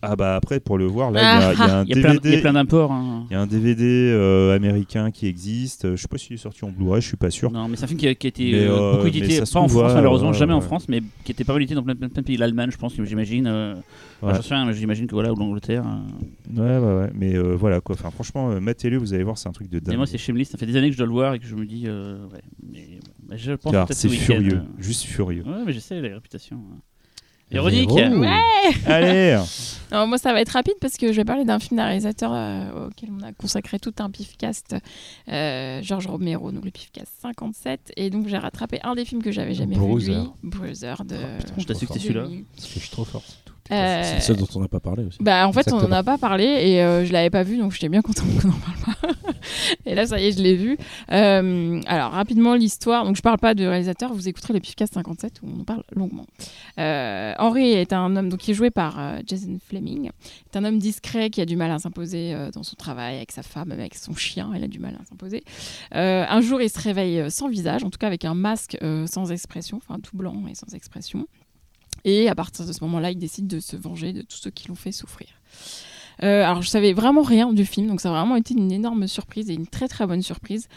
[0.04, 1.92] Ah bah après pour le voir là il y a- il y, a un y
[1.92, 2.90] a plein, il y a DVD plein d'imports.
[2.90, 3.24] hein.
[3.30, 6.64] il y a un DVD euh, américain qui existe je sais pas s'il est sorti
[6.64, 8.28] en Blu-ray je suis pas sûr Non, mais c'est un film qui a, qui a
[8.28, 10.60] été Mais, euh, euh, beaucoup édité, ça pas en France malheureusement, ouais, jamais en.
[10.60, 12.36] France, mais qui était pas édité dans plein, plein, plein de pays.
[12.36, 13.46] L'Allemagne, je pense, j'imagine.
[13.46, 13.74] Euh,
[14.22, 14.34] Ouais.
[14.36, 15.82] J'en sais rien, mais j'imagine que voilà, ou l'Angleterre.
[15.84, 16.60] euh.
[16.60, 19.48] ouais ouais ouais mais euh, voilà quoi enfin franchement euh, matez-le vous allez voir c'est
[19.48, 20.50] un truc de Et dingue moi, c'est Shameless.
[20.50, 22.24] Ça fait des années que je dois le voir et que je me dis, euh,
[22.32, 22.40] ouais,
[22.72, 26.58] mais bah, je pense car peut-être c'est furieux juste furieux Ouais, mais j'essaie la réputation.
[27.52, 28.18] Véronique Véro.
[28.18, 28.28] Ouais
[28.86, 29.38] allez
[29.92, 32.32] Non, moi, ça va être rapide parce que je vais parler d'un film d'un réalisateur
[32.32, 34.74] euh, auquel on a consacré tout un pifcast,
[35.28, 37.92] euh, Georges Romero, donc le pifcast 57.
[37.98, 40.12] Et donc, j'ai rattrapé un des films que j'avais jamais Bruiser.
[40.12, 41.16] vu, de lui, Bruiser de.
[41.38, 42.26] putain, Je t'ai su que c'était celui-là.
[42.56, 43.22] Parce que je suis trop fort.
[43.72, 45.18] Euh, C'est seul dont on n'a pas parlé aussi.
[45.20, 45.96] Bah en fait on en Exactement.
[45.96, 48.52] a pas parlé et euh, je l'avais pas vu donc j'étais bien contente qu'on en
[48.52, 49.08] parle pas.
[49.86, 50.76] et là ça y est je l'ai vu.
[51.10, 55.40] Euh, alors rapidement l'histoire donc je parle pas de réalisateur vous écouterez le Pifcast 57
[55.42, 56.26] où on en parle longuement.
[56.78, 60.10] Euh, Henry est un homme donc qui est joué par euh, Jason Fleming.
[60.52, 63.42] est un homme discret qui a du mal à s'imposer dans son travail avec sa
[63.42, 65.44] femme avec son chien il a du mal à s'imposer.
[65.92, 69.78] Un jour il se réveille sans visage en tout cas avec un masque sans expression
[69.78, 71.26] enfin tout blanc et sans expression.
[72.04, 74.68] Et à partir de ce moment-là, il décide de se venger de tous ceux qui
[74.68, 75.28] l'ont fait souffrir.
[76.22, 79.06] Euh, alors, je savais vraiment rien du film, donc ça a vraiment été une énorme
[79.08, 80.68] surprise et une très très bonne surprise.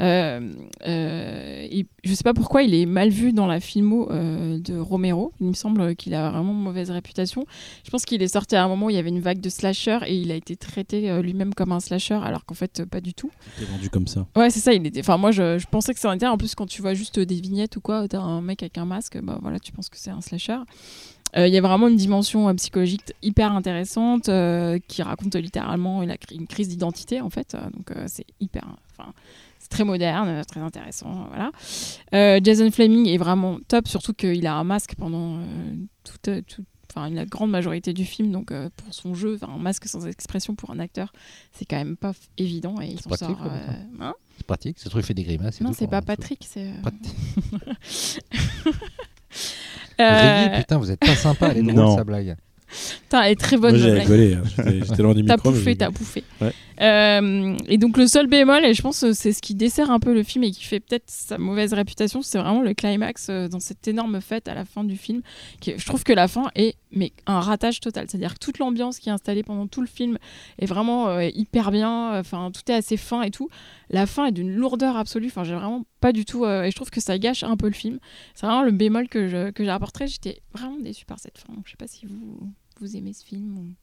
[0.00, 0.52] Euh,
[0.86, 4.76] euh, et je sais pas pourquoi il est mal vu dans la filmo euh, de
[4.78, 5.32] Romero.
[5.40, 7.46] Il me semble qu'il a vraiment mauvaise réputation.
[7.84, 9.48] Je pense qu'il est sorti à un moment où il y avait une vague de
[9.48, 13.00] slasher et il a été traité euh, lui-même comme un slasher, alors qu'en fait, pas
[13.00, 13.30] du tout.
[13.58, 14.26] T'es vendu comme ça.
[14.36, 14.72] Ouais, c'est ça.
[14.72, 15.00] Il était.
[15.00, 16.26] Enfin, moi, je, je pensais que ça en était.
[16.26, 16.32] un.
[16.32, 18.84] En plus, quand tu vois juste des vignettes ou quoi, t'as un mec avec un
[18.84, 20.58] masque, bah voilà, tu penses que c'est un slasher.
[21.36, 26.02] Euh, Il y a vraiment une dimension euh, psychologique hyper intéressante euh, qui raconte littéralement
[26.02, 27.54] une, une crise d'identité en fait.
[27.54, 28.64] Euh, donc euh, c'est hyper.
[28.96, 29.12] Enfin,
[29.58, 31.26] c'est très moderne, euh, très intéressant.
[31.28, 31.50] Voilà.
[32.14, 35.74] Euh, Jason Fleming est vraiment top, surtout qu'il a un masque pendant euh,
[36.04, 36.66] toute, euh, toute-
[36.96, 40.54] Enfin, la grande majorité du film, donc euh, pour son jeu, un masque sans expression
[40.54, 41.12] pour un acteur,
[41.50, 43.42] c'est quand même pas évident et il s'en sort.
[43.44, 43.58] euh,
[44.00, 44.14] hein?
[44.36, 44.78] C'est pratique.
[44.78, 45.60] Ce truc fait des grimaces.
[45.60, 46.68] non, c'est pas Patrick, c'est.
[46.68, 48.20] euh,
[50.00, 51.48] Euh, Rémi, putain, vous êtes pas sympa.
[51.50, 51.96] Elle est drôle, Non.
[51.96, 52.36] sa blague.
[53.02, 53.76] Putain, elle est très bonne.
[53.78, 54.34] Moi j'ai rigolé.
[54.34, 54.42] hein.
[54.82, 55.50] J'étais loin du T'as micro.
[55.50, 56.24] mais pouffé, t'as pouffé.
[56.40, 56.52] Ouais.
[56.80, 60.00] Euh, et donc le seul bémol, et je pense que c'est ce qui dessert un
[60.00, 63.46] peu le film et qui fait peut-être sa mauvaise réputation, c'est vraiment le climax euh,
[63.46, 65.20] dans cette énorme fête à la fin du film.
[65.60, 68.06] Qui, je trouve que la fin est mais un ratage total.
[68.08, 70.16] C'est-à-dire que toute l'ambiance qui est installée pendant tout le film
[70.58, 72.18] est vraiment euh, hyper bien.
[72.18, 73.48] Enfin, tout est assez fin et tout.
[73.94, 75.28] La fin est d'une lourdeur absolue.
[75.28, 76.44] Enfin, j'ai vraiment pas du tout.
[76.44, 77.98] euh, et je trouve que ça gâche un peu le film.
[78.34, 80.06] C'est vraiment le bémol que je- que j'ai apporté.
[80.08, 81.54] J'étais vraiment déçue par cette fin.
[81.64, 82.40] Je sais pas si vous
[82.80, 83.74] vous aimez ce film.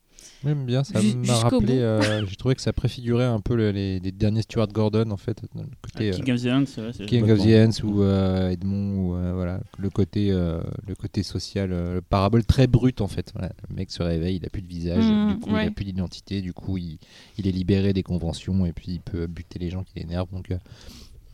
[0.43, 1.79] J'aime bien, ça m'a rappelé.
[1.79, 5.17] euh, J'ai trouvé que ça préfigurait un peu le- les, les derniers Stuart Gordon en
[5.17, 6.09] fait, le côté.
[6.09, 6.45] euh, King of the
[6.79, 6.93] vrai.
[6.93, 7.47] c'est- King of the
[7.81, 12.01] Ants ou euh, Edmond ou euh, voilà le côté euh, le côté social euh, le
[12.01, 13.51] parabole très brut en fait voilà.
[13.69, 15.67] le mec se réveille il a plus de visage Mmh, du coup il ouais.
[15.67, 16.97] a plus d'identité du coup il,
[17.37, 20.51] il est libéré des conventions et puis il peut buter les gens qui l'énervent donc
[20.51, 20.57] euh,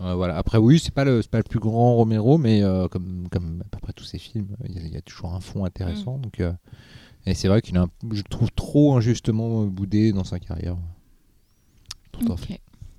[0.01, 2.88] euh, voilà après oui c'est pas le c'est pas le plus grand Romero mais euh,
[2.88, 5.33] comme comme à peu près tous ses films il y, a- il y a toujours
[5.33, 6.51] un fond intéressant donc euh,
[7.28, 10.75] et c'est vrai qu'il a un- je le trouve trop injustement boudé dans sa carrière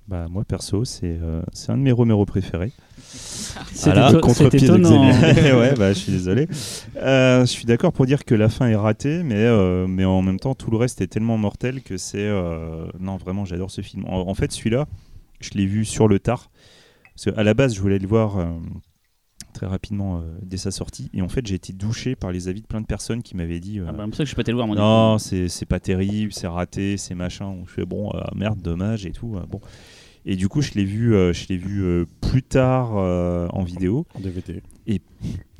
[0.07, 2.71] bah moi perso c'est euh, c'est un de mes Romero préférés
[3.73, 4.77] C'est Voilà, contre-pied de.
[4.77, 5.53] Xavier.
[5.53, 6.47] ouais, bah, je suis désolé.
[6.97, 10.21] Euh, je suis d'accord pour dire que la fin est ratée, mais, euh, mais en
[10.21, 12.19] même temps, tout le reste est tellement mortel que c'est.
[12.19, 14.05] euh, Non, vraiment, j'adore ce film.
[14.05, 14.85] En, en fait, celui-là,
[15.39, 16.51] je l'ai vu sur le tard.
[17.15, 18.45] Parce qu'à la base, je voulais le voir euh,
[19.53, 21.09] très rapidement euh, dès sa sortie.
[21.13, 23.59] Et en fait, j'ai été douché par les avis de plein de personnes qui m'avaient
[23.59, 23.79] dit.
[23.79, 24.75] euh, Ah bah, c'est pour ça que je suis pas allé le voir, moi.
[24.75, 27.55] du non, c'est pas terrible, c'est raté, c'est machin.
[27.67, 29.35] Je fais bon, euh, merde, dommage et tout.
[29.37, 29.59] euh, bon.
[30.25, 33.63] Et du coup, je l'ai vu, euh, je l'ai vu euh, plus tard euh, en
[33.63, 34.05] vidéo.
[34.15, 34.61] En DVD.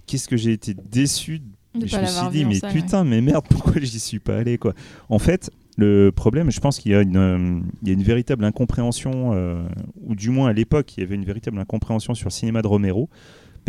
[0.05, 1.39] Qu'est-ce que j'ai été déçu
[1.75, 2.73] De je pas me suis dit mais ouais.
[2.73, 4.73] putain mais merde pourquoi j'y suis pas allé quoi
[5.07, 8.01] en fait le problème je pense qu'il y a une euh, il y a une
[8.01, 9.63] véritable incompréhension euh,
[10.01, 12.67] ou du moins à l'époque il y avait une véritable incompréhension sur le cinéma de
[12.67, 13.07] Romero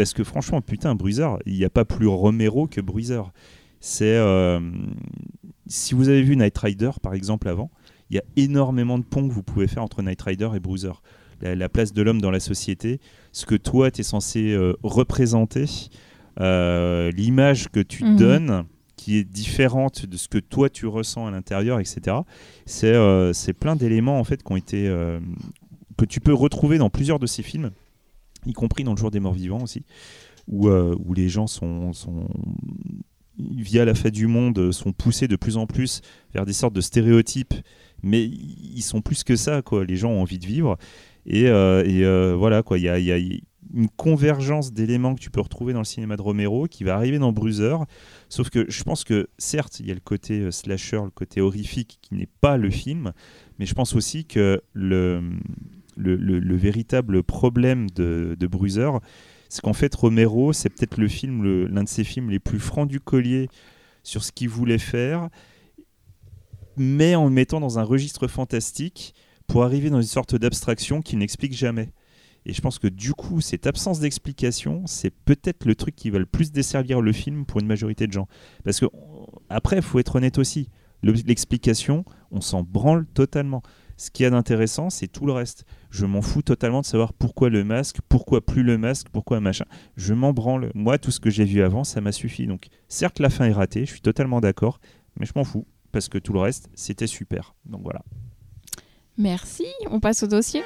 [0.01, 3.21] parce que franchement putain Bruiser il n'y a pas plus Romero que Bruiser
[3.81, 4.59] c'est euh,
[5.67, 7.71] si vous avez vu Night Rider par exemple avant
[8.09, 10.93] il y a énormément de ponts que vous pouvez faire entre Night Rider et Bruiser
[11.43, 12.99] la, la place de l'homme dans la société
[13.33, 15.67] ce que toi tu es censé euh, représenter
[16.41, 18.17] euh, l'image que tu Mhm.
[18.17, 18.65] donnes
[18.97, 22.17] qui est différente de ce que toi tu ressens à l'intérieur, etc.
[22.67, 24.95] C'est plein d'éléments en fait qui ont été
[25.97, 27.71] que tu peux retrouver dans plusieurs de ces films,
[28.47, 29.85] y compris dans Le Jour des Morts Vivants aussi,
[30.49, 32.29] où, euh, où les gens sont, sont
[33.39, 36.03] via la fête du monde sont poussés de plus en plus
[36.35, 37.55] vers des sortes de stéréotypes,
[38.03, 39.85] mais ils sont plus que ça quoi.
[39.85, 40.77] Les gens ont envie de vivre
[41.27, 42.79] et, euh, et, euh, voilà quoi.
[42.79, 43.19] Il y a, y a-
[43.73, 47.21] une convergence d'éléments que tu peux retrouver dans le cinéma de Romero qui va arriver
[47.21, 47.77] dans Bruiser.
[48.29, 51.99] Sauf que je pense que certes, il y a le côté slasher, le côté horrifique
[52.03, 53.13] qui n'est pas le film,
[53.61, 55.23] mais je pense aussi que le,
[56.01, 58.91] le, véritable problème de, de Bruiser,
[59.49, 62.89] c'est qu'en fait Romero, c'est peut-être le film, l'un de ses films les plus francs
[62.89, 63.49] du collier
[64.03, 65.29] sur ce qu'il voulait faire,
[66.77, 69.15] mais en le mettant dans un registre fantastique
[69.47, 71.93] pour arriver dans une sorte d'abstraction qui n'explique jamais.
[72.47, 76.19] Et je pense que du coup, cette absence d'explication, c'est peut-être le truc qui va
[76.19, 78.29] le plus desservir le film pour une majorité de gens.
[78.65, 78.87] Parce que,
[79.51, 80.69] après, il faut être honnête aussi.
[81.03, 83.63] L'explication, on s'en branle totalement.
[83.97, 85.65] Ce qui est d'intéressant, c'est tout le reste.
[85.91, 89.65] Je m'en fous totalement de savoir pourquoi le masque, pourquoi plus le masque, pourquoi machin.
[89.97, 90.71] Je m'en branle.
[90.75, 92.47] Moi, tout ce que j'ai vu avant, ça m'a suffi.
[92.47, 94.81] Donc, certes, la fin est ratée, je suis totalement d'accord,
[95.19, 97.55] mais je m'en fous parce que tout le reste, c'était super.
[97.67, 98.03] Donc voilà.
[99.19, 99.67] Merci.
[99.91, 100.63] On passe au dossier.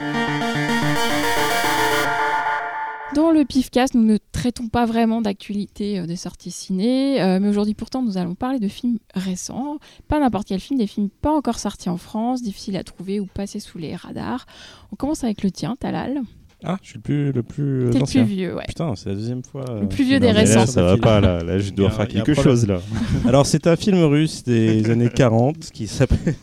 [3.14, 7.48] Dans le PIFcast, nous ne traitons pas vraiment d'actualité euh, des sorties ciné, euh, mais
[7.48, 11.30] aujourd'hui pourtant nous allons parler de films récents, pas n'importe quel film, des films pas
[11.30, 14.46] encore sortis en France, difficiles à trouver ou passés sous les radars.
[14.90, 16.22] On commence avec le tien, Talal.
[16.64, 18.64] Ah, je suis le plus, le plus T'es le plus vieux, ouais.
[18.66, 19.64] Putain, c'est la deuxième fois.
[19.80, 20.60] Le plus vieux des récents.
[20.60, 21.40] Là, ça va pas, là.
[21.44, 22.80] Là, je dois faire quelque chose, là.
[23.28, 26.34] Alors, c'est un film russe des années 40 qui s'appelle.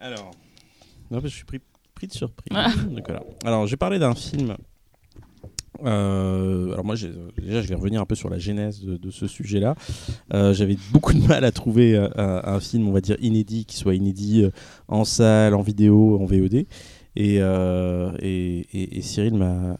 [0.00, 0.32] Alors.
[1.12, 1.60] Non, je suis pris,
[1.94, 2.48] pris de surprise.
[2.56, 2.72] Ah.
[3.44, 4.56] Alors, j'ai parlé d'un film
[5.84, 6.94] euh, alors moi,
[7.38, 9.74] déjà, je vais revenir un peu sur la genèse de, ce sujet-là.
[10.34, 13.76] Euh, j'avais beaucoup de mal à trouver euh, un, film, on va dire, inédit, qui
[13.76, 14.46] soit inédit
[14.88, 16.66] en salle, en vidéo, en VOD.
[17.18, 19.78] Euh, et, et, et, Cyril m'a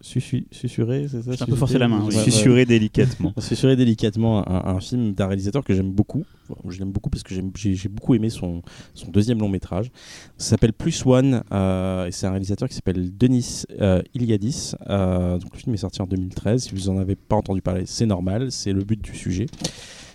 [0.00, 2.10] susurré, c'est ça J'ai un peu forcé la main.
[2.10, 3.32] Susurré délicatement.
[3.38, 6.24] susurré délicatement un, film d'un réalisateur que j'aime beaucoup.
[6.68, 8.62] je l'aime beaucoup parce que j'ai beaucoup aimé son,
[8.94, 9.90] son, deuxième long métrage.
[10.38, 14.72] Ça s'appelle Plus One euh, et c'est un réalisateur qui s'appelle Denis euh, Iliadis.
[14.88, 16.64] donc le film est sorti en 2013.
[16.64, 18.50] Si vous en avez pas entendu parler, c'est normal.
[18.50, 19.46] C'est le but du sujet.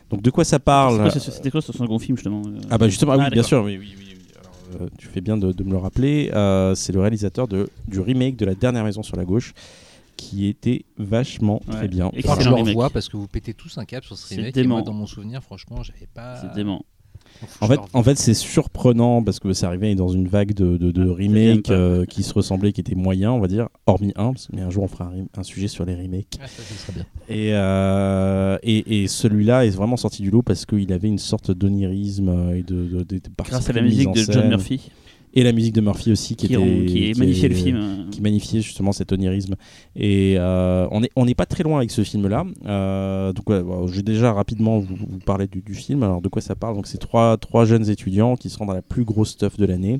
[0.09, 1.09] Donc de quoi ça parle?
[1.11, 3.77] C'était quoi, ce second film justement Ah bah justement, ah oui, ah, bien sûr, oui,
[3.79, 4.10] oui, oui euh,
[4.97, 6.31] tu fais bien de, me le rappeler.
[6.33, 9.53] Euh, c'est le réalisateur de, du remake de La Dernière Maison sur la gauche
[10.17, 12.11] qui était vachement très bien.
[12.13, 14.55] Et je le revois parce que vous pétez tous un cap sur ce remake.
[14.57, 16.37] Et moi, dans mon souvenir, franchement, j'avais pas.
[16.41, 16.85] C'est dément.
[17.59, 21.09] En fait, en fait c'est surprenant parce que ça arrivait dans une vague de, de,
[21.09, 24.61] ah, remakes euh, qui se ressemblaient, qui étaient moyens, on va dire, hormis un, mais
[24.61, 26.39] un jour on fera un, sujet sur les remakes.
[27.29, 31.51] Et, euh, et, et celui-là est vraiment sorti du lot parce qu'il avait une sorte
[31.51, 34.91] d'onirisme et de, de, Grâce à la musique de John Murphy
[35.33, 38.07] et la musique de Murphy aussi qui, qui, était, qui, magnifiait le film.
[38.11, 39.55] qui magnifiait justement cet onirisme.
[39.95, 43.95] Et euh, on n'est on pas très loin avec ce film là euh, donc je
[43.95, 46.03] vais déjà rapidement vous, parler du, du, film.
[46.03, 46.75] Alors de quoi ça parle?
[46.75, 49.99] Donc c'est trois, trois jeunes étudiants qui rendent à la plus grosse stuff de l'année.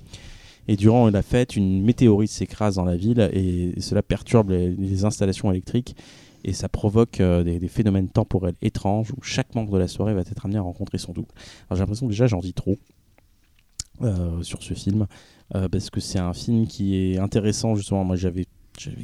[0.68, 5.50] Et durant la fête une météorite s'écrase dans la ville et, cela perturbe les, installations
[5.52, 5.96] électriques
[6.44, 10.14] et ça provoque euh, des, des, phénomènes temporels étranges où chaque membre de la soirée
[10.14, 11.30] va être amené à rencontrer son double.
[11.70, 12.78] Alors j'ai l'impression que déjà j'en dis trop.
[14.04, 15.06] Euh, sur ce film
[15.54, 18.04] euh, parce que c'est un film qui est intéressant justement.
[18.04, 18.46] Moi j'avais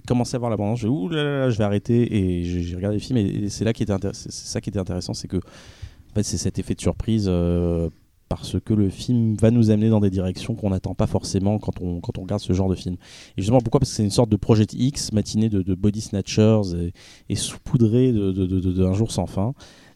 [0.08, 3.02] commencé à voir la bande je vais, là, je vais arrêter et j'ai regardé le
[3.02, 5.40] film et, c'est là qui était ça qui était intéressant, c'est que
[6.24, 7.90] c'est cet effet de surprise euh,
[8.28, 11.80] parce que le film va nous amener dans des directions qu'on n'attend pas forcément quand
[11.82, 12.96] on, quand on regarde ce genre de film.
[13.38, 13.80] Et justement, pourquoi?
[13.80, 16.94] Parce que c'est une sorte de projet X, matinée de, body snatchers et,
[17.30, 19.54] et saupoudré d'un de, de, jour sans fin.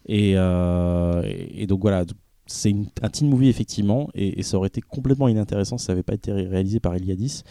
[0.08, 2.06] Et, donc voilà,
[2.52, 6.14] c'est un teen movie effectivement, et, ça aurait été complètement inintéressant si ça n'avait pas
[6.14, 7.44] été réalisé par Eliadis.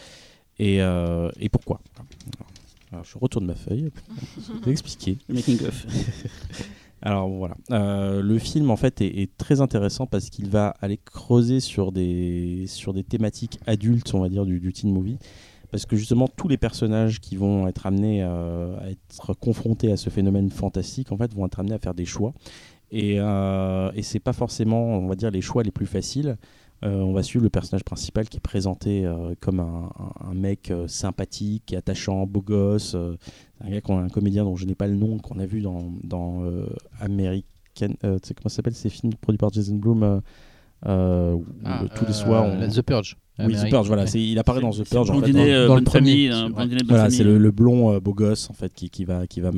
[0.59, 1.81] Et, euh, et pourquoi?
[2.91, 3.89] Alors, Je retourne ma feuille,
[4.37, 5.17] je vais expliquer.
[5.29, 5.85] Making of.
[7.03, 11.59] Alors voilà, euh, le film en fait est, très intéressant parce qu'il va aller creuser
[11.59, 15.17] sur des, sur des thématiques adultes, on va dire, du, du teen movie
[15.71, 19.97] parce que justement tous les personnages qui vont être amenés euh, à être confrontés à
[19.97, 22.33] ce phénomène fantastique en fait vont être amenés à faire des choix
[22.91, 26.37] et, euh, et c'est pas forcément, on va dire, les choix les plus faciles.
[26.83, 30.87] Euh, on va suivre le personnage principal qui est présenté euh, comme un, mec euh,
[30.87, 32.95] sympathique, attachant, beau gosse.
[32.95, 36.43] un gars, un comédien dont je n'ai pas le nom, qu'on a vu dans, dans
[36.99, 37.43] American.
[37.73, 40.21] tu sais comment ça s'appelle ces films produits par Jason Blum
[40.85, 41.33] ah,
[41.95, 42.45] tous les soirs.
[42.45, 42.67] On...
[42.67, 43.17] The Purge.
[43.39, 45.09] Oui, The Purge, voilà, il apparaît dans The Purge.
[45.09, 46.29] En fait, dans, dans le premier.
[46.87, 49.51] Voilà, c'est le, blond euh, beau gosse en fait qui, qui va, qui va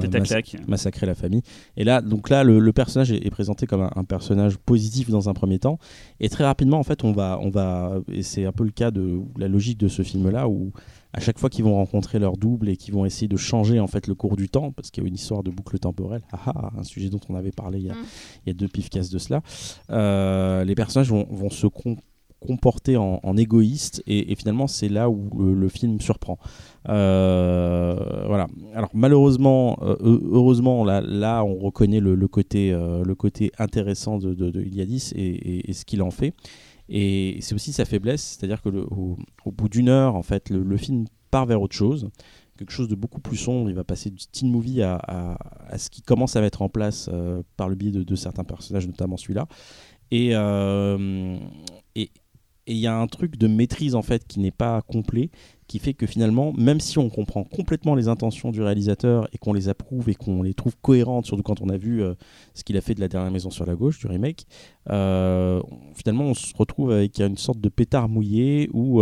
[0.67, 1.41] massacrer la famille.
[1.77, 5.59] Et là, donc là, le, personnage est, présenté comme un, personnage positif dans un premier
[5.59, 5.79] temps,
[6.19, 8.91] et très rapidement en fait, on va, on va, et c'est un peu le cas
[8.91, 10.71] de la logique de ce film-là où
[11.13, 13.87] à chaque fois qu'ils vont rencontrer leur double et qu'ils vont essayer de changer en
[13.87, 16.39] fait le cours du temps, parce qu'il y a une histoire de boucle temporelle, ah,
[16.47, 18.05] ah, un sujet dont on avait parlé il y a, mm.
[18.45, 19.41] il y a deux pifcasses de cela,
[19.91, 21.67] euh, les personnages vont, vont se
[22.39, 26.37] comporter en, égoïste et, finalement c'est là où le, film surprend.
[26.85, 28.47] voilà.
[28.73, 35.13] Alors malheureusement, heureusement là, là on reconnaît le, côté, le côté intéressant de, de, Iliadis
[35.15, 36.33] et, ce qu'il en fait.
[36.89, 41.45] Et c'est aussi sa faiblesse, c'est-à-dire que bout d'une heure, en fait, le, film part
[41.45, 42.09] vers autre chose
[42.57, 43.69] quelque chose de beaucoup plus sombre.
[43.69, 47.09] Il va passer du teen movie à, à, ce qui commence à mettre en place
[47.11, 49.47] euh, par le biais de, certains personnages, notamment celui-là.
[50.13, 51.37] Euh,
[51.95, 52.11] et
[52.67, 55.31] il y a un truc de maîtrise en fait qui n'est pas complet,
[55.73, 59.53] qui fait que finalement, même si on comprend complètement les intentions du réalisateur et qu'on
[59.53, 62.13] les approuve et qu'on les trouve cohérentes, surtout quand on a vu euh,
[62.53, 64.45] ce qu'il a fait de la dernière maison sur la gauche, du remake,
[64.85, 69.01] finalement on se retrouve avec une sorte de pétard mouillé où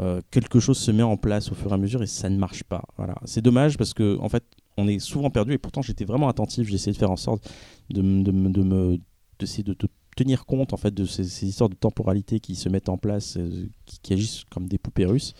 [0.00, 2.38] euh, quelque chose se met en place au fur et à mesure et ça ne
[2.38, 2.82] marche pas.
[2.96, 3.14] Voilà.
[3.24, 4.42] C'est dommage parce que en fait,
[4.76, 6.66] on est souvent perdu et pourtant j'étais vraiment attentif.
[6.66, 7.48] J'ai essayé de faire en sorte
[7.88, 8.98] de, de, de me
[9.38, 9.76] d'essayer de,
[10.16, 13.66] tenir compte en fait de ces, histoires de temporalité qui se mettent en place, euh,
[13.86, 15.34] qui, agissent comme des poupées russes.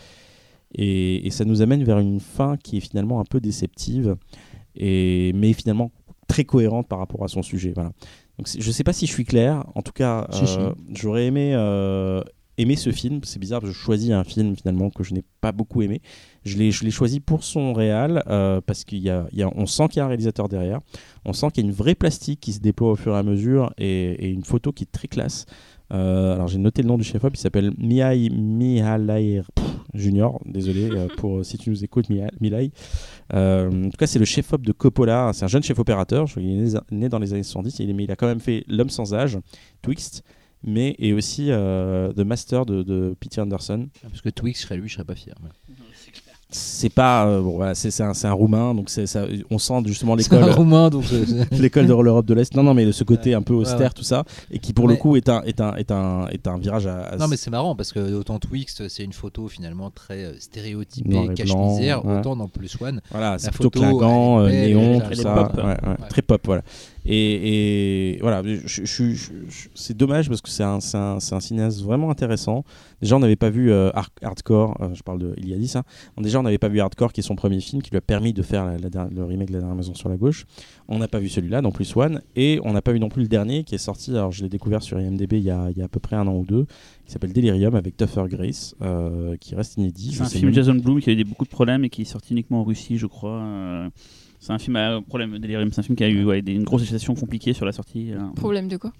[0.74, 4.16] Et, et, ça nous amène vers une fin qui est finalement un peu déceptive,
[4.74, 5.90] et, mais finalement
[6.28, 7.72] très cohérente par rapport à son sujet.
[7.74, 7.92] Voilà.
[8.38, 9.64] Donc, je ne sais pas si je suis clair.
[9.74, 11.54] En tout cas, euh, j'aurais aimé
[12.58, 13.20] aimé ce film.
[13.24, 16.00] C'est bizarre, je choisis un film finalement que je n'ai pas beaucoup aimé.
[16.44, 19.42] Je l'ai, je l'ai choisi pour son réal euh, parce qu'il y a, il y
[19.42, 20.80] a, on sent qu'il y a un réalisateur derrière.
[21.24, 23.22] On sent qu'il y a une vraie plastique qui se déploie au fur et à
[23.22, 25.46] mesure et, une photo qui est très classe.
[25.92, 29.50] Euh, alors j'ai noté le nom du chef-op, il s'appelle Mihai Mihalair
[29.94, 30.40] Junior.
[30.46, 32.72] Désolé euh, pour si tu nous écoutes, Mihai.
[33.32, 35.30] en tout cas, c'est le chef-op de Coppola.
[35.34, 36.26] C'est un jeune chef opérateur.
[36.36, 39.14] Il est né dans les années 70, mais il a quand même fait L'homme sans
[39.14, 39.38] âge,
[39.82, 40.24] Twixt
[40.64, 43.88] mais et aussi euh, The Master de, de Peter Anderson.
[43.96, 45.34] Ah, parce que Twix serait lui, je serais pas fier
[46.52, 50.14] c'est pas euh, bon, voilà, c'est un, un, roumain donc c'est ça on sent justement
[50.14, 51.04] l'école roumain donc
[51.52, 52.54] l'école de l'Europe de l'Est.
[52.54, 55.16] Non non mais ce côté un peu austère tout ça et qui pour le coup
[55.16, 57.92] est un est un est un est un virage à, non mais c'est marrant parce
[57.92, 62.76] que autant Twix c'est une photo finalement très euh, stéréotypée cache misère autant dans Plus
[62.80, 65.50] One voilà c'est plutôt claquant euh, néon tout ça.
[66.08, 66.62] très pop voilà
[67.04, 68.42] et, et voilà
[69.74, 72.64] c'est dommage parce que c'est un, un, un cinéaste vraiment intéressant
[73.00, 75.84] déjà on n'avait pas vu hardcore je parle de il y a 10 hein.
[76.18, 78.32] déjà on n'avait pas vu Hardcore, qui est son premier film, qui lui a permis
[78.32, 80.46] de faire le remake de La dernière maison sur la gauche.
[80.88, 83.22] On n'a pas vu celui-là, non plus One, et on n'a pas vu non plus
[83.22, 85.78] le dernier, qui est sorti, alors je l'ai découvert sur IMDb il y, a, il
[85.78, 86.66] y, a, à peu près un an ou deux,
[87.06, 90.12] qui s'appelle Delirium, avec Tuffer Grace, euh, qui reste inédit.
[90.12, 92.32] C'est un film Jason Blum qui a eu beaucoup de problèmes et qui est sorti
[92.32, 93.90] uniquement en Russie, je crois.
[94.42, 97.14] C'est un film à problème, Delirium, c'est un film qui a eu une grosse situation
[97.14, 98.12] compliquée sur la sortie.
[98.12, 98.92] Euh, problème de quoi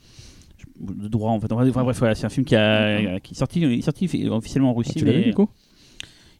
[0.78, 1.52] de droit en fait.
[1.52, 4.92] Enfin, bref, c'est un film qui, a, qui est sorti, sorti officiellement en Russie.
[4.94, 5.48] Ah, tu l'as vu du coup?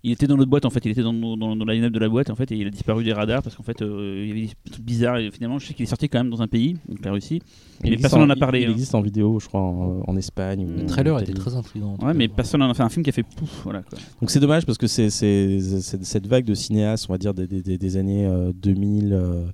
[0.05, 1.98] Il était dans notre boîte en fait, il était dans, dans, dans la line de
[1.98, 4.28] la boîte en fait et il a disparu des radars parce qu'en fait euh, il
[4.28, 6.42] y avait des trucs bizarres et finalement je sais qu'il est sorti quand même dans
[6.42, 7.40] un pays, donc la Russie.
[7.84, 8.62] Et personne n'en a parlé.
[8.62, 8.72] Il, hein.
[8.72, 10.68] existe en vidéo, je crois, en, Espagne.
[10.76, 11.96] Le trailer était très intrigant.
[12.03, 13.82] Ouais, mais personne n'en a fait un film qui a fait pouf, voilà.
[13.82, 13.98] Quoi.
[14.20, 17.78] Donc c'est dommage parce que c'est cette vague de cinéastes, on va dire des, des,
[17.78, 19.46] des années 2000 euh, euh,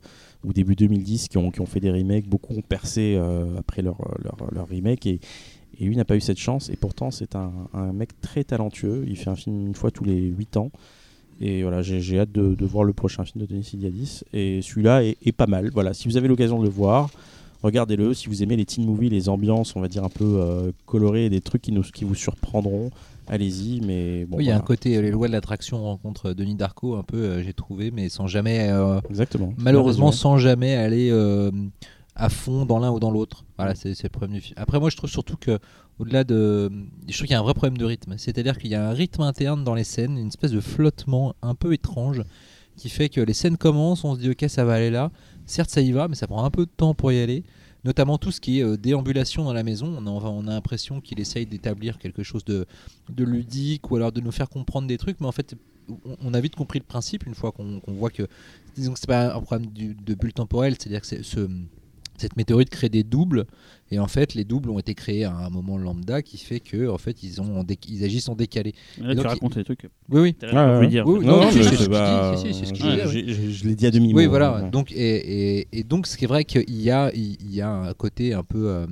[0.45, 3.21] ou début 2010 qui ont, qui ont fait des remakes, beaucoup ont percé
[3.59, 5.21] après leur, leur, leur remake et
[5.81, 6.71] et lui n'a pas eu cette chance.
[6.71, 7.53] Et pourtant, c'est un,
[7.93, 9.05] mec très talentueux.
[9.07, 10.71] Il fait un film une fois tous les 8 ans.
[11.41, 14.25] Et voilà, j'ai hâte de, voir le prochain film de Denis Iliadis.
[14.33, 15.71] Et celui-là est, pas mal.
[15.73, 17.11] Voilà, si vous avez l'occasion de le voir,
[17.63, 18.13] regardez-le.
[18.13, 21.31] Si vous aimez les teen movies, les ambiances, on va dire un peu euh, colorées,
[21.31, 22.91] des trucs qui, nous, qui vous surprendront,
[23.29, 23.81] allez-y.
[23.83, 26.57] Mais bon, oui, il y a un côté euh, les lois de l'attraction rencontre Denis
[26.57, 28.69] Darko un peu, euh, j'ai trouvé, mais sans jamais.
[29.09, 29.55] Exactement.
[29.59, 31.13] Malheureusement, sans jamais aller
[32.19, 33.45] à fond dans l'un ou dans l'autre.
[33.57, 34.55] Voilà, c'est le premier film.
[34.59, 35.59] Après, moi, je trouve surtout que,
[35.99, 36.71] au-delà de.
[37.07, 38.15] Je trouve qu'il y a un vrai problème de rythme.
[38.19, 41.55] C'est-à-dire qu'il y a un rythme interne dans les scènes, une espèce de flottement un
[41.55, 42.23] peu étrange
[42.77, 45.11] qui fait que les scènes commencent, on se dit, ok, ça va aller là.
[45.47, 47.45] Certes, ça y va, mais ça prend un peu de temps pour y aller.
[47.85, 49.97] Notamment tout ce qui est euh, déambulation dans la maison.
[49.99, 52.67] On a, on a l'impression qu'il essaye d'établir quelque chose de,
[53.09, 55.57] de ludique ou alors de nous faire comprendre des trucs, mais en fait,
[56.21, 58.27] on a vite compris le principe une fois qu'on voit que
[58.77, 61.49] disons que c'est pas un problème de bulle temporelle, c'est-à-dire que ce,
[62.21, 63.47] cette météorite crée des doubles
[63.91, 66.89] et en fait, les doubles ont été créés à un moment lambda qui fait que
[66.89, 68.75] en fait, ils, ont ils agissent en décalé.
[68.99, 69.89] Là, tu racontes des trucs.
[70.11, 70.37] Oui, oui.
[70.53, 71.07] Ah, dire.
[71.07, 74.69] oui, non, c'est ce que je l'ai dit à demi Oui, voilà.
[74.71, 77.95] Donc, et, et, donc, ce qui est vrai qu'il y a, il y a un
[77.95, 78.87] côté un peu euh,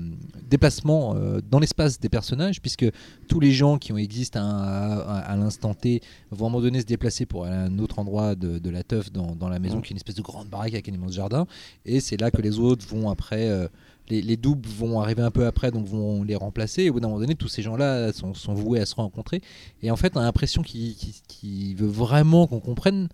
[0.49, 2.87] déplacement euh, dans l'espace des personnages, puisque
[3.29, 6.87] tous les gens qui ont existent à, l'instant T vont à un moment donné se
[6.87, 9.81] déplacer pour aller à un autre endroit de, de la teuf dans, dans, la maison,
[9.81, 11.47] qui est une espèce de grande baraque avec un immense jardin.
[11.85, 13.49] Et c'est là que les autres vont après.
[13.49, 13.69] Euh,
[14.09, 16.85] les, doubles vont arriver un peu après, donc vont les remplacer.
[16.85, 19.43] Et au bout d'un moment donné, tous ces gens-là sont, voués à se rencontrer.
[19.83, 23.09] Et en fait, on a l'impression qu'il veut vraiment qu'on comprenne.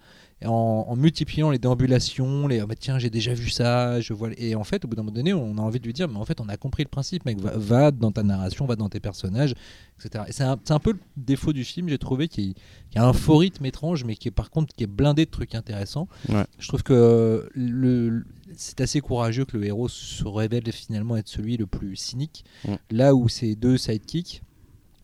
[0.44, 4.54] en, multipliant les déambulations, les ah bah tiens j'ai déjà vu ça, je vois et
[4.56, 6.24] en fait au bout d'un moment donné on a envie de lui dire mais en
[6.24, 9.54] fait on a compris le principe mec va, dans ta narration, va dans tes personnages,
[9.98, 10.24] etc.
[10.28, 12.56] Et c'est un, un, peu le défaut du film j'ai trouvé qui
[12.96, 15.54] a un faux rythme étrange mais qui est par contre qui est blindé de trucs
[15.54, 16.08] intéressants.
[16.58, 18.24] Je trouve que le,
[18.56, 22.44] c'est assez courageux que le héros se révèle finalement être celui le plus cynique,
[22.90, 24.42] là où ces deux sidekicks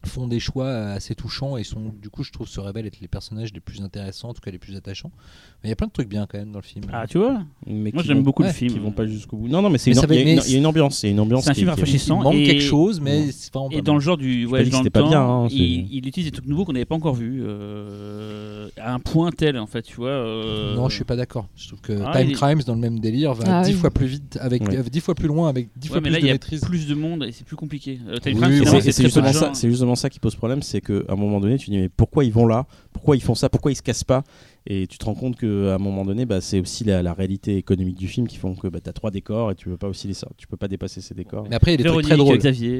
[0.06, 3.08] font des choix assez touchants et sont du coup je trouve se révèlent être les
[3.08, 5.10] personnages les plus intéressants en tout cas les plus attachants.
[5.62, 6.84] Mais il y a plein de trucs bien quand même dans le film.
[6.92, 8.72] Ah tu vois mais moi j'aime beaucoup le film.
[8.72, 9.48] qui vont pas jusqu'au bout.
[9.48, 11.68] Non non mais c'est il y, a une ambiance c'est une ambiance c'est un film
[11.68, 14.90] rafraîchissant il manque quelque chose mais c'est et dans le genre du voyage dans le
[14.90, 18.68] pas temps bien, hein, il, utilise des trucs nouveaux qu'on n'avait pas encore vus euh,
[18.76, 21.48] à un point tel en fait tu vois euh, non je suis pas d'accord.
[21.56, 24.06] Je trouve que ah, Time Crimes dans le même délire va ah dix fois plus
[24.06, 26.60] vite avec dix fois plus loin avec dix fois plus de maîtrise.
[26.60, 27.98] plus de monde et c'est plus compliqué.
[28.08, 28.16] Euh,
[29.52, 31.88] c'est justement ça qui pose problème c'est qu'à un moment donné, tu te dis mais
[31.88, 32.66] pourquoi ils vont là?
[32.92, 33.48] Pourquoi ils font ça?
[33.48, 34.24] Pourquoi ils se cassent pas?
[34.70, 37.96] Et tu te rends compte qu'à un moment donné, bah, c'est aussi la, réalité économique
[37.96, 40.08] du film qui font que bah, tu as trois décors et tu peux pas aussi
[40.08, 41.46] les tu peux pas dépasser ces décors.
[41.48, 42.38] Mais après, il y a des trucs très drôles.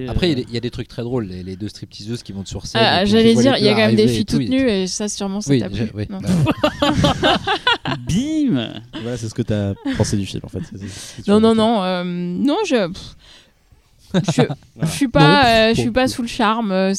[0.09, 1.27] après, il y, a des trucs très drôles.
[1.29, 2.83] Les, deux stripteaseuses qui montent sur scène.
[2.85, 5.41] Ah, j'allais dire, il y a quand même des filles toutes nues et ça, sûrement,
[5.41, 5.91] ça t'a plu.
[6.11, 6.19] Bah
[8.07, 10.61] Bim Voilà, c'est ce que tu as pensé du film en fait.
[11.27, 12.93] non, non, non, euh, non, je
[14.15, 14.43] je,
[14.83, 16.73] je suis pas, euh, je suis pas sous le charme.
[16.73, 16.93] Euh,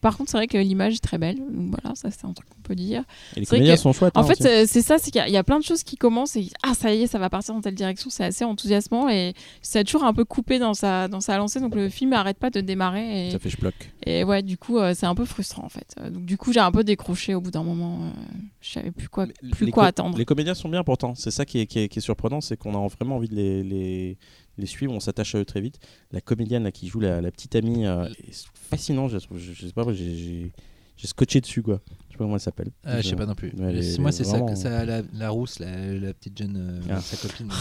[0.00, 1.36] par contre, c'est vrai que l'image est très belle.
[1.36, 3.02] Donc voilà, ça c'est un truc qu'on peut dire.
[3.36, 4.16] Et les comédiens sont chouettes.
[4.16, 6.48] En hein, fait, c'est ça, c'est qu'il y, a plein de choses qui commencent et
[6.62, 8.10] ah ça y est, ça va partir dans telle direction.
[8.10, 11.60] C'est assez enthousiasmant et c'est toujours un peu coupé dans sa dans sa lancée.
[11.60, 13.28] Donc le film n'arrête pas de démarrer.
[13.28, 13.92] Et, ça fait je bloque.
[14.06, 15.96] Et ouais, du coup, euh, c'est un peu frustrant en fait.
[16.10, 18.12] Donc du coup, j'ai un peu décroché au bout d'un moment.
[18.60, 20.16] je savais plus quoi, plus quoi attendre.
[20.16, 21.14] Les comédiens sont bien pourtant.
[21.14, 24.18] C'est ça qui est, qui est, surprenant, c'est qu'on a vraiment envie de les, les
[24.58, 25.80] les suivre, on s'attache à eux très vite.
[26.12, 30.52] La comédienne qui joue la, petite amie euh, est fascinante, je sais pas, j'ai
[30.96, 31.80] scotché dessus quoi
[32.18, 32.70] pas comment elle s'appelle.
[32.84, 33.52] Ah, je sais pas non plus.
[33.98, 37.00] moi, c'est ça, ça la, la, rousse, la, la petite jeune, euh, ah.
[37.00, 37.48] sa copine.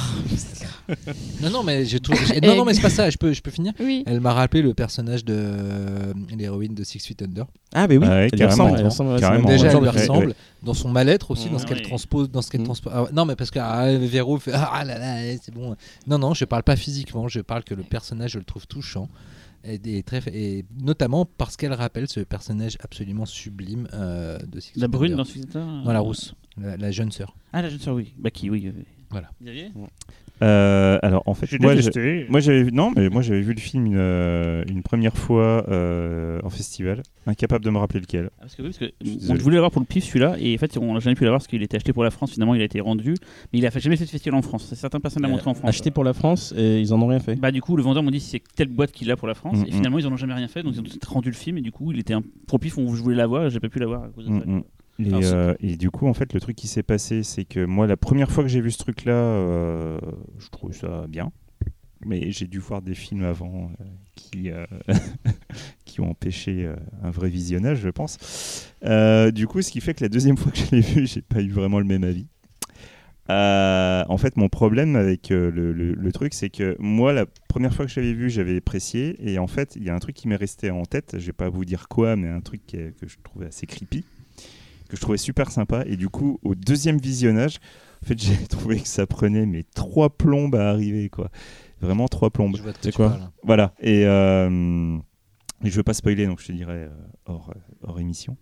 [1.41, 2.41] non, non, mais j'ai trouvé.
[2.41, 3.09] non, non, mais c'est pas ça.
[3.09, 3.73] Je peux, je peux finir.
[3.79, 4.03] Oui.
[4.05, 7.45] Elle m'a rappelé le personnage de euh, l'héroïne de Six Feet Under.
[7.73, 8.05] Ah, mais oui.
[8.09, 11.49] Ah elle carrément, ressemble, elle ressemble, carrément, Déjà, elle lui ressemble dans son mal-être aussi,
[11.49, 12.65] dans ce qu'elle transpose, dans ce qu'elle mm.
[12.65, 12.93] transpose.
[12.95, 15.75] Ah, non, mais parce que ah, Véro fait ah là là, c'est bon.
[16.07, 17.27] Non, non, je parle pas physiquement.
[17.27, 19.07] Je parle que le personnage, je le trouve touchant.
[19.63, 24.87] Et, très, et, notamment parce qu'elle rappelle ce personnage absolument sublime euh, de Six La
[24.87, 27.35] brune dans Six Non, la rousse, la, jeune sœur.
[27.53, 28.13] Ah, la jeune sœur, oui.
[28.17, 28.71] Bah, qui, oui.
[29.09, 29.31] Voilà.
[30.43, 31.73] Euh, alors en fait, moi,
[32.29, 36.39] moi j'avais non, mais moi j'avais vu le film une, euh, une première fois euh,
[36.43, 38.29] en festival, incapable de me rappeler lequel.
[38.37, 40.57] Ah, parce que, oui, parce que je voulais l'avoir pour le pif celui-là, et en
[40.57, 42.33] fait on n'a jamais pu l'avoir parce qu'il était acheté pour la France.
[42.33, 43.15] Finalement, il a été rendu,
[43.51, 44.73] mais il a fait jamais fait de festival en France.
[44.75, 45.69] Certaines personnes l'ont montré en France.
[45.69, 47.35] Acheté pour la France et ils en ont rien fait.
[47.35, 49.57] Bah du coup, le vendeur m'a dit c'est telle boîte qu'il a pour la France,
[49.67, 51.61] et finalement ils en ont jamais rien fait, donc ils ont rendu le film et
[51.61, 52.77] du coup il était un pro pif.
[52.77, 54.45] On je voulais l'avoir, j'ai pas pu l'avoir à cause de ça.
[54.99, 57.97] Euh, et, du coup, en fait, le truc qui s'est passé, c'est que moi, la
[57.97, 59.99] première fois que j'ai vu ce truc-là, euh,
[60.39, 61.31] je trouve ça bien.
[62.05, 63.83] Mais j'ai dû voir des films avant euh,
[64.15, 64.51] qui,
[65.85, 66.71] qui ont empêché
[67.03, 68.71] un vrai visionnage, je pense.
[69.33, 71.41] du coup, ce qui fait que la deuxième fois que je l'ai vu, j'ai pas
[71.41, 72.27] eu vraiment le même avis.
[73.29, 77.91] en fait, mon problème avec le, le, truc, c'est que moi, la première fois que
[77.91, 79.15] j'avais vu, j'avais apprécié.
[79.19, 81.15] Et en fait, il y a un truc qui m'est resté en tête.
[81.17, 84.05] Je vais pas vous dire quoi, mais un truc que je trouvais assez creepy
[84.87, 85.83] que je trouvais super sympa.
[85.85, 87.57] Et du coup, au deuxième visionnage,
[88.03, 91.29] en fait, j'ai trouvé que ça prenait mais trois plombes à arriver, quoi.
[91.79, 92.57] Vraiment trois plombes.
[92.81, 93.73] C'est quoi Voilà.
[93.79, 94.97] Et, euh,
[95.63, 96.89] je veux pas spoiler, donc je te dirai euh,
[97.25, 98.37] hors, euh, hors émission.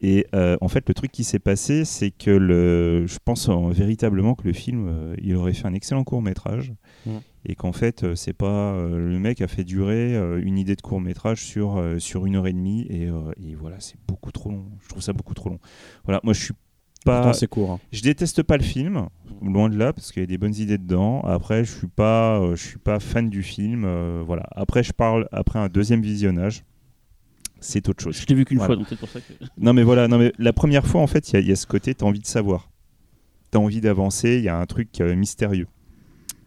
[0.00, 4.36] Et euh, en fait, le truc qui s'est passé, c'est que le, je pense véritablement
[4.36, 6.72] que le film, il aurait fait un excellent court métrage.
[7.04, 7.16] Mm.
[7.48, 8.78] Et qu'en fait, c'est pas.
[8.88, 12.52] le mec a fait durer une idée de court métrage sur, sur une heure et
[12.52, 12.86] demie.
[12.90, 13.04] Et,
[13.42, 14.66] et voilà, c'est beaucoup trop long.
[14.82, 15.58] Je trouve ça beaucoup trop long.
[16.04, 16.54] Voilà, moi je suis
[17.06, 17.32] pas.
[17.32, 17.70] c'est court.
[17.70, 17.80] Hein.
[17.90, 19.08] Je déteste pas le film,
[19.40, 21.22] loin de là, parce qu'il y a des bonnes idées dedans.
[21.22, 23.86] Après, je suis pas, je suis pas fan du film.
[24.26, 24.44] voilà.
[24.50, 26.64] Après, je parle après un deuxième visionnage
[27.60, 28.16] c'est autre chose.
[28.16, 29.32] Je l'ai vu qu'une fois, donc c'est pour ça que.
[29.58, 31.94] Non, mais voilà, non, mais la première fois, en fait, il y, a ce côté,
[31.94, 32.70] tu as envie de savoir.
[33.50, 35.66] Tu as envie d'avancer, il y a un truc euh, mystérieux.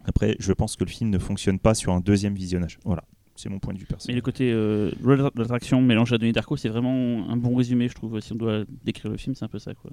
[0.04, 2.78] Après, je pense que le film ne fonctionne pas sur un deuxième visionnage.
[2.84, 3.04] Voilà,
[3.36, 4.14] c'est mon point de vue personnel.
[4.14, 4.90] Mais le côté euh,
[5.34, 8.20] l'attraction mélange à Denis Darko, c'est vraiment un bon résumé, je trouve.
[8.20, 9.74] Si on doit décrire le film, c'est un peu ça.
[9.74, 9.90] Quoi.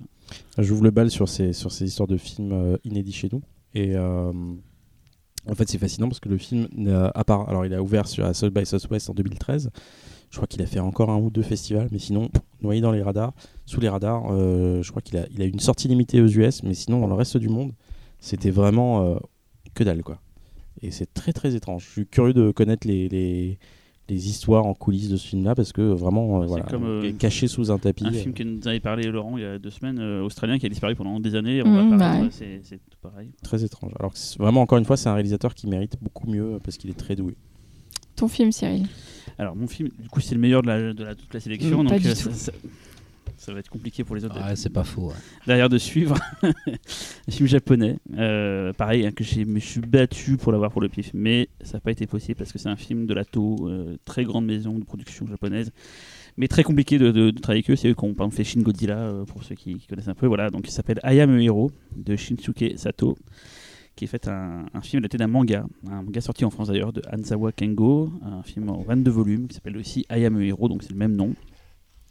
[0.57, 3.41] J'ouvre le bal sur ces, sur ces histoires de films euh, inédits chez nous.
[3.73, 3.95] Et.
[3.95, 4.31] Euh,
[5.47, 6.67] en fait, c'est fascinant parce que le film,
[7.15, 9.71] à part, alors il a ouvert sur à South by Southwest en 2013,
[10.29, 12.29] je crois qu'il a fait encore un ou deux festivals, mais sinon,
[12.61, 13.33] noyé dans les radars,
[13.65, 14.25] sous les radars.
[14.29, 17.07] Euh, je crois qu'il a, il a une sortie limitée aux US, mais sinon, dans
[17.07, 17.73] le reste du monde,
[18.19, 19.15] c'était vraiment euh,
[19.73, 20.19] que dalle, quoi.
[20.81, 21.85] Et c'est très très étrange.
[21.85, 23.59] Je suis curieux de connaître les, les,
[24.07, 27.77] les histoires en coulisses de ce film-là parce que vraiment, voilà, comme, caché sous un
[27.77, 28.05] tapis.
[28.05, 30.69] Un film que nous avait parlé Laurent il y a deux semaines, australien qui a
[30.69, 31.61] disparu pendant des années.
[31.63, 32.29] Mmh, pas- ouais.
[32.31, 33.31] c'est pareil.
[33.43, 33.91] Très étrange.
[33.99, 36.89] Alors que vraiment, encore une fois, c'est un réalisateur qui mérite beaucoup mieux parce qu'il
[36.89, 37.35] est très doué.
[38.15, 38.87] Ton film, Cyril?
[39.37, 41.83] Alors mon film, du coup, c'est le meilleur de la, de la, toute la sélection.
[41.83, 42.31] Mm, donc pas du euh, tout.
[42.31, 42.51] ça, ça-
[43.39, 44.35] ça va être compliqué pour les autres.
[44.35, 45.07] Ouais, c'est pas faux.
[45.07, 45.13] ouais.
[45.47, 46.15] derrière de suivre.
[46.43, 50.89] un film japonais, euh, pareil, hein, que j'ai- me suis battu pour l'avoir pour le
[50.89, 53.67] pif, mais ça n'a pas été possible parce que c'est un film de la To,
[53.67, 55.71] euh, très grande maison de production japonaise,
[56.37, 57.75] mais très compliqué de, de- de travailler avec eux.
[57.75, 60.07] C'est eux qui ont par exemple, fait Shin Godzilla, euh, pour ceux qui, qui connaissent
[60.09, 60.27] un peu.
[60.27, 63.17] Voilà, donc il s'appelle I Am a Hero de Shinsuke Sato
[63.95, 66.93] qui est fait un, un film adapté d'un manga, un manga sorti en France d'ailleurs,
[66.93, 70.69] de Hanzawa Kengo, un film en 22 volumes qui s'appelle aussi I Am a Hero,
[70.69, 71.33] donc c'est le même nom.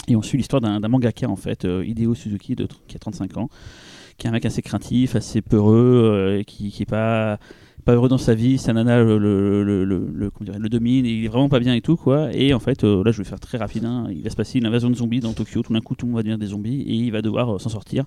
[0.09, 3.49] Et on suit l'histoire d'un mangaka en fait, euh, Hideo Suzuki, qui a 35 ans,
[4.17, 7.39] qui est un mec assez craintif, assez peureux, euh, qui, qui est pas
[7.87, 11.97] heureux dans sa vie, sa nana le, domine, il est vraiment pas bien et tout
[11.97, 12.29] quoi.
[12.33, 14.59] Et en fait, euh, là je vais faire très rapide, hein, il va se passer
[14.59, 16.49] une invasion de zombies dans Tokyo, tout d'un coup tout le monde va devenir des
[16.49, 18.05] zombies et il va devoir euh, s'en sortir.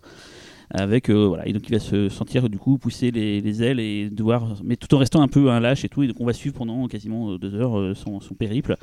[0.74, 4.10] Avec voilà et donc il va se sentir du coup pousser les, les ailes et
[4.10, 6.32] devoir mais tout en restant un peu un lâche et tout et donc on va
[6.32, 8.78] suivre pendant quasiment deux heures son périple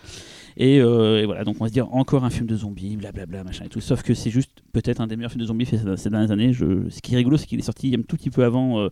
[0.59, 3.44] et, euh, et voilà, donc on va se dire encore un film de zombies, blablabla,
[3.44, 3.80] machin et tout.
[3.80, 6.52] Sauf que c'est juste peut-être un des meilleurs films de zombies faits ces- dernières années.
[6.52, 6.88] Je...
[6.90, 8.88] Ce qui est rigolo, c'est qu'il est sorti un tout petit peu avant euh,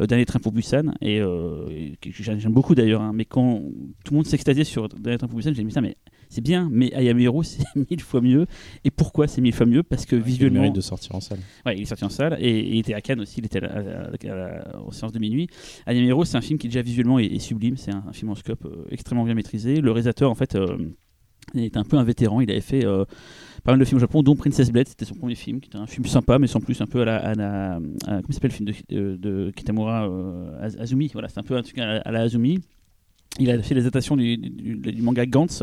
[0.00, 0.92] euh, Dernier Train pour Busan.
[1.02, 1.66] Et, euh,
[2.02, 3.02] j'aime beaucoup d'ailleurs.
[3.02, 3.12] hein.
[3.14, 3.60] mais quand
[4.04, 5.96] tout le monde s'extasiait sur Dernier Train pour Busan, j'ai dit, putain, mais
[6.32, 8.46] c'est bien, mais I Am a Hero, c'est mille fois mieux.
[8.84, 9.82] Et pourquoi c'est mille fois mieux?
[9.82, 10.60] Parce que Il visuellement.
[10.60, 11.38] mérite de sortir en salle.
[11.66, 13.62] Ouais, il est sorti en salle et, et il était à Cannes aussi, il était
[13.62, 15.48] à la- à à aux séances de minuit.
[15.86, 18.34] Hero, c'est un film qui déjà visuellement est, est sublime, c'est un, un film en
[18.34, 19.80] scope euh, extrêmement bien maîtrisé.
[19.80, 20.76] Le réalisateur, en fait, euh,
[21.54, 23.04] est un peu un vétéran, il avait fait euh,
[23.64, 25.76] pas mal de films au Japon, dont Princess Blade, c'était son premier film, qui était
[25.78, 27.16] un film sympa, mais sans plus, un peu à la.
[27.16, 31.10] À la- à- comment il s'appelle le film de, de- de Kitamura euh, Az- Azumi
[31.12, 32.58] Voilà, c'est un peu un truc à la, à la Azumi.
[33.38, 35.62] Il a fait les adaptations du, du- du manga Gantz,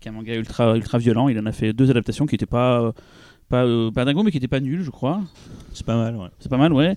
[0.00, 1.28] qui est un manga ultra, ultra violent.
[1.28, 2.92] Il en a fait deux adaptations qui n'étaient pas,
[3.48, 5.22] pas, euh, pas dingo, mais qui n'étaient pas nulles, je crois.
[5.72, 6.28] C'est pas mal, ouais.
[6.40, 6.96] C'est pas mal, ouais.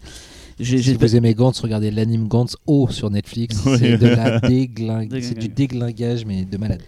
[0.59, 3.57] J'ai, Si j'ai- vous aimez Gantz, regardez l'anime Gantz O sur Netflix.
[3.65, 3.78] Ouais.
[3.78, 5.07] C'est de la dégling...
[5.07, 5.20] Déglingue.
[5.22, 6.82] c'est du déglingage, mais de malade.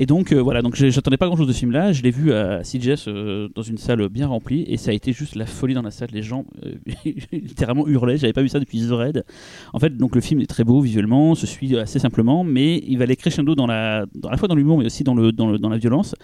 [0.00, 1.90] Et donc euh, voilà, donc j'attendais pas grand chose de ce film-là.
[1.90, 5.12] Je l'ai vu à CGS euh, dans une salle bien remplie et ça a été
[5.12, 6.10] juste la folie dans la salle.
[6.12, 6.76] Les gens euh,
[7.32, 8.16] littéralement hurlaient.
[8.16, 9.24] J'avais pas vu ça depuis The Raid.
[9.72, 12.96] En fait, donc le film est très beau visuellement, se suit assez simplement, mais il
[12.96, 15.50] va aller crescendo dans la, dans, la fois dans l'humour, mais aussi dans le, dans
[15.50, 16.14] le, dans la violence,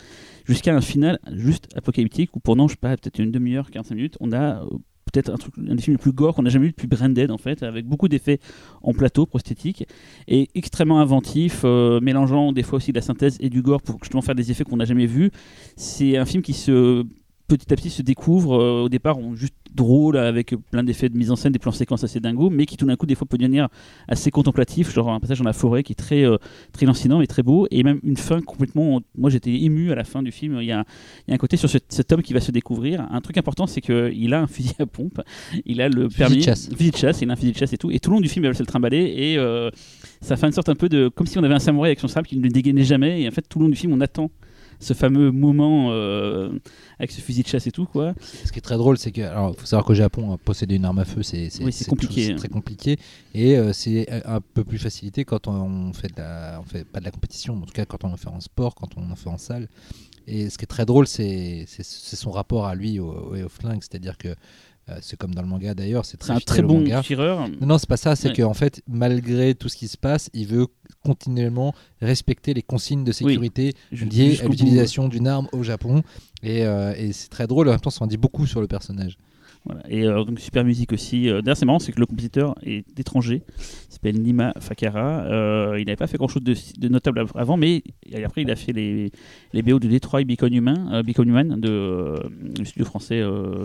[0.45, 4.16] jusqu'à un final juste apocalyptique où pendant je sais pas peut-être une demi-heure, 45 minutes,
[4.20, 4.64] on a
[5.13, 7.39] peut-être un, un des films les plus gore qu'on a jamais eu depuis Branded en
[7.39, 8.41] fait, avec beaucoup d'effets
[8.83, 9.87] en plateau prosthétique
[10.29, 13.99] et extrêmement inventif, euh, mélangeant des fois aussi de la synthèse et du gore pour
[14.01, 15.31] justement faire des effets qu'on n'a jamais vus.
[15.77, 17.05] C'est un film qui se
[17.47, 21.17] petit à petit se découvre euh, au départ on, juste drôle avec plein d'effets de
[21.19, 23.27] mise en scène des plans séquences assez dingos mais qui tout d'un coup des fois
[23.29, 23.69] peut devenir
[24.09, 26.37] assez contemplatif genre un passage dans la forêt qui est très euh,
[26.73, 30.05] très lancinant et très beau et même une fin complètement moi j'étais ému à la
[30.05, 30.59] fin du film.
[30.61, 30.85] Il y a,
[31.27, 33.07] il y a un côté sur ce- cet homme qui va se découvrir.
[33.11, 35.21] Un truc important c'est qu'il a un fusil à pompe.
[35.67, 36.71] Il a le Fusil permis de chasse.
[36.75, 37.91] fusil de chasse il a un fusil de chasse et tout.
[37.91, 39.71] Et tout le long du film il va se le trimballer et euh,
[40.21, 42.09] ça fait une sorte un peu de comme si on avait un samouraï avec son
[42.09, 43.23] sabre qui ne le dégainait jamais.
[43.23, 44.31] Et en fait tout le long du film on attend
[44.81, 46.51] ce fameux moment euh,
[46.99, 48.14] avec ce fusil de chasse et tout quoi
[48.45, 50.85] Ce qui est très drôle, c'est que, alors, faut savoir qu'au Japon, hein, posséder une
[50.85, 52.25] arme à feu, c'est Oui, compliqué.
[52.27, 52.99] c'est très compliqué,
[53.35, 57.01] et euh, c'est un peu plus facilité quand on fait, de la, on fait pas
[57.01, 59.11] de la compétition, mais en tout cas quand on en fait en sport, quand on
[59.11, 59.68] en fait en salle.
[60.27, 63.81] Et ce qui est très drôle, c'est son rapport à lui au, au, au flingue,
[63.83, 64.35] c'est-à-dire que
[64.91, 67.01] euh, c'est comme dans le manga d'ailleurs, c'est très un très bon manga.
[67.03, 68.16] tireur Non, non, c'est pas ça.
[68.16, 68.35] C'est Ouais.
[68.35, 70.66] qu'en fait, malgré tout ce qui se passe, il veut
[71.03, 76.03] continuellement respecter les consignes de sécurité liées à l'utilisation d'une arme au Japon.
[76.43, 77.68] Et, euh, et c'est très drôle.
[77.68, 79.16] En même temps, ça en dit beaucoup sur le personnage.
[79.67, 79.81] Voilà.
[79.89, 81.29] Et euh, donc super musique aussi.
[81.29, 83.43] Euh, D'ailleurs c'est marrant, c'est que le compositeur est étranger.
[83.59, 85.25] Il s'appelle Nima Fakara.
[85.25, 88.43] Euh, il n'avait pas fait grand chose de, de notable av- avant, mais et après
[88.43, 89.11] il a fait les,
[89.55, 92.15] les BO de Detroit Become Human, euh, Human de
[92.59, 93.23] le studio français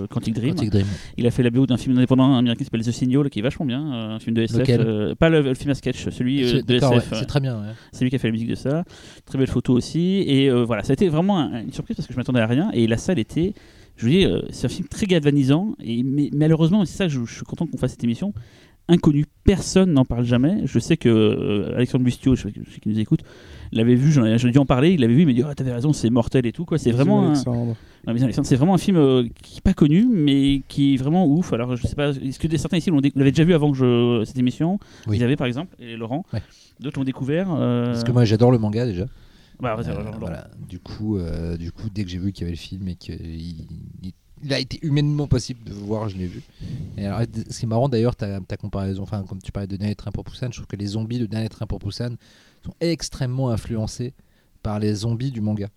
[0.10, 0.56] Quantic Dream.
[0.56, 0.86] Quantic Dream.
[1.18, 3.42] Il a fait la BO d'un film indépendant américain qui s'appelle The Signal, qui est
[3.42, 4.64] vachement bien, un film de SF.
[5.16, 6.90] Pas le, le film à sketch, celui de SF.
[6.92, 7.60] ouais, c'est très bien.
[7.60, 7.68] ouais.
[7.92, 8.86] c'est lui qui a fait la musique de ça.
[9.26, 10.24] Très belle photo aussi.
[10.28, 12.70] Et voilà, ça a été vraiment un- une surprise parce que je m'attendais à rien.
[12.74, 13.54] Et la salle était,
[14.00, 15.76] je vous dis, euh, c'est un film très galvanisant.
[15.84, 18.34] Et mais, malheureusement, c'est ça que je, je suis content qu'on fasse cette émission.
[18.92, 20.62] Inconnu, personne n'en parle jamais.
[20.66, 23.20] Je sais que euh, Alexandre Bustio, je sais, je sais qu'il nous écoute,
[23.72, 25.54] l'avait vu, j'en ai, ai dû en parler, il l'avait vu, il m'a dit, ah,
[25.54, 26.66] t'avais raison, c'est mortel et tout.
[26.66, 26.80] quoi.
[26.80, 30.98] C'est vraiment, un, c'est vraiment un film euh, qui n'est pas connu, mais qui est
[30.98, 31.54] vraiment ouf.
[31.54, 34.40] Alors, je sais pas, est-ce que certains ici l'avaient déjà vu avant que je, cette
[34.40, 34.80] émission?
[35.08, 35.18] Oui.
[35.18, 36.26] Vous avez par exemple, et Laurent.
[36.34, 36.42] Ouais.
[36.80, 37.50] D'autres l'ont découvert.
[37.54, 39.06] euh, Parce que moi, j'adore le manga déjà.
[39.60, 40.48] Bah, vas-y, Euh, voilà.
[40.68, 42.96] Du coup, euh, du coup, dès que j'ai vu qu'il y avait le film et
[42.96, 46.42] qu'il il, il a été humainement possible de voir, je l'ai vu.
[46.98, 49.76] Et alors, ce qui est marrant d'ailleurs, ta, ta comparaison, enfin, comme tu parlais de
[49.76, 52.16] Dernier Train pour Busan, je trouve que les zombies de Dernier Train pour Busan
[52.66, 54.14] sont extrêmement influencés
[54.64, 55.68] par les zombies du manga.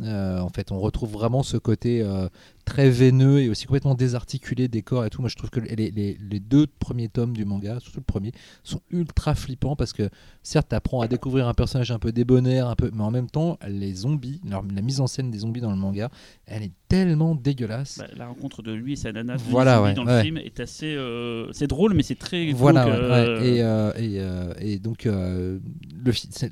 [0.00, 2.28] Euh, en fait, on retrouve vraiment ce côté euh,
[2.64, 5.20] très veineux et aussi complètement désarticulé des corps et tout.
[5.20, 8.32] Moi, je trouve que les, les- les deux premiers tomes du manga, surtout le premier,
[8.62, 10.08] sont ultra flippants parce que
[10.42, 13.28] certes, tu apprends à découvrir un personnage un peu débonnaire, un peu, mais en même
[13.28, 16.08] temps, les zombies, leur- la mise en scène des zombies dans le manga,
[16.46, 17.98] elle est tellement dégueulasse.
[17.98, 20.18] Bah, la rencontre de lui et sa nana Voilà, ouais, dans ouais.
[20.18, 20.94] le film est assez.
[20.94, 22.52] euh, c'est drôle, mais c'est très.
[22.52, 23.48] Voilà, ouais, euh, ouais.
[23.48, 25.60] Et, euh, et, et donc le,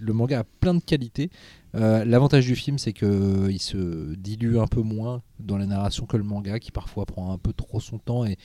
[0.00, 1.30] le manga a plein de qualités.
[1.76, 6.06] Euh, L'avantage du film, c'est que il se dilue un peu moins dans la narration
[6.06, 8.36] que le manga, qui parfois prend un peu trop son temps et,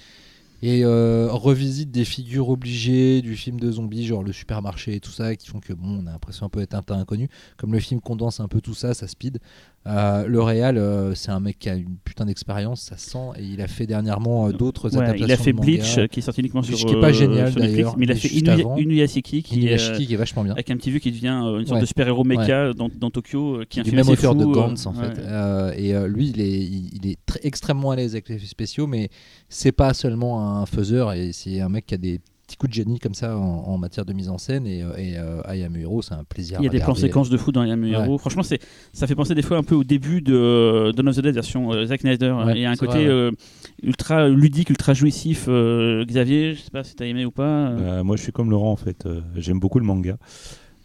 [0.63, 5.35] euh, revisite des figures obligées du film de zombies, genre le supermarché et tout ça,
[5.35, 7.29] qui font que bon, on a l'impression un peu d'être un tas inconnu.
[7.57, 9.39] Comme le film condense un peu tout ça, ça speed.
[9.87, 13.43] Euh, le réal, euh, c'est un mec qui a une putain d'expérience, ça sent, et
[13.43, 15.25] il a fait dernièrement euh, d'autres Ouais, adaptations.
[15.27, 15.59] il a fait de.
[15.59, 16.75] Bleach, qui est sorti uniquement sur.
[16.75, 18.27] Bleach, qui est pas génial, sur d'ailleurs, Mais il a fait.
[18.29, 19.57] Inuyashiki, qui est.
[19.57, 20.53] Inuyashiki, qui est vachement bien.
[20.53, 21.27] Avec un petit vieux qui devient
[21.59, 21.81] une sorte Ouais.
[21.81, 24.93] de super-héros mecha dans, dans Tokyo, qui est un film même auteur de Gantz en
[24.93, 25.19] fait.
[25.77, 28.87] Et lui, il est, il, il est très, extrêmement à l'aise avec les effets spéciaux,
[28.87, 29.09] mais
[29.49, 32.75] c'est pas seulement un faiseur, et c'est un mec qui a des petits coups de
[32.75, 34.67] génie comme ça en, en matière de mise en scène.
[34.67, 36.57] Et, euh, et euh, I Am Hero, c'est un plaisir.
[36.59, 38.17] Il y a à des plans séquences de fou dans Yam Hero.
[38.17, 38.59] Franchement, c'est,
[38.93, 41.71] ça fait penser des fois un peu au début de Dawn of the Dead version
[41.73, 42.31] euh, Zack Snyder.
[42.31, 43.11] Ouais, Il y a un côté vrai, ouais.
[43.11, 43.31] euh,
[43.83, 45.45] ultra ludique, ultra jouissif.
[45.47, 48.03] euh, Xavier, je sais pas si t'as aimé ou pas.
[48.03, 49.07] moi, je suis comme Laurent en fait.
[49.35, 50.17] J'aime beaucoup le manga.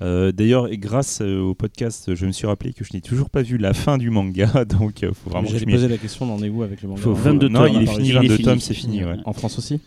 [0.02, 3.42] Euh, D'ailleurs, grâce euh, au podcast, je me suis rappelé que je n'ai toujours pas
[3.42, 6.42] vu la fin du manga, donc euh, faut vraiment J'allais poser la question, on en
[6.42, 8.18] est où avec le manga faut- faut- 22 non, tomes, il est fini, il est
[8.20, 9.04] 22 fini, tomes, c'est est fini.
[9.04, 9.16] ouais.
[9.24, 9.80] En France aussi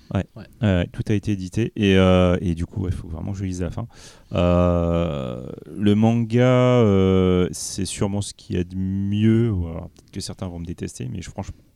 [0.61, 3.43] Euh, tout a été édité et, euh, et du coup il faut vraiment que je
[3.45, 3.87] lise la fin.
[4.33, 5.45] Euh,
[5.75, 9.47] le manga euh, c'est sûrement ce qu'il y a de mieux.
[9.49, 11.29] alors Peut-être que certains vont me détester, mais je,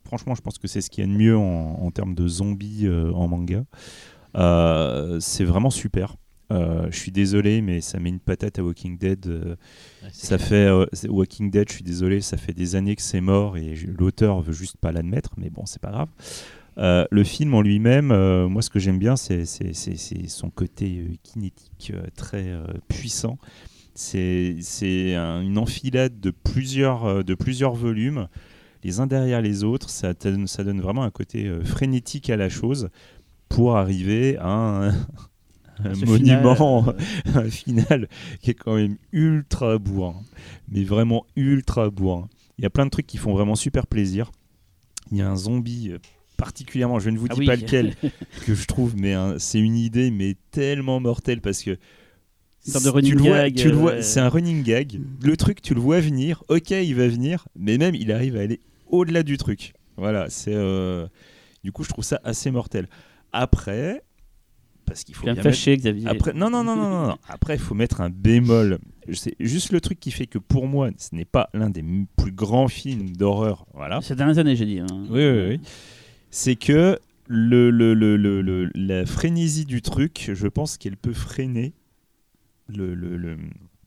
[0.05, 2.27] franchement je pense que c'est ce qu'il y a de mieux en, en termes de
[2.27, 3.63] zombies euh, en manga.
[4.35, 6.15] Euh, c'est vraiment super.
[6.51, 9.27] Euh, je suis désolé, mais ça met une patate à Walking Dead.
[9.27, 9.55] euh,
[10.03, 10.47] Ouais, ça clair.
[10.47, 13.75] fait euh, Walking Dead, je suis désolé, ça fait des années que c'est mort et
[13.97, 16.09] l'auteur veut juste pas l'admettre, mais bon, c'est pas grave.
[17.11, 18.07] Le film en lui-même,
[18.47, 19.45] moi ce que j'aime bien, c'est
[20.27, 22.53] son côté kinétique très
[22.87, 23.37] puissant.
[23.95, 28.27] C'est c'est un- une enfilade de plusieurs, de plusieurs volumes,
[28.83, 29.89] les uns derrière les autres.
[29.89, 32.89] Ça donne, ça donne vraiment un côté frénétique à la chose
[33.49, 34.47] pour arriver à
[34.89, 34.91] un,
[35.83, 36.95] un Ce monument final,
[37.35, 38.07] euh, un final
[38.41, 40.15] qui est quand même ultra bourrin,
[40.69, 42.27] mais vraiment ultra bourrin.
[42.57, 44.31] Il y a plein de trucs qui font vraiment super plaisir.
[45.11, 45.99] Il y a un zombie euh,
[46.37, 47.45] particulièrement, je ne vous Ah dis oui.
[47.45, 47.95] pas lequel,
[48.45, 51.77] que je trouve, mais c'est une idée mais tellement mortelle parce que Une
[52.73, 54.99] sorte de tu running le vois, gag, tu le vois, euh, c'est un running gag.
[55.23, 56.43] Le truc, tu le vois venir.
[56.49, 59.73] Ok, il va venir, mais même il arrive à aller au-delà du truc.
[59.97, 61.07] Voilà, c'est euh,
[61.63, 62.87] du coup, je trouve ça assez mortel.
[63.33, 64.03] Après,
[64.87, 66.07] parce qu'il faut bien mettre- Xavier.
[66.07, 67.17] après, non, non, non, non, non.
[67.27, 68.79] Après, il faut mettre un bémol.
[69.13, 71.83] C'est juste le truc qui fait que pour moi, ce n'est pas l'un des
[72.17, 73.65] plus grands films d'horreur.
[73.73, 74.01] Voilà.
[74.01, 74.79] Ces dernières années, j'ai dit.
[74.79, 74.87] hein.
[75.09, 75.59] Oui, oui, oui.
[76.31, 81.73] C'est que le, le, le, le- la frénésie du truc, je pense qu'elle peut freiner
[82.67, 82.93] le-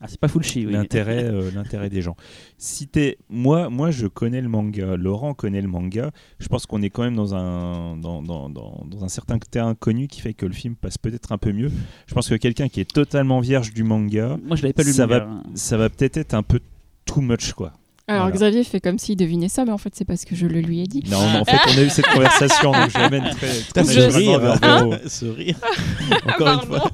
[0.03, 0.73] Ah, c'est pas full chi, oui.
[0.73, 2.15] l'intérêt euh, l'intérêt des gens.
[2.57, 2.89] Si
[3.29, 7.03] moi moi je connais le manga, Laurent connaît le manga, je pense qu'on est quand
[7.03, 10.53] même dans un dans, dans, dans, dans un certain terrain inconnu qui fait que le
[10.53, 11.71] film passe peut-être un peu mieux.
[12.07, 14.91] Je pense que quelqu'un qui est totalement vierge du manga, Moi, je l'avais pas lu
[14.91, 15.25] ça le manga.
[15.25, 15.43] va hein.
[15.53, 16.59] ça va peut-être être un peu
[17.05, 17.73] too much quoi.
[18.11, 18.35] Alors Voilà.
[18.35, 20.81] Xavier fait comme s'il devinait ça, mais en fait c'est parce que je le lui
[20.81, 21.03] ai dit.
[21.09, 23.99] Non, mais en fait on a eu cette conversation donc je l'amène très, Putain, ce
[24.17, 24.93] rire, vers Véro.
[25.07, 25.55] ce rire.
[26.27, 26.91] Encore une fois.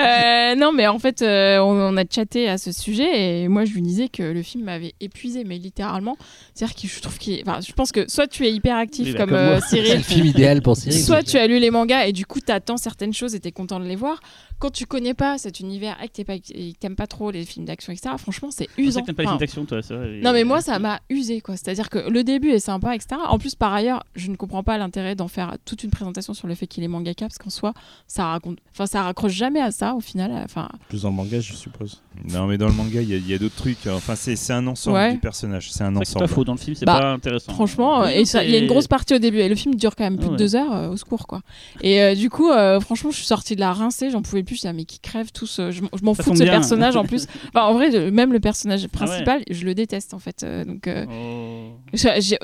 [0.00, 3.64] Euh, non, mais en fait, euh, on, on a chatté à ce sujet et moi
[3.64, 6.16] je lui disais que le film m'avait épuisé, mais littéralement.
[6.54, 9.12] C'est-à-dire que je trouve qu'il, enfin, je pense que soit tu es hyper actif Oui,
[9.12, 9.60] bah, comme, comme euh.
[9.68, 11.02] C'est le Cyril, film idéal pour Cyril.
[11.02, 13.80] soit tu as lu les mangas et du coup t'attends certaines choses et t'es content
[13.80, 14.20] de les voir.
[14.58, 16.34] Quand tu connais pas cet univers et que t'es pas-
[16.80, 18.14] t'aimes pas trop les films d'action, etc.
[18.18, 19.00] Franchement, c'est Je sais usant.
[19.00, 19.94] que t'aimes pas les films d'action, toi, ça.
[20.02, 21.56] Et- non mais moi ça m'a usé quoi.
[21.56, 23.20] C'est-à-dire que le début est sympa etc.
[23.28, 26.46] En plus par ailleurs je ne comprends pas l'intérêt d'en faire toute une présentation sur
[26.48, 27.72] le fait qu'il est mangaka parce qu'en soi
[28.06, 30.30] ça raconte, enfin ça raccroche jamais à ça au final.
[30.44, 32.02] Enfin Plus dans le manga, je suppose.
[32.32, 33.86] Non mais dans le manga il y a, d'autres trucs.
[33.86, 35.12] Enfin c'est c'est un ensemble Ouais.
[35.12, 35.70] du personnage.
[35.72, 36.34] C'est un que c'est pas ensemble.
[36.34, 37.52] faux dans le film, c'est Bah, pas intéressant.
[37.52, 39.74] franchement Oui, et ça- il y a une grosse partie au début et le film
[39.74, 40.38] dure quand même plus Ah de ouais.
[40.38, 41.40] deux heures euh, au secours quoi.
[41.82, 44.54] Et euh, du coup euh, franchement je suis sortie de la rincée, j'en pouvais plus.
[44.56, 45.58] Je disais, ah, mais qui crèvent tous.
[45.60, 46.52] euh, je m'en- fous de ce bien.
[46.52, 47.26] personnage en plus.
[47.54, 48.88] Enfin, en vrai même le personnage ouais.
[48.88, 50.42] principal je le déteste en fait.
[50.42, 51.72] Euh, donc euh, Oh.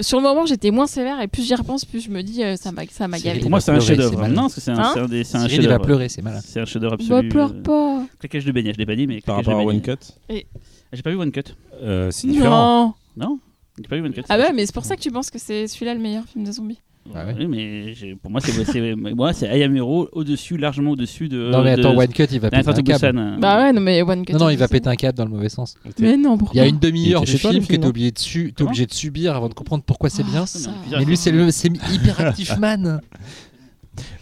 [0.01, 2.57] sur le moment j'étais moins sévère et plus j'y repense plus je me dis euh,
[2.57, 3.41] ça m'a ça m'a gavé.
[3.41, 4.27] Pour moi, c'est un chef-d'œuvre.
[4.29, 5.85] Non, parce que c'est un, Hein c'est un il va chef-d'œuvre.
[5.85, 6.41] pleurer, c'est malin.
[6.45, 7.29] C'est un chef-d'œuvre Bah, absolu.
[7.29, 8.05] pleure pas.
[8.19, 9.81] Claquage de beignet, je l'ai pas dit, mais Par rapport à One.
[9.83, 9.97] Cut.
[10.29, 11.43] J'ai pas vu One Cut.
[11.83, 12.95] Euh, c'est différent.
[13.17, 13.29] Non.
[13.29, 13.39] Non
[13.79, 14.23] J'ai pas vu One Cut.
[14.29, 16.45] Ah ouais, mais c'est pour ça que tu penses que c'est celui-là le meilleur film
[16.45, 16.81] de zombies.
[17.15, 17.35] Ah ouais.
[17.39, 21.51] Oui, mais pour moi, c'est moi, c'est I Am Hero au-dessus, largement au-dessus de.
[21.51, 22.83] non, mais attends, de- One Cut, il va péter un câble.
[23.19, 23.39] Busan.
[23.39, 24.33] Bah ouais, non, mais One Cut.
[24.33, 25.77] Non, non, il va péter un câble dans le mauvais sens.
[25.99, 28.71] Mais non, Il pourquoi y a une demi-heure du film que t'es obligé, de Comment
[28.71, 30.47] obligé de subir avant de comprendre pourquoi c'est bien.
[30.47, 30.71] ça.
[30.99, 33.01] Mais lui, c'est le c'est Hyperactive Man.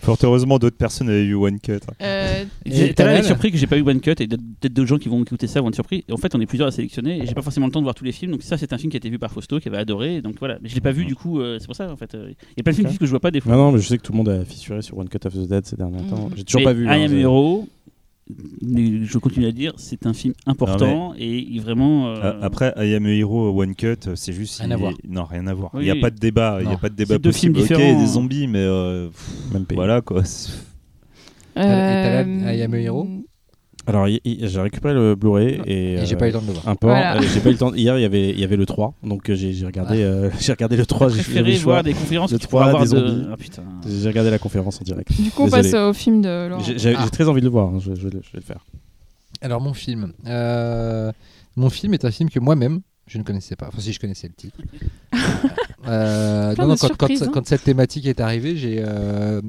[0.02, 1.78] Fort heureusement, d'autres personnes avaient vu One Cut.
[2.02, 4.88] Euh, Et T'as l'air surpris que j'ai pas eu One Cut et d'autres- peut-être d'autres
[4.88, 6.04] gens qui vont écouter ça vont être surpris.
[6.10, 7.94] En fait, on est plusieurs à sélectionner et j'ai pas forcément le temps de voir
[7.94, 8.32] tous les films.
[8.32, 10.20] Donc ça, c'est un film qui a été vu par Fausto, qui avait adoré.
[10.22, 11.40] Donc voilà, mais je l'ai pas vu du coup.
[11.40, 12.14] euh, c'est pour ça en fait.
[12.14, 13.52] euh, Il y a plein de films que je vois pas des fois.
[13.52, 15.34] Non, non, mais je sais que tout le monde a fissuré sur One Cut of
[15.34, 16.28] the Dead ces derniers temps.
[16.28, 16.36] Mhm.
[16.36, 16.84] J'ai toujours Mais pas vu.
[16.84, 17.68] I hein, Am c'est- Hero.
[18.62, 22.08] Mais Je continue à dire, c'est un film important et vraiment.
[22.08, 24.58] euh, Euh, Après, I Am a Hero, One Cut, euh, c'est juste.
[24.60, 24.92] Rien il à est- voir.
[25.08, 25.70] Non, rien à voir.
[25.74, 26.58] Il Oui, n'y a pas de débat.
[26.62, 27.74] Il n'y a pas de débat C'est deux films possible.
[27.74, 28.06] Ok, il y a différents.
[28.06, 29.08] des zombies, mais euh,
[29.52, 29.76] Même pays.
[29.76, 30.22] voilà quoi.
[31.54, 33.06] Talal, I Am a Hero?
[33.86, 35.94] Alors, j'ai récupéré le Blu-ray et.
[35.94, 36.68] Et j'ai euh, pas eu le temps de le voir.
[36.68, 36.86] Un peu.
[36.86, 37.20] Voilà.
[37.20, 37.74] J'ai pas eu le temps.
[37.74, 40.30] Hier, il y avait, il y avait le 3, donc euh, j'ai j'ai regardé, euh,
[40.40, 41.08] j'ai regardé le 3.
[41.10, 43.08] J'ai préféré le voir des conférences Le que tu pourras 3, avoir des de.
[43.08, 43.50] zombies.
[43.58, 43.62] Ah.
[43.86, 45.10] J'ai regardé la conférence en direct.
[45.20, 46.62] Du coup, on passe au film de Laurent.
[46.62, 47.00] J'ai j'ai- Ah.
[47.04, 47.68] j'ai très envie de le voir.
[47.68, 48.64] hein, Je, je vais le- je vais le faire.
[49.42, 50.12] Alors, mon film.
[50.26, 51.12] Euh,
[51.56, 53.68] mon film est un film que moi-même, je ne connaissais pas.
[53.68, 54.58] Enfin, si je connaissais le titre.
[55.86, 57.30] Euh, Plein non, non, de quand, quand- surprises, hein.
[57.34, 59.42] quand cette thématique est arrivée, j'ai euh,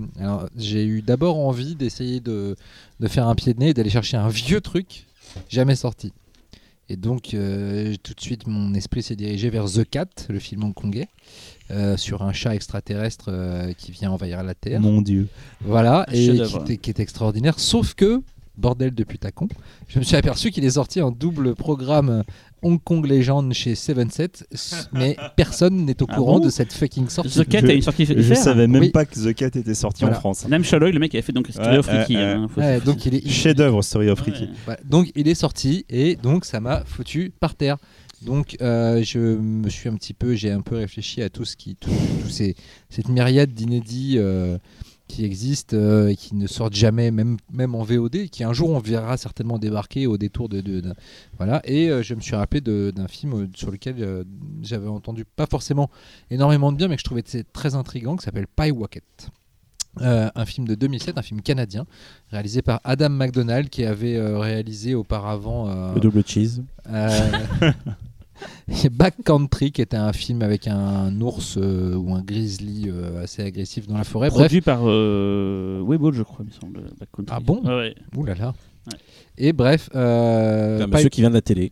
[0.60, 2.58] eu d'abord envie d'essayer de,
[3.00, 5.06] de faire un pied de nez et d'aller chercher un vieux truc
[5.48, 6.12] jamais sorti.
[6.90, 10.66] Et donc, euh, tout de suite, mon esprit s'est dirigé vers The Cat, le film
[10.66, 11.08] hongkongais,
[11.72, 14.82] euh, sur un chat extraterrestre euh, qui vient envahir la Terre.
[14.82, 15.28] Mon Dieu.
[15.62, 17.60] Voilà, Un et qui, qui est extraordinaire.
[17.60, 18.22] Sauf que,
[18.58, 19.48] bordel de putacon,
[19.88, 22.24] je me suis aperçu qu'il est sorti en double programme
[22.62, 24.44] Hong Kong Legend chez 7-7,
[24.94, 27.40] mais personne n'est au Ah courant bon de cette fucking sortie.
[27.40, 28.90] The Cat Je- a une sortie Je savais même Oui.
[28.90, 30.18] pas que The Cat était sorti Voilà.
[30.18, 30.48] en France.
[30.48, 32.18] Nam Chaloy, le mec qui avait fait donc Story Ouais, of Ricky.
[32.18, 34.50] hein, Ouais, donc il est Chef-d'œuvre, Story of Ricky.
[34.68, 34.78] Ouais.
[34.86, 37.78] Donc il est sorti et donc ça m'a foutu par terre.
[38.26, 41.56] Donc euh, je me suis un petit peu, j'ai un peu réfléchi à tout ce
[41.56, 41.90] qui, tout,
[42.24, 42.56] tout ces,
[42.90, 44.58] cette myriade d'inédits euh,
[45.08, 48.70] qui existent euh, et qui ne sortent jamais, même, même en VOD, qui un jour
[48.70, 50.64] on verra certainement débarquer au détour de,
[51.38, 51.62] voilà.
[51.66, 54.24] Et euh, je me suis rappelé d'un film euh, sur lequel euh,
[54.62, 55.90] j'avais entendu pas forcément
[56.30, 59.30] énormément de bien, mais que je trouvais très intrigant, qui s'appelle Pie Wacket.
[60.02, 61.86] Euh, un film de 2007, un film canadien,
[62.30, 66.64] réalisé par Adam McDonald, qui avait euh, réalisé auparavant euh, Le double cheese.
[68.90, 73.88] Backcountry, qui était un film avec un ours euh, ou un grizzly euh, assez agressif
[73.88, 74.30] dans la forêt.
[74.30, 76.84] Bref, Produit par euh, Weibo, je crois, il me semble.
[77.30, 77.62] Ah bon?
[77.64, 77.96] Ouais.
[78.16, 78.54] Ouh là là.
[78.92, 78.98] Ouais.
[79.38, 81.72] Et bref, euh, un Pie- monsieur qui vient de la télé.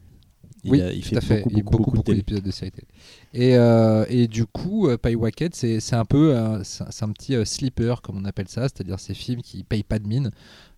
[0.65, 1.35] Il, oui, a- il tout fait à fait.
[1.43, 2.87] beaucoup, Il y a beaucoup, d'épisodes de série télé.
[3.33, 7.43] Et, euh, et du coup, euh, Pie Wacket, c'est un peu un- c'est petit euh,
[7.43, 10.31] sleeper, comme on appelle ça, c'est-à-dire ces films qui payent pas de mine,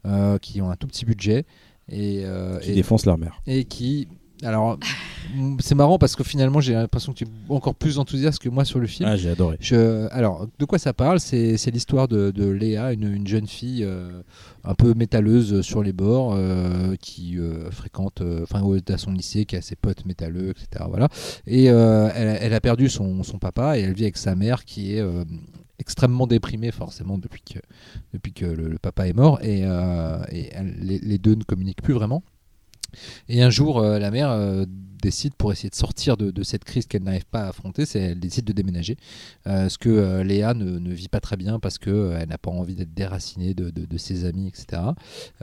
[0.08, 1.46] euh, qui ont un tout petit budget
[1.88, 3.40] et, euh, Qui et- défonce leur mère.
[3.46, 4.08] et qui.
[4.46, 4.78] Alors,
[5.60, 8.64] c'est marrant parce que finalement, j'ai l'impression que tu es encore plus enthousiaste que moi
[8.64, 9.10] sur le film.
[9.10, 9.58] Ah, j'ai adoré.
[9.60, 11.20] Je, alors, de quoi ça parle?
[11.20, 14.22] C'est l'histoire de, de Léa, une, une jeune fille euh,
[14.64, 19.56] un peu métalleuse sur les bords, euh, qui euh, fréquente, enfin, à son lycée, qui
[19.56, 20.86] a ses potes métalleux, etc.
[20.88, 21.10] Voilà.
[21.48, 24.64] Et elle, a- elle a perdu son, son papa et elle vit avec sa mère
[24.66, 25.04] qui est
[25.80, 27.60] extrêmement déprimée, forcément, depuis que,
[28.14, 29.40] depuis que le, le papa est mort.
[29.44, 29.60] Et,
[30.32, 32.24] et elle- les, les deux ne communiquent plus vraiment.
[33.30, 34.66] Et un jour, euh, la mère euh,
[35.02, 38.20] décide, pour essayer de sortir de, cette crise qu'elle n'arrive pas à affronter, c'est elle
[38.20, 38.98] décide de déménager.
[39.48, 42.52] Euh, ce que euh, Léa ne, vit pas très bien parce qu'elle elle n'a pas
[42.52, 44.82] envie d'être déracinée de, ses amis, etc.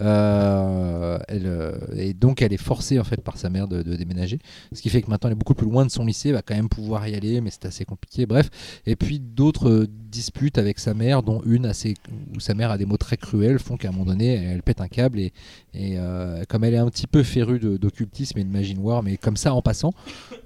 [0.01, 4.39] Euh, euh, et donc elle est forcée en fait par sa mère de, déménager.
[4.73, 6.55] Ce qui fait que maintenant elle est beaucoup plus loin de son lycée, va quand
[6.55, 8.27] même pouvoir y aller, mais c'est assez compliqué.
[8.27, 8.51] Bref.
[8.87, 11.95] Et puis d'autres euh, disputes avec sa mère, dont une assez,
[12.35, 14.81] où sa mère a des mots très cruels, font qu'à un moment donné elle pète
[14.81, 15.33] un câble et,
[15.75, 19.37] euh, comme elle est un petit peu férue d'occultisme et de magie noire, mais comme
[19.43, 19.93] ça en passant,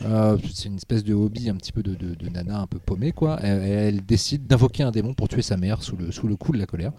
[0.02, 3.38] euh, c'est une espèce de hobby un petit peu de, nana un peu paumée, quoi.
[3.42, 6.58] Elle, décide d'invoquer un démon pour tuer sa mère sous le, sous le coup de
[6.58, 6.92] la colère.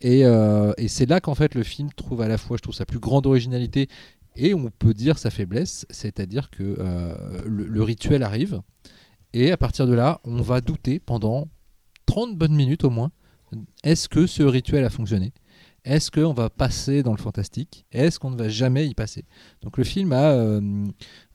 [0.00, 2.74] Et, euh, et c'est là qu'en fait le film trouve à la fois, je trouve,
[2.74, 3.88] sa plus grande originalité
[4.34, 7.14] et on peut dire sa faiblesse, c'est-à-dire que euh,
[7.44, 8.62] le, le rituel arrive
[9.32, 11.48] et à partir de là, on va douter pendant
[12.06, 13.10] 30 bonnes minutes au moins.
[13.84, 15.32] Est-ce que ce rituel a fonctionné?
[15.84, 17.86] Est-ce qu'on va passer dans le fantastique?
[17.92, 19.24] Est-ce qu'on ne va jamais y passer?
[19.62, 20.86] Donc le film a euh,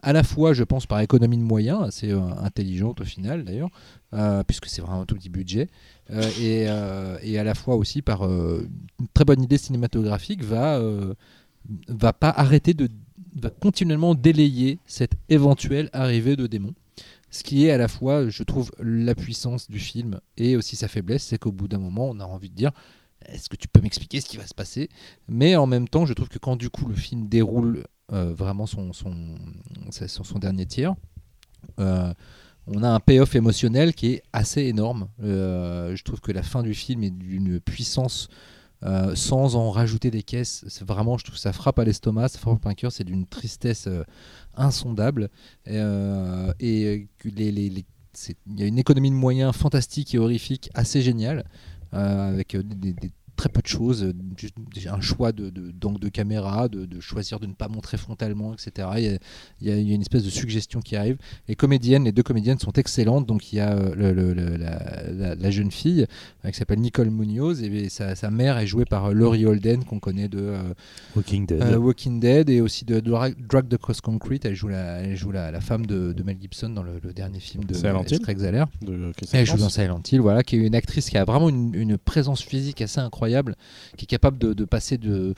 [0.02, 3.70] à la fois, je pense, par économie de moyens, assez euh, intelligente au final d'ailleurs,
[4.14, 5.68] euh, puisque c'est vraiment un tout petit budget,
[6.40, 8.68] et, à la fois aussi par une
[9.14, 10.80] très bonne idée cinématographique, va,
[11.88, 12.90] va pas arrêter de
[13.38, 16.74] va continuellement délayer cette éventuelle arrivée de démons.
[17.30, 20.88] Ce qui est à la fois, je trouve, la puissance du film et aussi sa
[20.88, 22.72] faiblesse, c'est qu'au bout d'un moment, on a envie de dire
[23.30, 24.90] est-ce que tu peux m'expliquer ce qui va se passer?
[25.28, 28.66] Mais en même temps, je trouve que quand du coup le film déroule euh, vraiment
[28.66, 30.96] son, son, dernier tiers,
[31.80, 32.14] euh,
[32.68, 35.08] on a un payoff émotionnel qui est assez énorme.
[35.20, 38.30] je trouve que la fin du film est d'une puissance
[38.86, 40.64] euh, sans en rajouter des caisses.
[40.68, 43.88] C'est vraiment, je trouve, ça frappe à l'estomac, ça frappe un cœur, c'est d'une tristesse
[43.88, 44.04] euh,
[44.56, 45.30] insondable.
[45.68, 51.46] Euh, et les, il y a une économie de moyens fantastique et horrifique, assez géniale,
[51.96, 57.00] avec des, des très peu de choses, euh, un choix de, de, de caméra, de,
[57.00, 59.20] choisir de ne pas montrer frontalement, etc.
[59.62, 61.18] Il y, a, une espèce de suggestion qui arrive.
[61.48, 63.26] Les comédiennes, les deux comédiennes sont excellentes.
[63.26, 66.06] Donc il y a euh, la, jeune fille
[66.44, 70.28] euh, qui s'appelle Nicole Munoz et sa, mère est jouée par Laurie Holden qu'on connaît
[70.28, 70.56] de
[71.16, 71.76] Walking, Dead.
[71.76, 73.36] Walking Dead et aussi de, Drag
[73.70, 74.46] the Cross Concrete.
[74.46, 78.18] Elle joue la, elle joue la, femme de, Mel Gibson dans le, dernier film de
[78.18, 78.66] Craig Zeller.
[79.32, 82.42] Elle joue dans Silent Hill, voilà, qui est une actrice qui a vraiment une présence
[82.42, 83.25] physique assez incroyable
[83.98, 85.34] qui est capable de, passer de,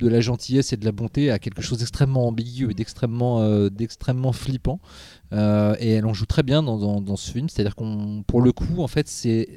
[0.00, 4.80] la gentillesse et de la bonté à quelque chose d'extrêmement ambigu et d'extrêmement euh, flippant.
[5.32, 7.48] Euh, et elle en joue très bien dans, ce film.
[7.48, 9.48] C'est-à-dire qu'on, pour le coup, en fait, c'est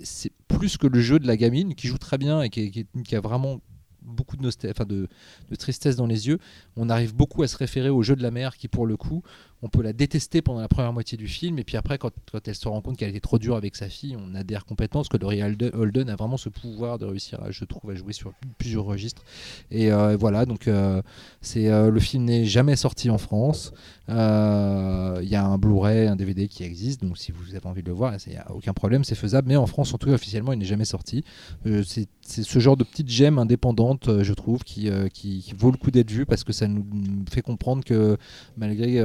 [0.48, 3.60] plus que le jeu de la gamine qui joue très bien et qui, a vraiment
[4.02, 4.50] beaucoup de,
[4.86, 6.40] de, tristesse dans les yeux.
[6.76, 9.24] On arrive beaucoup à se référer au jeu de la mère qui, pour le coup,
[9.62, 12.12] on peut la détester pendant la première moitié du film, et puis après, quand,
[12.46, 15.10] elle se rend compte qu'elle était trop dure avec sa fille, on adhère complètement, parce
[15.10, 18.34] que Laurie Holden a vraiment ce pouvoir de réussir, à, je trouve, à jouer sur
[18.58, 19.24] plusieurs registres.
[19.72, 21.02] Et euh, voilà, donc euh,
[21.42, 23.74] c'est euh, le film n'est jamais sorti en France.
[24.08, 27.88] Il y a un Blu-ray, un DVD qui existe, donc si vous avez envie de
[27.88, 29.48] le voir, il n'y a aucun problème, c'est faisable.
[29.48, 31.24] Mais en France, en tout cas, officiellement, il n'est jamais sorti.
[31.64, 36.12] c'est ce genre de petite gemme indépendante, je trouve, qui, qui, vaut le coup d'être
[36.12, 36.86] vu, parce que ça nous
[37.32, 38.18] fait comprendre que
[38.58, 39.02] malgré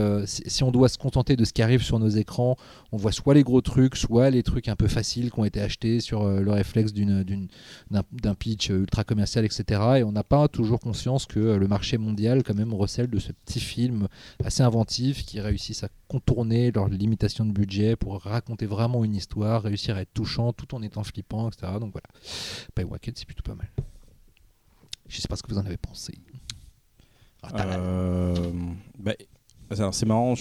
[0.47, 2.57] si on doit se contenter de ce qui arrive sur nos écrans,
[2.93, 5.61] on voit soit les gros trucs, soit les trucs un peu faciles qui ont été
[5.61, 9.81] achetés sur euh, le réflexe d'un pitch euh, ultra commercial, etc.
[9.99, 13.19] Et on n'a pas toujours conscience que euh, le marché mondial quand même recèle de
[13.19, 14.09] ce petit film
[14.45, 19.62] assez inventif qui réussissent à contourner leurs limitations de budget pour raconter vraiment une histoire,
[19.62, 21.73] réussir à être touchant tout en étant flippant, etc.
[21.81, 22.09] Donc voilà,
[22.75, 22.85] Pay
[23.15, 23.71] c'est plutôt pas mal.
[25.09, 26.15] Je sais pas ce que vous en avez pensé.
[28.99, 29.15] bah,
[29.92, 30.34] c'est marrant,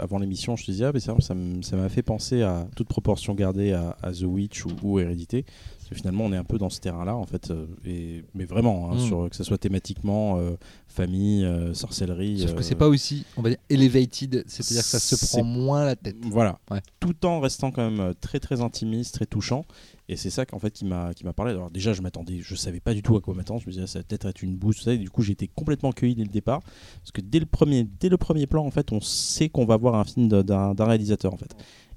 [0.00, 4.12] avant l'émission, je te disais, ah, ça m'a fait penser à toute proportion gardée à,
[4.12, 5.44] The Witch ou, Hérédité.
[5.44, 7.50] Parce que finalement, on est un peu dans ce terrain-là, en fait.
[7.50, 9.06] Euh, et, mais vraiment, hein, mm.
[9.06, 10.50] sur, que ce soit thématiquement, euh,
[10.86, 12.40] famille, euh, sorcellerie.
[12.40, 15.86] Sauf que c'est pas aussi, on va dire, elevated, c'est-à-dire que ça se prend moins
[15.86, 16.16] la tête.
[16.22, 16.58] Voilà.
[17.00, 19.64] Tout en restant quand même très, très intimiste, très touchant.
[20.08, 21.56] Et c'est ça qu'en fait qui m'a qui m'a parlé.
[21.72, 23.60] Déjà je m'attendais, je savais pas du tout à quoi m'attendre.
[23.60, 24.86] Je me disais ça va peut-être être une bouse.
[24.88, 26.62] Et du coup j'étais complètement cueilli dès le départ
[27.00, 29.76] parce que dès le premier dès le premier plan en fait on sait qu'on va
[29.76, 31.54] voir un film d'un réalisateur en fait.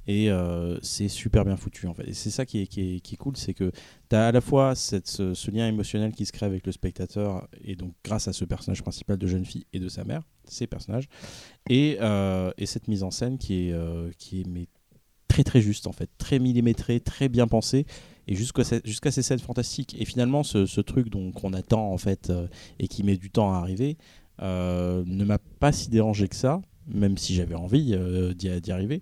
[0.08, 2.08] Et euh, c'est super bien foutu en fait.
[2.08, 3.72] Et c'est ça qui est, qui est, qui est cool, c'est que
[4.10, 7.48] tu as à la fois cette, ce, lien émotionnel qui se crée avec le spectateur,
[7.64, 10.66] et donc grâce à ce personnage principal de jeune fille et de sa mère, ces
[10.66, 11.08] personnages,
[11.70, 14.68] et, euh, et cette mise en scène qui est, euh, qui est mais
[15.32, 17.86] très très juste en fait, très millimétré, très bien pensé
[18.28, 19.96] et jusqu'à jusqu'à ces scènes fantastiques.
[19.98, 22.48] Et finalement, ce, truc qu'on attend en fait euh,
[22.80, 23.98] et qui met du temps à arriver
[24.42, 29.02] euh, ne m'a pas si dérangé que ça, même si j'avais envie euh, d'y arriver,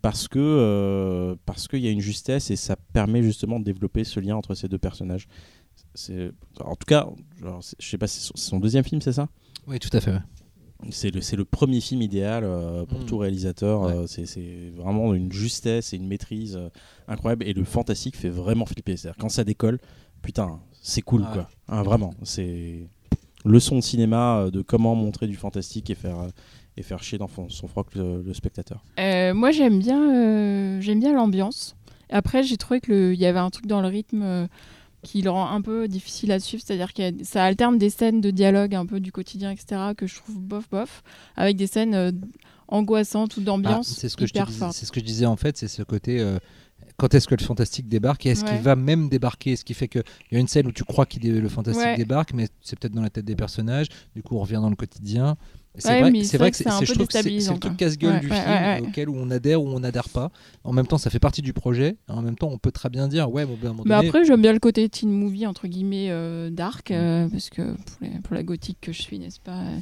[0.00, 4.20] parce que parce qu'il y a une justesse et ça permet justement de développer ce
[4.20, 5.28] lien entre ces deux personnages.
[6.60, 7.08] En tout cas,
[7.78, 9.28] je sais pas, c'est son deuxième film, c'est ça?
[9.66, 10.14] Oui, tout à fait.
[10.90, 13.06] C'est le, le, premier film idéal euh, pour mm.
[13.06, 13.84] tout réalisateur.
[13.84, 14.26] Euh, c'est
[14.74, 16.68] vraiment une justesse et une maîtrise euh,
[17.08, 17.46] incroyable.
[17.46, 18.96] Et le fantastique fait vraiment flipper.
[18.96, 19.78] C'est-à-dire quand ça décolle,
[20.22, 21.48] putain, c'est cool quoi.
[21.68, 22.86] Hein, vraiment, c'est
[23.44, 26.28] leçon de cinéma de comment montrer du fantastique et faire
[26.76, 28.84] et faire chier dans son froc le, spectateur.
[29.34, 31.76] moi j'aime bien j'aime bien l'ambiance.
[32.08, 34.48] Après j'ai trouvé qu'il y avait un truc dans le rythme
[35.02, 38.30] qui le rend un peu difficile à suivre, c'est-à-dire que ça alterne des scènes de
[38.30, 41.02] dialogue un peu du quotidien, etc., que je trouve bof bof,
[41.36, 42.12] avec des scènes euh,
[42.68, 43.92] angoissantes ou d'ambiance.
[43.92, 44.32] Ah, c'est ce que je
[44.72, 46.20] c'est ce que je disais en fait, c'est ce côté.
[46.20, 46.38] Euh,
[46.96, 49.88] quand est-ce que le fantastique débarque et est-ce qu'il va même débarquer Ce qui fait
[49.88, 52.92] qu'il y a une scène où tu crois que le fantastique débarque, mais c'est peut-être
[52.92, 53.88] dans la tête des personnages.
[54.14, 55.36] Du coup, on revient dans le quotidien.
[55.78, 57.52] C'est vrai, que c'est peu déstabilisant.
[57.52, 60.30] C'est le truc casse-gueule du film auquel on adhère ou on n'adhère pas.
[60.64, 61.96] En même temps, ça fait partie du projet.
[62.08, 64.52] En même temps, on peut très bien dire ouais, bon, ben, Mais après, j'aime bien
[64.52, 66.94] le côté teen movie entre guillemets euh, dark mm.
[66.94, 67.74] euh, parce que
[68.22, 69.78] pour, la gothique que je suis, n'est-ce pas, euh,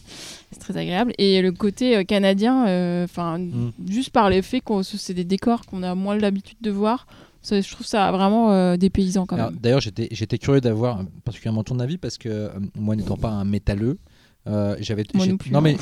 [0.52, 1.12] c'est très agréable.
[1.18, 2.62] Et le côté canadien,
[3.04, 3.72] enfin, mm.
[3.88, 7.06] juste par l'effet que c'est des décors qu'on a moins l'habitude de voir.
[7.42, 9.56] je trouve ça vraiment des paysans quand même.
[9.60, 13.98] D'ailleurs, j'étais curieux d'avoir particulièrement ton avis parce que moi, n'étant pas un métalleux,
[14.46, 15.50] euh, j'avais moi non plus.
[15.50, 15.76] Non mais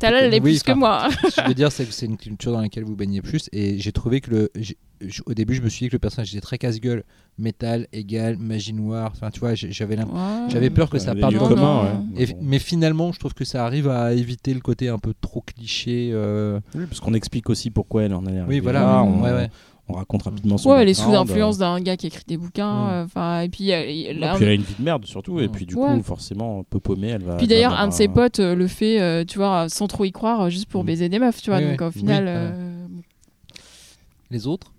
[0.00, 1.08] t'as là les plus que moi.
[1.36, 3.92] je veux dire c'est que c'est une culture dans laquelle vous baignez plus et j'ai
[3.92, 4.52] trouvé que le
[5.26, 7.04] au début, je me suis dit que le personnage était très casse-gueule,
[7.38, 9.12] métal, égal, magie noire.
[9.14, 9.96] Enfin, tu vois, j'avais
[10.48, 12.04] j'avais peur que ça parte dans
[12.40, 16.10] mais finalement, je trouve que ça arrive à éviter le côté un peu trop cliché.
[16.12, 16.60] Euh.
[16.74, 18.42] Oui, parce qu'on explique aussi pourquoi elle en est.
[18.42, 19.02] Oui, voilà.
[19.02, 19.50] on, ouais, ouais
[19.92, 22.88] on raconte rapidement son Ouais, elle est sous influence d'un gars qui écrit des bouquins.
[22.88, 25.40] Euh, enfin, et puis, elle, elle, a une vie de merde surtout.
[25.40, 27.36] Et puis du coup, forcément, un peu paumée, elle va.
[27.36, 30.12] Puis d'ailleurs, un de ses potes euh, le fait, euh, tu vois, sans trop y
[30.12, 30.86] croire, juste pour mm.
[30.86, 31.60] baiser des meufs, tu vois.
[31.60, 32.54] donc au final.
[34.30, 34.72] Les autres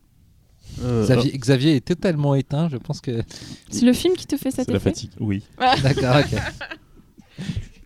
[0.80, 3.22] Xavier, Xavier, est totalement éteint, je pense que.
[3.70, 5.12] C'est le film qui te fait cet effet la fatigue.
[5.20, 5.44] Oui.
[5.60, 6.40] D'accord, ok.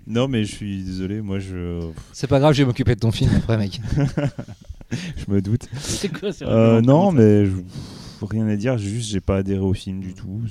[0.07, 1.81] Non, mais je suis désolé, moi je.
[2.13, 3.81] C'est pas grave, je vais m'occuper de ton film après, mec.
[5.17, 5.67] je me doute.
[5.79, 7.53] C'est quoi euh, Non, mais je...
[8.21, 8.77] rien à dire.
[8.77, 10.41] Juste, j'ai pas adhéré au film du tout.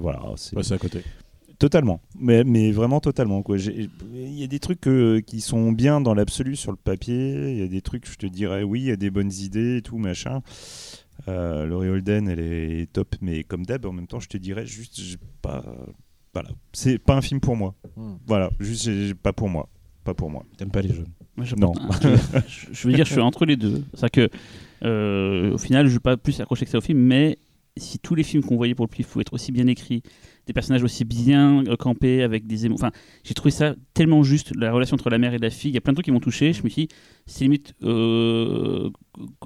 [0.00, 1.02] Voilà, c'est à côté.
[1.58, 3.44] Totalement, mais, mais vraiment totalement.
[3.54, 4.88] Il y a des trucs
[5.26, 8.24] qui sont bien dans l'absolu sur le papier, il y a des trucs, je te
[8.24, 10.40] dirais, oui, il y a des bonnes idées et tout, machin.
[11.28, 14.66] Euh, Laurie Holden, elle est top, mais comme d'hab, en même temps, je te dirais
[14.66, 15.64] juste, pas.
[16.32, 17.74] Voilà, c'est pas un film pour moi.
[17.96, 18.14] Hmm.
[18.26, 19.68] Voilà, juste, pas pour moi.
[20.04, 20.44] Pas pour moi.
[20.56, 21.12] T'aimes pas les jeunes
[21.56, 21.72] non.
[22.72, 23.84] je, veux dire, je suis entre les deux.
[23.94, 24.28] C'est que,
[24.84, 27.38] euh, au final, je ne vais pas plus accrocher que ça au film, mais
[27.76, 30.02] si tous les films qu'on voyait pour le pif faut être aussi bien écrits,
[30.46, 32.86] des personnages aussi bien euh, campés avec des émotions.
[32.86, 35.70] Enfin, j'ai trouvé ça tellement juste, la relation entre la mère et la fille.
[35.70, 36.52] Il y a plein de trucs qui m'ont touché.
[36.52, 36.94] Je me suis dit,
[37.30, 38.90] c'est limite euh,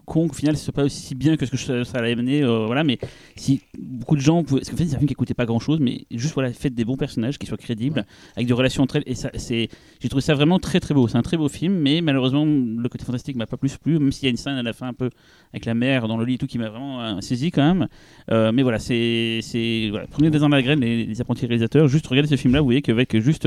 [0.07, 2.43] con au final, ce soit pas aussi bien que ce que ça, allait amener.
[2.43, 2.99] Euh, voilà, mais
[3.37, 4.43] si beaucoup de gens.
[4.43, 4.61] Pouvaient...
[4.61, 6.75] Parce qu'en fait, c'est un film qui coûtait pas grand chose, mais juste voilà, faites
[6.75, 8.07] des bons personnages qui soient crédibles,
[8.37, 9.03] avec des relations entre elles.
[9.07, 9.69] Et ça, c'est,
[10.01, 11.09] j'ai trouvé ça vraiment très très beau.
[11.09, 14.13] C'est un très beau film, mais malheureusement, le côté fantastique m'a pas plus plu, même
[14.13, 15.11] s'il y a une scène à la fin un peu
[15.53, 17.89] avec la mère dans le lit et tout qui m'a vraiment saisi quand même.
[18.53, 19.41] mais voilà, c'est.
[19.43, 22.67] c'est voilà, prenez des à la graine, les, apprentis réalisateurs, juste regardez ce film-là, vous
[22.67, 23.47] voyez qu'avec juste.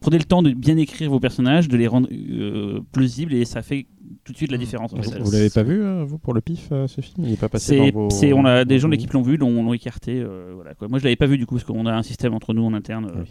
[0.00, 2.08] Prenez le temps de bien écrire vos personnages, de les rendre
[2.92, 3.86] plausibles, et ça fait
[4.24, 4.60] tout de suite la mm.
[4.60, 4.94] différence.
[4.94, 7.24] Vous, l'avez pas vu, euh, vous, pour le pif, euh, ce film?
[7.24, 8.08] Il n'est pas passé dans vos...
[8.34, 10.20] On a des gens de l'équipe l'ont vu, l'ont écarté.
[10.20, 10.88] Euh, voilà, quoi.
[10.88, 12.74] Moi, je l'avais pas vu du coup, parce qu'on a un système entre nous en
[12.74, 13.24] interne.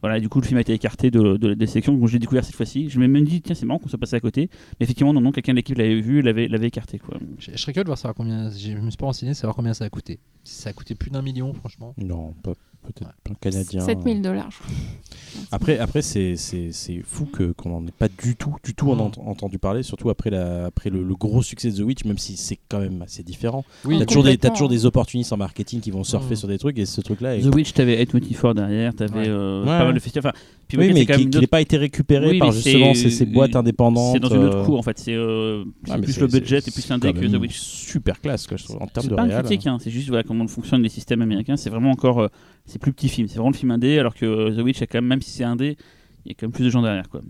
[0.00, 1.94] Voilà, du coup, le film a été écarté de, de, des sélections.
[1.94, 2.88] Donc, je l'ai découvert cette fois-ci.
[2.88, 4.48] Je me même dit, tiens, c'est marrant qu'on soit passé à côté.
[4.78, 6.98] Mais effectivement, non, non quelqu'un de l'équipe l'avait vu, l'avait écarté.
[6.98, 7.18] Quoi.
[7.38, 8.50] Je, serais curieux de voir savoir combien.
[8.50, 10.20] Je me suis pas renseigné, savoir combien ça a coûté.
[10.44, 11.94] ça a coûté plus d'un million, franchement.
[11.98, 13.80] Non, pas peut-être un canadien.
[13.80, 14.60] 7000 dollars.
[15.50, 16.36] Après, après c'est
[17.04, 20.90] fou qu'on n'en ait pas du tout, du tout entendu parler, surtout après, la, après
[20.90, 23.64] le, gros succès de The Witch, même si c'est quand même assez différent.
[23.84, 26.36] Oui, t'as toujours, des, as toujours des opportunistes en marketing qui vont surfer mm.
[26.36, 27.38] sur des trucs, et ce truc-là.
[27.38, 30.32] The Witch, t'avais 824 derrière, t'avais euh, pas mal de festivals.
[30.32, 30.38] Enfin,
[30.78, 34.14] oui, mais qui n'a pas été récupéré par justement ces, boîtes indépendantes.
[34.14, 35.64] C'est dans une autre euh, cour en fait, c'est euh,
[36.02, 37.58] plus le budget et plus l'indé que The Witch.
[37.58, 40.08] Super classe, quoi, je trouve, en termes de C'est pas un critique, hein, c'est juste
[40.08, 41.56] voilà, comment fonctionnent les systèmes américains.
[41.56, 42.28] C'est vraiment encore
[42.66, 43.28] c'est plus petit film.
[43.28, 45.44] C'est vraiment le film indé, alors que The Witch, a quand même, même si c'est
[45.44, 45.76] indé,
[46.24, 47.08] il y a quand même plus de gens derrière.
[47.08, 47.20] Quoi.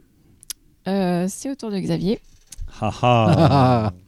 [0.88, 2.20] Euh, c'est au tour de Xavier.
[2.80, 3.92] Haha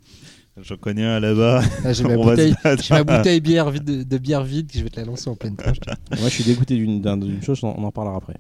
[0.56, 1.62] Je connais un là-bas.
[1.84, 2.54] Ah, j'ai ma, bouteille,
[2.90, 5.56] ma bouteille bière vide, de, bière vide que je vais te la lancer en pleine
[5.56, 5.78] tronche.
[6.10, 8.36] Moi, je suis dégoûté d'une chose, on, en parlera après.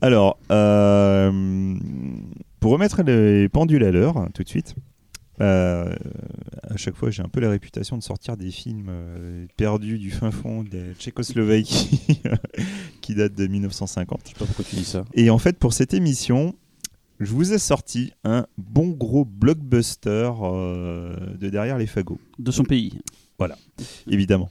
[0.00, 1.76] Alors, euh,
[2.60, 4.76] pour remettre les pendules à l'heure, tout de suite,
[5.40, 5.94] euh,
[6.62, 10.10] à chaque fois, j'ai un peu la réputation de sortir des films euh, perdus du
[10.10, 12.20] fin fond de Tchécoslovaquie
[13.00, 14.20] qui datent de 1950.
[14.24, 15.04] Je sais pas pourquoi tu dis ça.
[15.14, 16.54] Et en fait, pour cette émission,
[17.20, 22.20] je vous ai sorti un bon gros blockbuster euh, de derrière les fagots.
[22.38, 22.98] De son pays.
[23.38, 23.58] Voilà,
[24.10, 24.48] évidemment.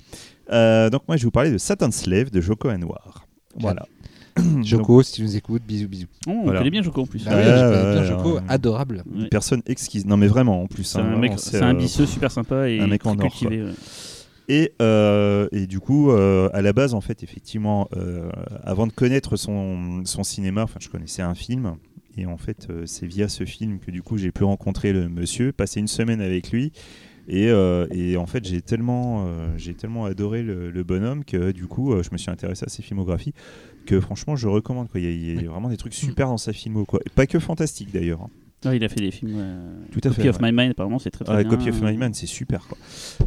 [0.47, 3.27] donc moi, je vais vous parler de Satan's Slave de Joko Anwar.
[3.55, 3.87] Voilà.
[4.63, 6.07] Joko, si tu nous écoutes, bisous, bisous.
[6.27, 7.25] Oh, on connaît bien Joko en plus.
[7.27, 9.03] Ah bien Joko, adorable.
[9.13, 10.05] Une personne exquise.
[10.05, 10.83] Non, mais vraiment en plus.
[10.83, 13.65] C'est hein, un, mec, c'est un bisseux super sympa et un mec en cultivé.
[14.47, 18.29] Et, euh, et, du coup, euh, à la base, en fait, effectivement, euh,
[18.63, 21.75] avant de connaître son, son cinéma, enfin, je connaissais un film.
[22.17, 25.51] Et en fait, c'est via ce film que du coup, j'ai pu rencontrer le monsieur,
[25.51, 26.71] passer une semaine avec lui.
[27.27, 27.47] Et,
[27.91, 32.09] et en fait, j'ai tellement, j'ai tellement adoré le, le, bonhomme que du coup, je
[32.13, 33.33] me suis intéressé à ses filmographies
[33.85, 34.89] que franchement je recommande.
[34.89, 34.99] Quoi.
[34.99, 36.85] Il, y a, vraiment des trucs super dans sa filmo.
[36.85, 36.99] Quoi.
[37.15, 38.21] pas que fantastique d'ailleurs.
[38.21, 38.73] Hein.
[38.73, 39.37] il a fait des films.
[39.91, 41.49] Tout à Copy fait, of My Mind, apparemment, c'est très très bien.
[41.49, 42.67] Copy of My Mind, c'est super.
[42.67, 42.77] Quoi.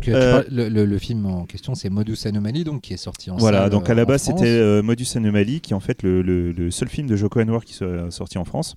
[0.09, 3.70] Euh, le, le, film en question, c'est Modus Anomaly, donc qui est sorti en Voilà,
[3.70, 7.06] donc à la base, c'était euh, Modus Anomaly, qui est en fait le, seul film
[7.06, 8.76] de Joko Anwar qui soit sorti en France.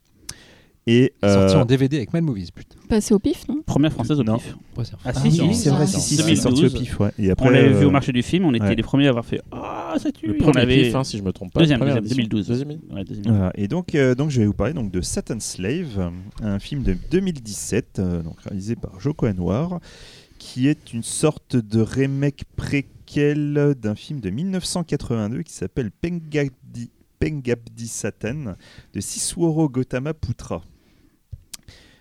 [0.88, 2.78] Et sorti en DVD euh, avec Mad Movies, putain.
[2.90, 3.62] Passé au pif, non?
[3.66, 4.56] Première française au pif.
[5.06, 7.12] Ah, si, si, c'est vrai, si, si, sorti au pif, ouais.
[7.20, 9.26] Et après, on l'avait vu au marché du film, on était les premiers à avoir
[9.26, 11.60] fait Ah, ça tue Le premier pif, hein, si je me trompe pas.
[11.60, 12.48] Deuxième, deuxième 2012.
[12.48, 12.70] Deuxième.
[12.92, 13.52] Ouais, deuxième.
[13.56, 16.96] Et donc, euh, donc, je vais vous parler donc, de Satan Slave, un film de
[17.12, 19.80] 2017, euh, donc, réalisé par Joko Anwar,
[20.40, 26.90] qui est une sorte de remake préquel d'un film de 1982 qui s'appelle Pengabdi,
[27.22, 28.56] Pengabdi Satan
[28.94, 30.64] de Sisworo Gautama Putra.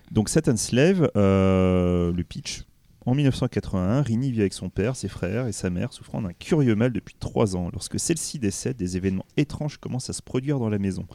[0.09, 2.63] Donc Satan's Slave, euh, le pitch,
[3.05, 6.75] En 1981, Rini vit avec son père, ses frères et sa mère souffrant d'un curieux
[6.75, 7.69] mal depuis trois ans.
[7.71, 11.05] Lorsque celle-ci décède, des événements étranges commencent à se produire dans la maison.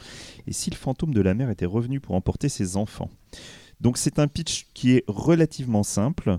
[0.47, 3.11] Et si le fantôme de la mère était revenu pour emporter ses enfants?
[3.81, 6.39] Donc c'est un pitch qui est relativement simple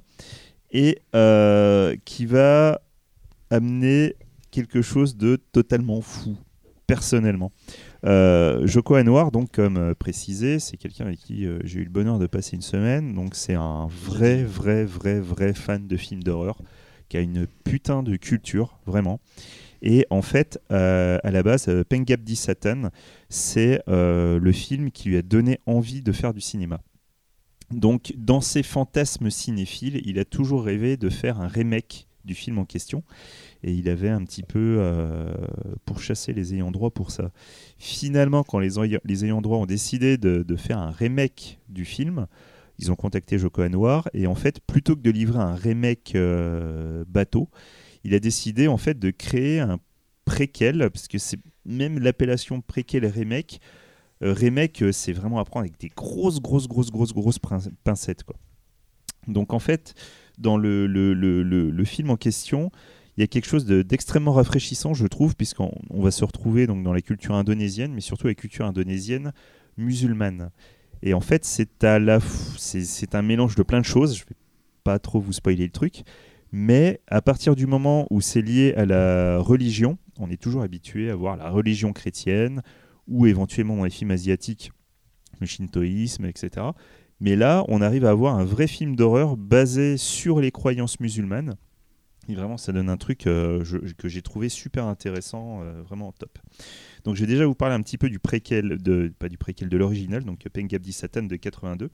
[0.72, 2.81] et euh, qui va
[3.49, 4.15] amener
[4.52, 6.38] quelque chose de totalement fou,
[6.88, 7.51] personnellement.
[8.05, 11.89] Euh, Joko Anwar, donc comme euh, précisé, c'est quelqu'un avec qui euh, j'ai eu le
[11.89, 13.14] bonheur de passer une semaine.
[13.14, 16.57] Donc c'est un vrai, vrai, vrai, vrai fan de films d'horreur
[17.09, 19.19] qui a une putain de culture, vraiment.
[19.81, 22.89] Et en fait, à la base, Pengabdi Satan,
[23.30, 26.81] c'est le film qui lui a donné envie de faire du cinéma.
[27.72, 32.59] Donc, dans ses fantasmes cinéphiles, il a toujours rêvé de faire un remake du film
[32.59, 33.03] en question
[33.63, 35.33] et il avait un petit peu euh,
[35.85, 37.31] pourchassé les ayants droit pour ça.
[37.79, 38.69] Finalement, quand les,
[39.03, 42.27] les ayants droit ont décidé de, faire un remake du film,
[42.77, 47.03] ils ont contacté Joko Anwar et en fait, plutôt que de livrer un remake euh,
[47.07, 47.49] bateau,
[48.03, 49.79] il a décidé en fait de créer un
[50.25, 53.59] préquel, parce que c'est même l'appellation préquel remake.
[54.23, 57.39] Euh, remake, c'est vraiment à prendre avec des grosses, grosses, grosses, grosses, grosses
[57.83, 58.23] pincettes.
[58.23, 58.35] Quoi.
[59.27, 59.93] Donc en fait,
[60.38, 62.72] dans le, film en question,
[63.18, 66.93] il y a quelque chose d'extrêmement rafraîchissant, je trouve, puisqu'on va se retrouver donc dans
[66.93, 69.34] la culture indonésienne, mais surtout la culture indonésienne
[69.77, 70.51] musulmane.
[71.03, 74.18] Et en fait, c'est un mélange de plein de choses.
[74.18, 74.35] Je vais
[74.84, 76.03] pas trop vous spoiler le truc,
[76.51, 81.09] mais à partir du moment où c'est lié à la religion, on est toujours habitué
[81.09, 82.61] à voir la religion chrétienne
[83.07, 84.72] ou éventuellement dans les films asiatiques,
[85.39, 86.68] le shintoïsme, etc.
[87.19, 91.56] Mais là, on arrive à avoir un vrai film d'horreur basé sur les croyances musulmanes
[92.35, 93.64] vraiment, ça donne un truc euh,
[93.98, 96.38] que j'ai trouvé super intéressant, euh, vraiment top.
[97.03, 99.69] Donc, je vais déjà vous parler un petit peu du préquel, de, pas du préquel,
[99.69, 101.89] de l'original, donc Pengabdi Satan de 82.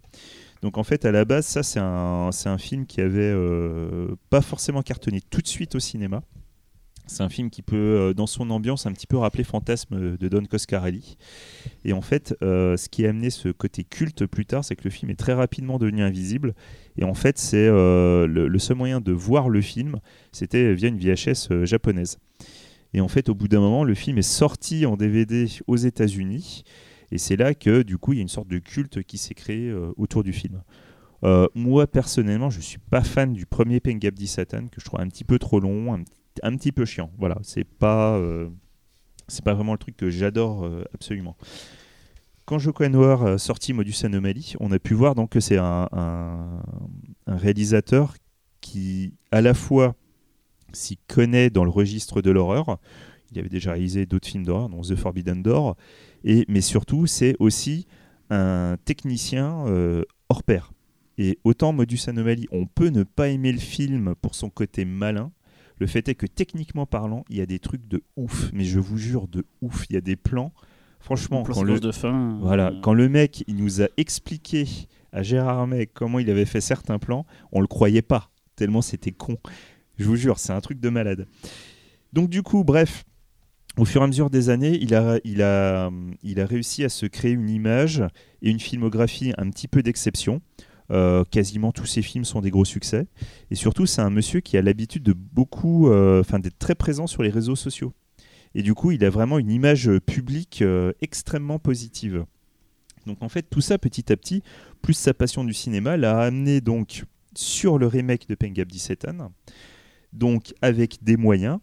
[0.61, 4.81] Donc, en fait, à la base, ça, c'est un, film qui avait euh, pas forcément
[4.81, 6.23] cartonné tout de suite au cinéma.
[7.05, 10.27] C'est un film qui peut, euh, dans son ambiance, un petit peu rappeler Fantasme de
[10.29, 11.17] Don Coscarelli.
[11.83, 14.85] Et en fait, euh, ce qui a amené ce côté culte plus tard, c'est que
[14.85, 16.53] le film est très rapidement devenu invisible.
[16.97, 19.99] Et en fait, c'est euh, le, seul moyen de voir le film,
[20.31, 22.19] c'était via une VHS japonaise.
[22.93, 26.63] Et en fait, au bout d'un moment, le film est sorti en DVD aux États-Unis.
[27.11, 29.33] Et c'est là que, du coup, il y a une sorte de culte qui s'est
[29.33, 30.61] créé autour du film.
[31.53, 35.09] moi, personnellement, je ne suis pas fan du premier Pengabdi Satan, que je trouve un
[35.09, 36.05] petit peu trop long,
[36.41, 37.11] un petit peu chiant.
[37.17, 38.49] Voilà, c'est pas, euh,
[39.27, 41.37] c'est pas vraiment le truc que j'adore euh, absolument.
[42.45, 45.87] Quand Joko Noir a sorti Modus Anomaly, on a pu voir donc que c'est un,
[47.25, 48.15] réalisateur
[48.59, 49.95] qui, à la fois,
[50.73, 52.79] s'y connaît dans le registre de l'horreur.
[53.31, 55.77] Il avait déjà réalisé d'autres films d'horreur, dont The Forbidden Door,
[56.25, 57.87] et, mais surtout, c'est aussi
[58.29, 60.71] un technicien euh, hors pair.
[61.17, 65.31] Et autant Modus Anomaly, on peut ne pas aimer le film pour son côté malin,
[65.83, 68.79] le fait est que techniquement parlant, il y a des trucs de ouf, mais je
[68.79, 69.85] vous jure de ouf.
[69.89, 70.53] Il y a des plans.
[71.01, 74.65] Franchement, quand le, de fin, voilà, euh, quand le mec il nous a expliqué
[75.11, 79.11] à Gérard May comment il avait fait certains plans, on le croyait pas, tellement c'était
[79.11, 79.35] con.
[79.97, 81.27] Je vous jure, c'est un truc de malade.
[82.13, 83.03] Donc du coup, bref,
[83.75, 85.91] au fur et à mesure des années, il a, il a,
[86.23, 88.05] il a réussi à se créer une image
[88.41, 90.41] et une filmographie un petit peu d'exception.
[90.91, 93.07] Euh, quasiment tous ses films sont des gros succès.
[93.51, 97.07] Et surtout, c'est un monsieur qui a l'habitude de beaucoup, euh, enfin, d'être très présent
[97.07, 97.93] sur les réseaux sociaux.
[98.55, 102.25] Et du coup, il a vraiment une image publique euh, extrêmement positive.
[103.05, 104.43] Donc en fait, tout ça petit à petit,
[104.81, 107.03] plus sa passion du cinéma, l'a amené donc
[107.35, 109.31] sur le remake de Pengabdi Satan,
[110.13, 111.59] donc avec des moyens,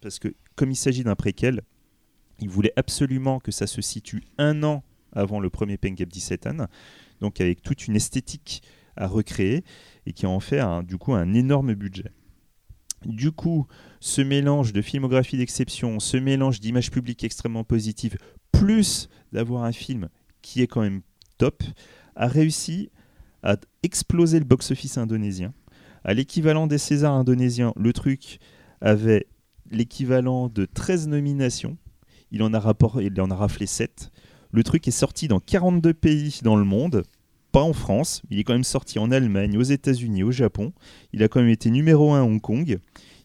[0.00, 1.62] parce que comme il s'agit d'un préquel,
[2.40, 4.82] il voulait absolument que ça se situe un an
[5.12, 6.66] avant le premier Pengabdi Satan
[7.20, 8.62] donc avec toute une esthétique
[8.96, 9.64] à recréer
[10.06, 12.12] et qui en fait un, du coup un énorme budget.
[13.04, 13.66] Du coup,
[14.00, 18.18] ce mélange de filmographie d'exception, ce mélange d'images publiques extrêmement positives,
[18.50, 20.08] plus d'avoir un film
[20.42, 21.02] qui est quand même
[21.36, 21.62] top,
[22.16, 22.90] a réussi
[23.42, 25.54] à exploser le box-office indonésien.
[26.02, 28.40] À l'équivalent des Césars indonésiens, le truc
[28.80, 29.26] avait
[29.70, 31.76] l'équivalent de 13 nominations.
[32.30, 34.10] Il en a, il en a raflé 7.
[34.50, 37.02] Le truc est sorti dans 42 pays dans le monde,
[37.52, 38.22] pas en France.
[38.30, 40.72] Il est quand même sorti en Allemagne, aux États-Unis, au Japon.
[41.12, 42.78] Il a quand même été numéro 1 à Hong Kong.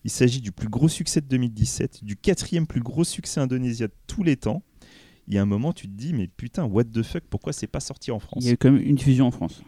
[0.03, 3.93] Il s'agit du plus gros succès de 2017, du quatrième plus gros succès indonésien de
[4.07, 4.63] tous les temps.
[5.27, 7.67] Il y a un moment, tu te dis, mais putain, what the fuck, pourquoi c'est
[7.67, 8.43] pas sorti en France?
[8.43, 9.63] Il y a eu quand même une diffusion en France.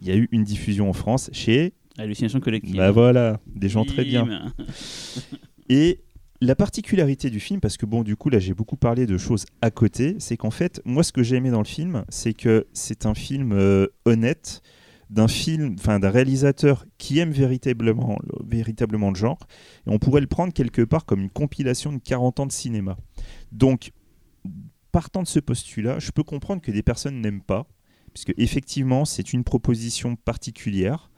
[0.00, 1.74] Il y a eu une diffusion en France chez.
[1.98, 2.76] Hallucination collective.
[2.76, 4.52] Bah voilà, des gens très bien.
[5.68, 6.00] Et
[6.42, 9.46] la particularité du film, parce que bon, du coup, là, j'ai beaucoup parlé de choses
[9.60, 12.66] à côté, c'est qu'en fait, moi, ce que j'ai aimé dans le film, c'est que
[12.72, 14.60] c'est un film euh, honnête
[15.08, 19.38] d'un film, enfin d'un réalisateur qui aime véritablement, véritablement le genre,
[19.86, 22.96] et on pourrait le prendre quelque part comme une compilation de 40 ans de cinéma.
[23.52, 23.92] Donc,
[24.90, 27.68] partant de ce postulat, je peux comprendre que des personnes n'aiment pas,
[28.14, 31.11] puisque effectivement c'est une proposition particulière.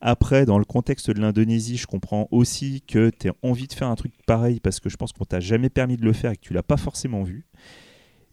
[0.00, 3.88] Après, dans le contexte de l'Indonésie, je comprends aussi que tu as envie de faire
[3.88, 6.36] un truc pareil parce que je pense qu'on t'a jamais permis de le faire et
[6.36, 7.46] que tu l'as pas forcément vu.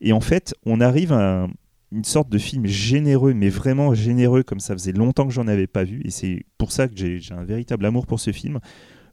[0.02, 1.48] Et en fait, on arrive à
[1.92, 5.68] une sorte de film généreux, mais vraiment généreux, comme ça faisait longtemps que j'en avais
[5.68, 6.02] pas vu.
[6.06, 8.60] Et c'est pour ça que j'ai un véritable amour pour ce film.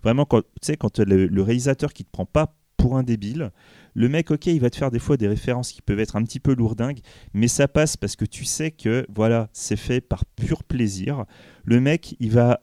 [0.02, 3.52] Vraiment, tu sais, quand le, le réalisateur qui te prend pas pour un débile,
[3.94, 6.24] le mec, ok, il va te faire des fois des références qui peuvent être un
[6.24, 6.98] petit peu lourdingues,
[7.32, 11.24] mais ça passe parce que tu sais que voilà, c'est fait par pur plaisir.
[11.64, 12.60] Le mec, il va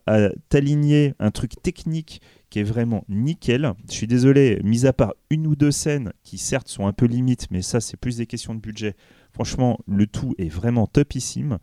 [0.50, 2.20] t'aligner un truc technique
[2.50, 3.72] qui est vraiment nickel.
[3.88, 7.06] Je suis désolé, mis à part une ou deux scènes qui certes sont un peu
[7.06, 8.96] limites, mais ça c'est plus des questions de budget.
[9.32, 11.56] Franchement, le tout est vraiment topissime.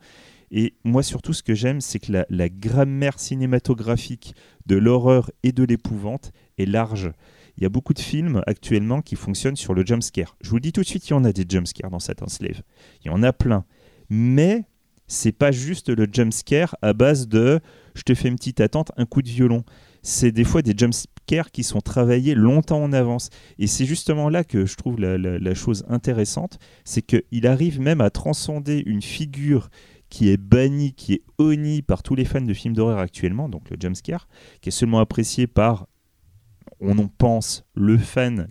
[0.50, 4.34] Et moi surtout ce que j'aime, c'est que la grammaire cinématographique
[4.66, 7.12] de l'horreur et de l'épouvante est large.
[7.58, 10.36] Il y a beaucoup de films actuellement qui fonctionnent sur le jumpscare.
[10.40, 12.34] Je vous le dis tout de suite, il y en a des jumpscares dans Satan's
[12.34, 12.62] Slave.
[13.04, 13.64] Il y en a plein.
[14.08, 14.64] Mais
[15.08, 17.58] c'est pas juste le jumpscare à base de
[17.96, 19.64] je te fais une petite attente, un coup de violon.
[20.02, 23.28] C'est des fois des jumpscares qui sont travaillés longtemps en avance.
[23.58, 28.10] Et c'est justement là que je trouve la, chose intéressante, c'est qu'il arrive même à
[28.10, 29.68] transcender une figure
[30.10, 33.68] qui est bannie, qui est honnie par tous les fans de films d'horreur actuellement, donc
[33.68, 34.28] le jumpscare,
[34.60, 35.88] qui est seulement apprécié par
[36.80, 38.48] on en pense le fan,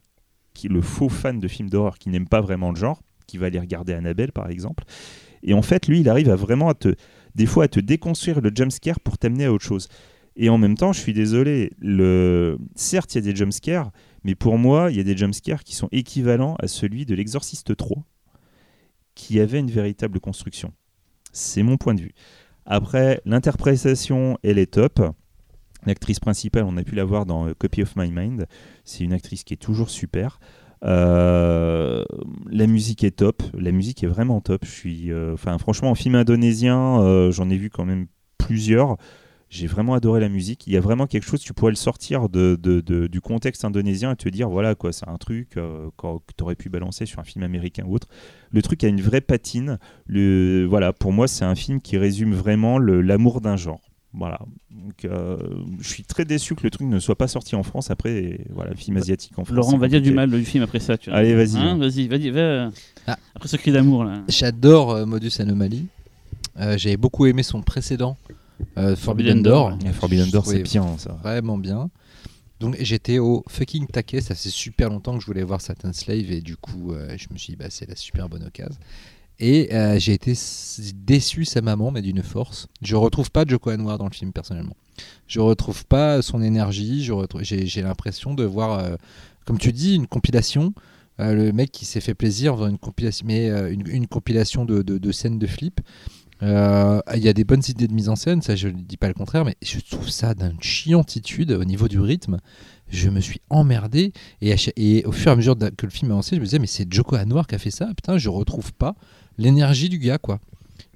[0.63, 3.59] le faux fan de films d'horreur qui n'aime pas vraiment le genre, qui va aller
[3.59, 4.83] regarder Annabelle par exemple.
[5.43, 6.95] Et en fait, lui, il arrive à vraiment à te,
[7.35, 9.87] des fois à te déconstruire le jumpscare pour t'amener à autre chose.
[10.35, 11.71] Et en même temps, je suis désolé,
[12.75, 13.91] certes, il y a des jumpscares,
[14.23, 17.75] mais pour moi, il y a des jumpscares qui sont équivalents à celui de l'Exorciste
[17.75, 18.03] 3,
[19.15, 20.73] qui avait une véritable construction.
[21.31, 22.13] C'est mon point de vue.
[22.65, 25.01] Après, l'interprétation, elle est top.
[25.85, 28.47] L'actrice principale, on a pu la voir dans euh, Copy of My Mind.
[28.83, 30.39] C'est une actrice qui est toujours super.
[30.83, 32.03] Euh,
[32.49, 33.43] la musique est top.
[33.53, 34.65] La musique est vraiment top.
[34.65, 38.97] Je suis, euh, franchement, en film indonésien, j'en ai vu quand même plusieurs.
[39.49, 40.67] J'ai vraiment adoré la musique.
[40.67, 44.27] Il y a vraiment quelque chose, tu pourrais le sortir du contexte indonésien et te
[44.27, 45.89] dire, voilà, quoi, c'est un truc que
[46.35, 48.09] tu aurais pu balancer sur un film américain ou autre.
[48.51, 49.79] Le truc a une vraie patine.
[50.09, 53.86] Voilà, pour moi, c'est un film qui résume vraiment l'amour d'un genre.
[54.17, 54.39] Voilà.
[54.71, 55.37] Donc, euh,
[55.79, 58.39] je suis très déçu que le truc ne soit pas sorti en France après.
[58.49, 59.55] Voilà, le film asiatique en France.
[59.55, 60.97] Laurent, on va dire du mal du film après ça.
[60.97, 61.57] Tu Allez, vas-y.
[61.57, 62.71] Hein, vas-y, vas-y, va.
[63.05, 63.17] Ah.
[63.35, 64.21] Après ce cri d'amour là.
[64.27, 65.85] J'adore euh, Modus Anomaly.
[66.59, 68.17] Euh, J'avais beaucoup aimé son précédent,
[68.95, 69.77] Forbidden, Door.
[69.93, 71.17] Forbidden Door, c'est bien ça.
[71.21, 71.89] Vraiment bien.
[72.59, 76.31] Donc j'étais au fucking taquet, ça fait super longtemps que je voulais voir Satan Slave
[76.31, 78.75] et du coup je me suis dit bah, c'est la super bonne occasion.
[79.39, 80.33] Et euh, j'ai été
[80.95, 82.67] déçu sa maman, mais d'une force.
[82.81, 84.75] Je retrouve pas Joko Anwar dans le film personnellement.
[85.27, 87.07] Je retrouve pas son énergie.
[87.41, 88.95] J'ai l'impression de voir, euh,
[89.45, 90.73] comme tu dis, une compilation.
[91.19, 95.39] Euh, le mec qui s'est fait plaisir voir une compilation, mais une, compilation de, scènes
[95.39, 95.81] de flip.
[96.41, 96.47] Il
[97.15, 99.15] y a des bonnes idées de mise en scène, ça je ne dis pas le
[99.15, 102.39] contraire, mais je trouve ça d'une chiantitude au niveau du rythme
[102.89, 106.41] je me suis emmerdé et, au fur et à mesure que le film avancé, je
[106.41, 108.95] me disais mais c'est Joko Anwar qui a fait ça, putain je retrouve pas
[109.37, 110.39] l'énergie du gars, quoi.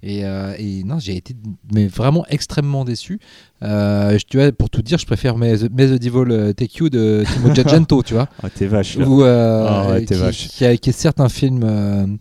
[0.03, 1.35] Et, euh, et, non, j'ai été
[1.71, 3.19] mais vraiment extrêmement déçu.
[3.61, 7.23] Euh, tu vois, pour tout dire, je préfère mes, mes Devil euh, Take You de
[7.31, 8.27] Timo Giacinto, tu vois.
[8.41, 8.97] Ah, t'es vache.
[8.97, 10.47] Où, ah, qui, vache.
[10.47, 12.19] Qui, est certes un film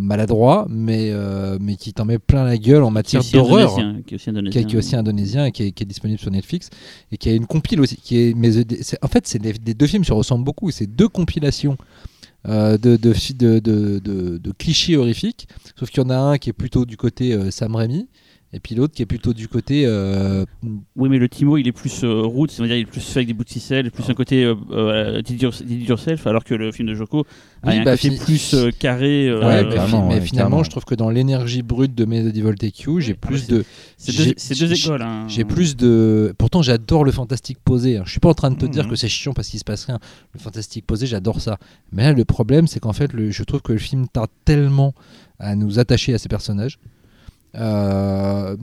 [0.00, 1.12] maladroit, mais,
[1.60, 3.76] mais qui t'en met plein la gueule en matière d'horreur.
[4.06, 4.62] Qui est aussi indonésien.
[4.64, 6.70] Qui est, aussi indonésien et qui est, qui est, disponible sur Netflix.
[7.12, 7.96] Et qui a une compile aussi.
[7.96, 8.50] Qui est, mais,
[9.02, 10.70] en fait, c'est les, deux films se ressemblent beaucoup.
[10.70, 12.15] C'est deux compilations euh,
[12.46, 13.98] de, de, de,
[14.38, 15.48] de, clichés horrifiques.
[15.78, 18.08] Sauf qu'il y en a un qui est plutôt du côté euh, Sam Raimi.
[18.52, 19.84] Et puis l'autre qui est plutôt du côté.
[19.86, 20.44] Euh,
[20.94, 23.34] oui, mais le Timo, il est plus route, c'est-à-dire il est plus fait avec des
[23.34, 25.20] bouts de ficelle, plus un côté euh,
[25.68, 27.26] yourself, alors que le film de Joko
[27.64, 29.34] a un bah, côté plus carré.
[29.34, 29.64] Ouais,
[30.08, 33.64] mais, finalement, je trouve que dans l'énergie brute de Medieval TQ, j'ai plus de.
[33.98, 35.02] C'est deux, écoles.
[35.02, 35.26] Hein.
[35.28, 36.32] J'ai plus de.
[36.38, 37.96] Pourtant, j'adore le fantastique posé.
[37.98, 38.02] Hein.
[38.06, 38.90] Je suis pas en train de te dire mhm.
[38.90, 39.98] que c'est chiant parce qu'il se passe rien.
[40.34, 41.58] Le fantastique posé, j'adore ça.
[41.90, 43.32] Mais là, le problème, c'est qu'en fait, le...
[43.32, 44.94] je trouve que le film tarde tellement
[45.38, 46.78] à nous attacher à ces personnages
[47.56, 48.56] euh,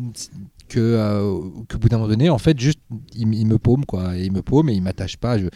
[0.69, 1.39] que euh,
[1.69, 2.79] qu'au bout d'un moment donné, en fait, juste,
[3.15, 4.15] il, me paume, quoi.
[4.17, 5.37] il me paume et il m'attache pas.
[5.37, 5.47] Je,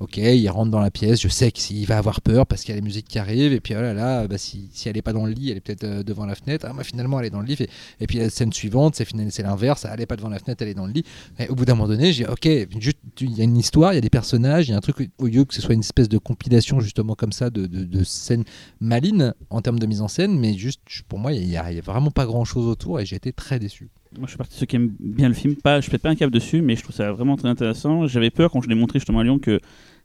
[0.00, 2.78] ok, il rentre dans la pièce, je sais qu'il va avoir peur parce qu'il y
[2.78, 5.02] a la musique qui arrive, et puis oh là là, bah, si, si elle n'est
[5.02, 7.26] pas dans le lit, elle est peut-être euh, devant la fenêtre, ah, bah, finalement elle
[7.26, 7.58] est dans le lit,
[8.00, 10.74] et, puis la scène suivante, c'est, l'inverse, elle n'est pas devant la fenêtre, elle est
[10.74, 11.04] dans le lit.
[11.38, 13.98] Et au bout d'un moment donné, j'ai ok, il y a une histoire, il y
[13.98, 16.08] a des personnages, il y a un truc, au lieu que ce soit une espèce
[16.08, 18.44] de compilation justement comme ça de, de, scènes
[18.80, 22.10] malines en termes de mise en scène, mais juste pour moi, il n'y a, vraiment
[22.10, 23.90] pas grand chose autour, et j'ai été très déçu.
[24.18, 25.54] Moi, je suis parti de ceux qui aiment bien le film.
[25.64, 28.08] Je pète pas un câble dessus, mais je trouve ça vraiment très intéressant.
[28.08, 29.60] J'avais peur quand je l'ai montré justement à Lyon que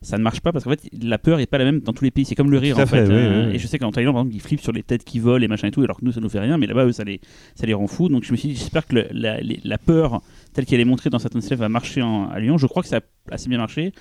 [0.06, 2.04] ça ne marche pas parce qu'en fait la peur est pas la même dans tous
[2.04, 2.24] les pays.
[2.26, 3.56] C'est comme le rire Tout en fait, fait, oui, euh, oui, oui.
[3.56, 5.48] et je sais qu'en Thaïlande par exemple ils flippent sur les têtes qui volent et
[5.48, 7.20] machin et tout alors que nous ça nous fait rien mais là-bas eux, ça les,
[7.56, 8.08] ça les rend fous.
[8.08, 10.22] Donc je me suis dit j'espère que le- la, les- la peur
[10.54, 12.58] telle qu'elle est montrée dans certaines scènes va marcher en- à Lyon.
[12.58, 13.92] Je crois que ça a assez bien marché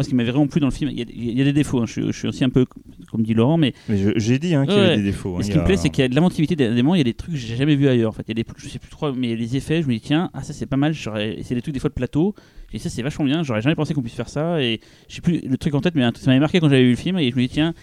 [0.00, 1.52] moi ce qui m'avait vraiment plu dans le film il y a, y a des
[1.52, 1.86] défauts hein.
[1.86, 2.64] je, suis- je suis aussi un peu
[3.10, 5.36] comme dit Laurent mais j'ai dit hein, qu'il y avait des défauts.
[5.36, 6.94] hein, ce qui y me plaît, a- c'est qu'il y a de l'inventivité des éléments,
[6.94, 8.10] il y a des trucs que j'ai jamais vu ailleurs.
[8.10, 9.92] En fait, il y a des, je sais plus trop, mais les effets, je me
[9.94, 10.94] dis tiens, ah ça c'est pas mal.
[10.94, 12.34] C'est des trucs des fois de plateau.
[12.72, 13.42] Et ça c'est vachement bien.
[13.42, 14.62] J'aurais jamais pensé qu'on puisse faire ça.
[14.62, 16.90] Et je sais plus le truc en tête, mais ça m'avait marqué quand j'avais vu
[16.90, 17.18] le film.
[17.18, 17.74] Et je me dis tiens,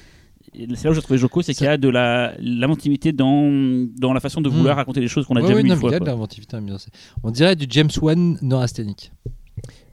[0.54, 3.52] c'est là où j'ai trouvé Joko, c'est qu'il y a de la l'inventivité dans
[3.98, 4.80] dans la façon de vouloir Mm.
[4.80, 5.90] raconter des choses qu'on a Ouais, déjà ouais, non, une fois.
[5.90, 6.14] il y a de quoi.
[6.14, 6.90] l'inventivité à Beyoncé.
[7.24, 9.12] On dirait du James Wan neurasthénique.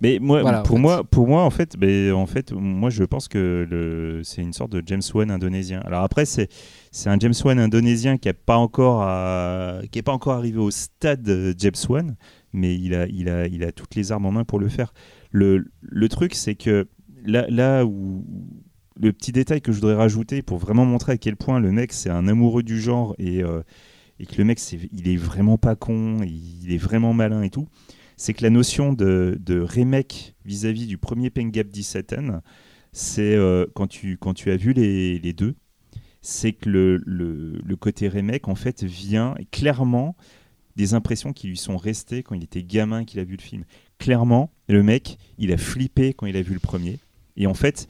[0.05, 0.82] Mais moi, Voilà, en pour fait.
[0.82, 1.76] moi, pour moi, en fait,
[2.12, 5.81] en fait, moi, je pense que le, c'est une sorte de James Wan indonésien.
[5.81, 6.48] Alors après, c'est,
[6.93, 10.59] c'est un James Wan indonésien qui est pas encore, à- qui est pas encore arrivé
[10.59, 12.16] au stade de James Wan,
[12.52, 14.93] mais il a, il a, il a toutes les armes en main pour le faire.
[15.31, 16.86] Le, le truc, c'est que
[17.24, 18.24] là, là où
[19.01, 21.93] le petit détail que je voudrais rajouter pour vraiment montrer à quel point le mec
[21.93, 23.62] c'est un amoureux du genre et, euh,
[24.20, 27.51] et que le mec c'est, il est vraiment pas con, il est vraiment malin et
[27.51, 27.66] tout,
[28.16, 32.41] c'est que la notion de, de remake vis-à-vis du premier Pengab Satan,
[32.93, 35.55] c'est euh, quand, tu, quand tu as vu les, deux,
[36.23, 40.16] c'est que le, le, le côté remake en fait vient clairement
[40.77, 43.65] des impressions qui lui sont restées quand il était gamin qu'il a vu le film.
[43.99, 46.99] Clairement, le mec, il a flippé quand il a vu le premier.
[47.36, 47.89] Et en fait,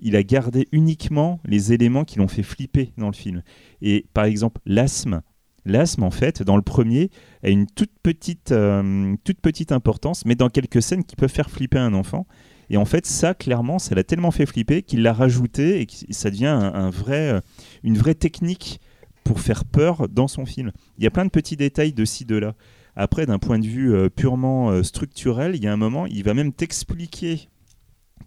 [0.00, 3.42] il a gardé uniquement les éléments qui l'ont fait flipper dans le film.
[3.82, 5.22] Et par exemple, l'asthme.
[5.66, 7.10] L'asthme, en fait, dans le premier,
[7.42, 11.50] a une toute petite, euh, toute petite importance, mais dans quelques scènes qui peuvent faire
[11.50, 12.26] flipper un enfant.
[12.70, 16.30] Et en fait, ça, clairement, ça l'a tellement fait flipper qu'il l'a rajouté et ça
[16.30, 17.40] devient un, vrai, euh,
[17.82, 18.80] une vraie technique
[19.22, 20.70] pour faire peur dans son film.
[20.98, 22.54] Il y a plein de petits détails de ci, de là.
[22.96, 26.34] Après, d'un point de vue euh, purement structurel, il y a un moment, il va
[26.34, 27.48] même t'expliquer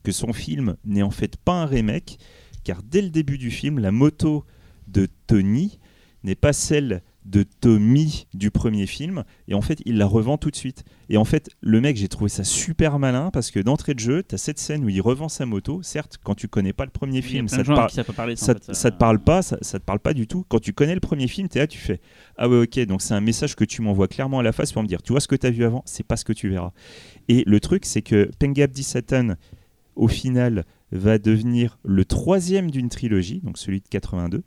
[0.04, 2.18] que son film n'est en fait pas un remake,
[2.64, 4.46] car dès le début du film, la moto
[4.88, 5.80] de Tony
[6.24, 10.50] n'est pas celle de Tommy du premier film, et en fait, il la revend tout
[10.50, 10.86] de suite.
[11.10, 14.24] Et en fait, le mec, j'ai trouvé ça super malin, parce que d'entrée de jeu,
[14.28, 16.92] tu as cette scène où il revend sa moto, certes, quand tu connais pas le
[16.92, 18.36] premier film, ça te, gens à par- qui ça peut parler.
[18.38, 20.46] ça, en fait, ça te parle pas, ça, te parle pas du tout.
[20.48, 22.00] Quand tu connais le premier film, t'es là, tu fais
[22.38, 24.82] ah ouais ok, donc c'est un message que tu m'envoies clairement à la face pour
[24.82, 26.50] me dire, tu vois ce que tu as vu avant, c'est pas ce que tu
[26.50, 26.72] verras.
[27.28, 29.34] Et le truc, c'est que Pengabdi Satan,
[29.96, 34.44] au final, va devenir le troisième d'une trilogie, donc celui de 82.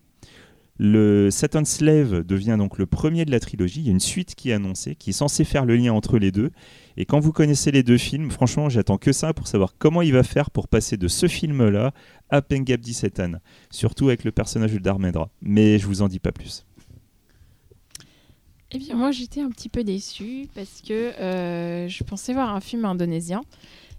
[0.83, 3.81] Le Satan's Slave devient donc le premier de la trilogie.
[3.81, 6.17] Il y a une suite qui est annoncée, qui est censée faire le lien entre
[6.17, 6.53] les deux.
[6.97, 10.15] Et quand vous connaissez les deux films, franchement, j'attends que ça pour savoir comment il
[10.15, 11.93] va faire pour passer de ce film-là
[12.31, 13.33] à Pengabdi Satan.
[13.69, 15.29] Surtout avec le personnage de Darmendra.
[15.43, 16.65] Mais je vous en dis pas plus.
[18.71, 22.61] Eh bien, moi, j'étais un petit peu déçue parce que euh, je pensais voir un
[22.61, 23.43] film indonésien.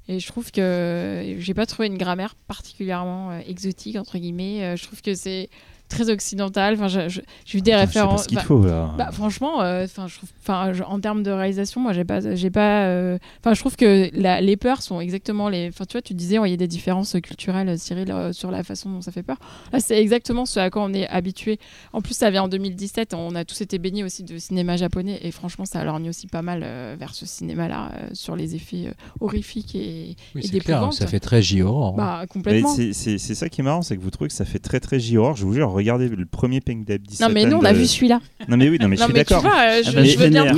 [0.07, 4.63] Et je trouve que j'ai pas trouvé une grammaire particulièrement euh, exotique, entre guillemets.
[4.63, 5.51] Euh, je trouve que c'est
[5.91, 6.73] très occidental.
[6.76, 8.23] Enfin, je- je- j'ai vu des références.
[8.23, 8.93] ce qu'il bah, faut là.
[8.97, 12.35] bah, franchement, euh, enfin, je trouve, enfin, je- en termes de réalisation, moi, j'ai pas,
[12.35, 15.93] j'ai pas, euh, enfin, je trouve que la- les peurs sont exactement les, enfin, tu
[15.93, 19.01] vois, tu disais, il y a des différences culturelles, Cyril, euh, sur la façon dont
[19.01, 19.38] ça fait peur.
[19.73, 21.59] Là, c'est exactement ce à quoi on est habitué.
[21.93, 25.19] En plus, ça vient en 2017, on a tous été baignés aussi de cinéma japonais,
[25.22, 28.88] et franchement, ça lorgne aussi pas mal euh, vers ce cinéma-là, euh, sur les effets
[28.88, 31.93] euh, horrifiques et, Oui, et c'est clair, ça fait très J-horror.
[31.93, 32.69] Bah, Mais complètement.
[32.76, 35.35] c'est- ça qui est marrant, c'est que vous trouvez que ça fait très très J-horror.
[35.35, 38.19] Je vous jure, regardez le premier Pengabdi Non, mais nous, on a de- vu celui-là.
[38.47, 39.43] Non mais oui, non mais je Non, suis mais d'accord.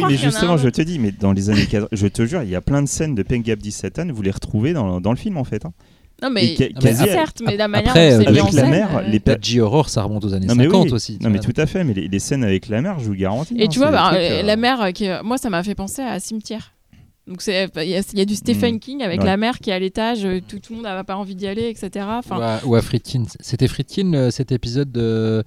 [0.09, 2.55] mais justement, je te dis, mais dans les années 80, je te jure, il y
[2.55, 5.43] a plein de scènes de Pengabdi Satan, vous les retrouvez dans, dans le film en
[5.43, 5.65] fait.
[5.65, 5.73] hein.
[6.21, 8.53] Non, mais, ca- mais quasi- certes, mais la manière après, dont c'est euh, mis avec
[8.53, 10.93] la mer, euh, les La J-horror, ça remonte aux années Non, mais 50 oui.
[10.93, 11.17] aussi.
[11.21, 13.55] Non mais tout à fait, mais les, les scènes avec la mer, je vous garantis.
[13.57, 16.01] Et hein, tu vois, bah, euh, euh, la mer, qui, moi, ça m'a fait penser
[16.01, 16.72] à Cimetière.
[17.27, 18.79] Donc c'est il y, a- il y a du Stephen Mm.
[18.79, 19.25] King avec Ouais.
[19.25, 21.47] la mer qui est à l'étage, euh, tout, tout le monde n'a pas envie d'y
[21.47, 22.05] aller, etc.
[22.09, 23.23] Enfin, Ou à, ou à Friedkin.
[23.39, 25.43] C'était Friedkin euh, cet épisode de,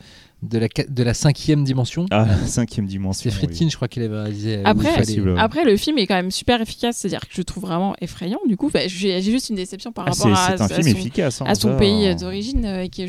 [0.48, 2.06] de, la, de la cinquième dimension.
[2.10, 3.30] Ah, cinquième dimension.
[3.30, 4.56] C'est Friedkin, je crois qu'il avait réalisé.
[4.58, 4.96] euh, Après-.
[4.96, 5.34] Ouais.
[5.38, 8.38] Après, le film est quand même super efficace, c'est-à-dire que je le trouve vraiment effrayant.
[8.48, 10.82] Du coup, Bah, j'ai juste une déception par Ah, rapport à, c'est un à film
[10.82, 11.42] son, efficace.
[11.42, 13.06] hein, à son ça, pays euh, d'origine euh, et que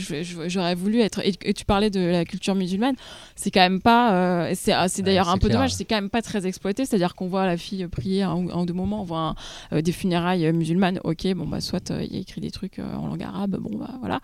[0.48, 1.20] j'aurais voulu être.
[1.26, 2.96] Et, et tu parlais de la culture musulmane,
[3.36, 4.14] c'est quand même pas.
[4.14, 6.46] euh, c'est ah, c'est d'ailleurs Ouais, un peu clair, dommage, c'est quand même pas très
[6.48, 6.86] exploité.
[6.86, 9.36] C'est-à-dire qu'on voit la fille prier un, ou- un ou deux moments, on voit un-
[9.74, 11.00] euh, des funérailles euh, musulmanes.
[11.04, 13.58] Ok, bon bah soit euh, il y a écrit des trucs euh, en langue arabe,
[13.60, 14.20] bon bah voilà.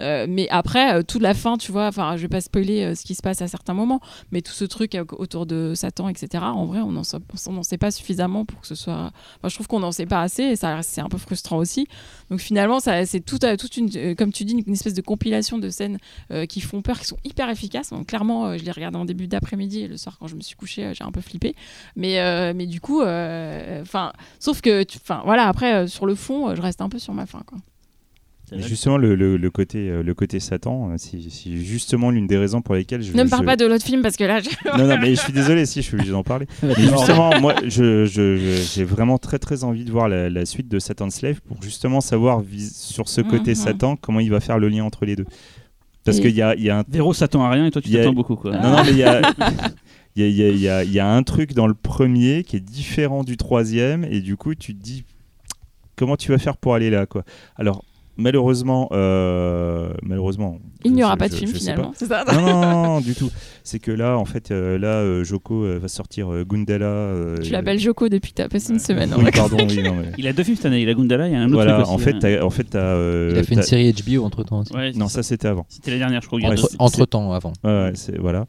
[0.00, 3.16] Euh, mais après, euh, toute la fin, tu vois, enfin je vais spoiler ce qui
[3.16, 4.00] se passe à certains moments,
[4.30, 6.44] mais tout ce truc autour de Satan, etc.
[6.44, 9.10] En vrai, on n'en sait pas suffisamment pour que ce soit.
[9.42, 11.88] Je trouve qu'on n'en sait pas assez et c'est un peu frustrant aussi.
[12.30, 15.98] Donc finalement, c'est tout, toute une, comme tu dis, une espèce de compilation de scènes
[16.48, 17.90] qui font peur, qui sont hyper efficaces.
[17.90, 20.54] Donc clairement, je les regarde en début d'après-midi et le soir quand je me suis
[20.54, 21.56] couché, j'ai un peu flippé.
[21.96, 26.80] Mais mais du coup, enfin, sauf que, enfin voilà, après sur le fond, je reste
[26.80, 27.58] un peu sur ma fin, quoi.
[28.52, 32.74] Justement, le, le, côté, euh, le côté Satan, euh, c'est justement l'une des raisons pour
[32.74, 33.12] lesquelles je.
[33.12, 34.40] Ne me parle pas de l'autre film parce que là.
[34.76, 36.46] non, non, mais je suis désolé si je suis obligé d'en parler.
[36.62, 41.08] mais justement, moi, j'ai je, vraiment très très envie de voir la, suite de Satan
[41.08, 43.56] Slave pour justement savoir sur ce côté mhm.
[43.56, 45.26] Satan comment il va faire le lien entre les deux.
[46.04, 46.84] Parce qu'il y a, y a un.
[46.86, 48.52] Véro s'attend à rien et toi tu t'attends beaucoup quoi.
[48.52, 49.22] Non, non, mais il y a.
[50.16, 53.36] Il y, y, a, y, a, un truc dans le premier qui est différent du
[53.36, 55.02] troisième et du coup tu te dis
[55.96, 57.24] comment tu vas faire pour aller là quoi?
[57.56, 57.84] Alors
[58.16, 63.14] malheureusement, euh, malheureusement, il n'y aura pas de film finalement, c'est ça non, non, du
[63.14, 63.30] tout.
[63.62, 67.36] C'est que là, en fait, euh, là, euh, Joko va sortir Gundala.
[67.42, 69.14] tu l'appelles Joko depuis que tu as passé une semaine.
[69.16, 70.12] Oui, pardon, oui, non, mais...
[70.18, 70.82] Il a deux films cette année.
[70.82, 72.42] Il a Gundala, il y a un autre voilà, truc en fait, hein.
[72.42, 74.62] en fait, il a fait une série HBO entre temps.
[74.74, 75.66] Ouais, non, ça, c'était avant.
[75.68, 76.40] C'était la dernière, je crois.
[76.44, 77.52] Entre, entre temps, avant.
[77.64, 78.46] Ouais, c'est voilà,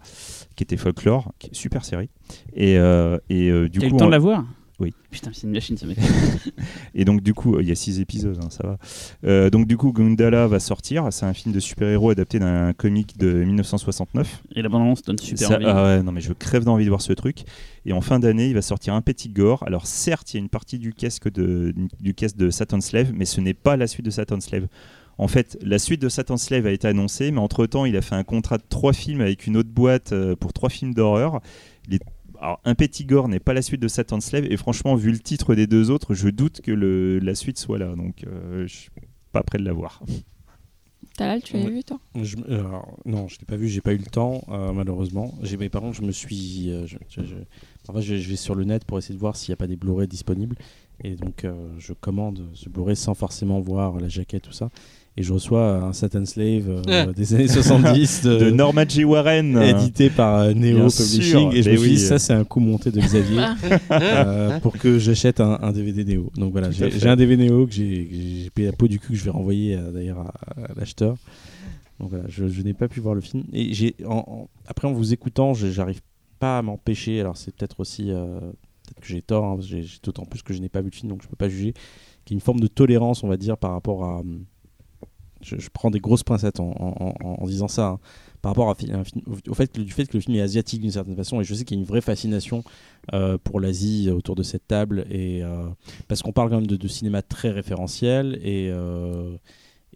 [0.56, 2.10] qui était folklore, qui est super série.
[2.56, 2.74] Et,
[3.30, 4.46] et du coup, eu le temps de la voir
[4.80, 4.94] oui.
[5.10, 5.98] Putain, c'est une machine ce mec.
[6.96, 8.78] et donc du coup, il y a six épisodes, hein, ça va.
[9.26, 11.08] Euh, donc du coup, Gundala va sortir.
[11.12, 14.44] C'est un film de super-héros adapté d'un comic de 1969.
[14.56, 15.66] Et la bande donne super envie.
[15.66, 17.44] Ah ouais, non mais je crève d'envie de voir ce truc.
[17.86, 19.64] Et en fin d'année, il va sortir un petit gore.
[19.66, 23.12] Alors certes, il y a une partie du casque de, du casque de Satan's Slave,
[23.14, 24.68] mais ce n'est pas la suite de Satan's Slave.
[25.18, 28.16] En fait, la suite de Satan's Slave a été annoncée, mais entre-temps, il a fait
[28.16, 31.40] un contrat de trois films avec une autre boîte euh, pour trois films d'horreur.
[32.46, 35.18] Alors, un petit gore n'est pas la suite de Satan's Slave, et franchement, vu le
[35.18, 38.76] titre des deux autres, je doute que le, la suite soit là, donc euh, je
[38.76, 38.92] suis
[39.32, 40.04] pas prêt de la voir.
[41.18, 42.00] Talal, tu l'as vu toi?
[42.16, 42.64] Euh,
[43.04, 45.34] Non, je l'ai pas vu, j'ai pas eu le temps, euh, malheureusement.
[45.58, 46.72] Mais par contre, je me suis.
[46.86, 49.76] je, je, vais sur le net pour essayer de voir s'il n'y a pas des
[49.76, 50.56] Blu-ray disponibles.
[51.04, 51.48] Et donc,
[51.80, 54.70] je commande ce Blu-ray sans forcément voir la jaquette, tout ça
[55.18, 59.06] et je reçois un Satan Slave euh, des années 70 de, de, Norma J.
[59.06, 59.58] Warren.
[59.62, 61.54] édité par euh, Neo Publishing.
[61.54, 63.42] et je me suis dit ça c'est un coup monté de Xavier
[63.92, 66.32] euh, pour que j'achète un, DVD Neo.
[66.36, 69.24] Donc voilà j'ai un DVD Neo que j'ai payé la peau du cul que je
[69.24, 70.34] vais renvoyer d'ailleurs à,
[70.76, 71.16] l'acheteur.
[72.00, 73.46] Donc voilà je, n'ai pas pu voir le film.
[73.54, 73.96] Et j'ai
[74.68, 76.02] après en vous écoutant j'arrive
[76.40, 80.42] pas à m'empêcher alors c'est peut-être aussi peut-être que j'ai tort hein, j'ai d'autant plus
[80.42, 81.74] que je n'ai pas vu le film donc je peux pas juger.
[82.26, 84.22] Qu'il y a une forme de tolérance on va dire par rapport à
[85.46, 88.00] je, prends des grosses pincettes en, disant ça, hein.
[88.42, 91.44] par rapport au fait, du fait que le film est asiatique d'une certaine façon, et
[91.44, 92.64] je sais qu'il y a une vraie fascination
[93.14, 95.68] euh, pour l'Asie autour de cette table, et, euh,
[96.08, 99.38] parce qu'on parle quand même de, cinéma très référentiel, et, euh,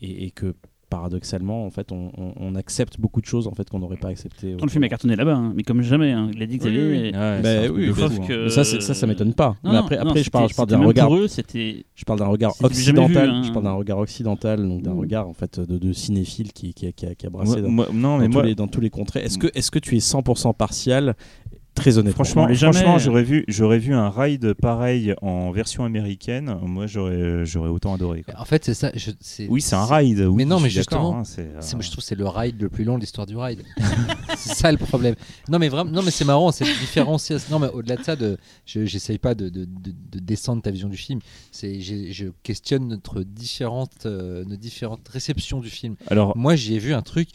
[0.02, 0.56] et, que
[0.90, 4.56] paradoxalement, en fait, on, accepte beaucoup de choses en fait qu'on n'aurait pas accepté.
[4.60, 6.32] Quand le film est cartonné là-bas, hein, mais comme jamais, hein.
[6.34, 7.92] il a dit que oui, oui.
[7.92, 9.56] oui, ça, ça, ça m'étonne pas.
[9.64, 11.10] mais après, après je parle, je parle d'un regard.
[11.12, 13.30] je parle d'un regard occidental.
[13.30, 13.44] Hein.
[13.44, 16.92] Je parle d'un regard occidental, donc d'un regard en fait de, de cinéphile qui, qui,
[16.94, 19.22] qui, a, qui a brassé dans, non, mais dans, tous les, dans tous les contrées.
[19.22, 21.16] Est-ce que, est-ce que tu es 100% partial
[21.76, 22.24] Très honnêtement.
[22.26, 26.58] Franchement, franchement j'aurais vu, j'aurais vu un ride pareil en version américaine.
[26.62, 28.26] Moi, j'aurais, j'aurais autant adoré.
[28.38, 28.92] En fait, c'est ça.
[29.48, 30.28] oui, c'est un ride.
[30.34, 33.02] mais non, mais justement, hein, euh, je trouve c'est le ride le plus long de
[33.02, 33.64] l'histoire du ride.
[34.38, 35.16] c'est ça le problème.
[35.48, 37.48] Non, mais vraiment, non, mais c'est marrant cette différenciation.
[37.52, 40.98] Non, mais au-delà de ça, de, j'essaye pas de, de, de, descendre ta vision du
[40.98, 41.20] film.
[41.52, 45.96] C'est, je questionne notre différente, euh, nos différentes réceptions du film.
[46.08, 47.30] Alors, moi, j'y ai vu un truc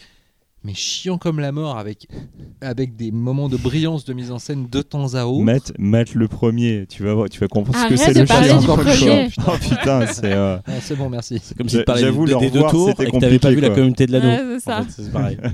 [0.64, 2.08] mais chiant comme la mort avec,
[2.62, 5.44] avec des moments de brillance de mise en scène de temps à autre.
[5.44, 8.26] Matt, Matt le premier, tu vas, tu vas comprendre ce que c'est le
[8.92, 9.28] chien.
[9.46, 10.32] Oh putain, c'est.
[10.32, 11.38] Euh, ah, c'est bon, merci.
[11.42, 13.60] C'est comme si tu parlais des, des deux tours et que tu n'avais pas vu
[13.60, 14.58] la communauté de l'anneau.
[14.58, 14.84] c'est ça.
[14.88, 15.38] c'est pareil.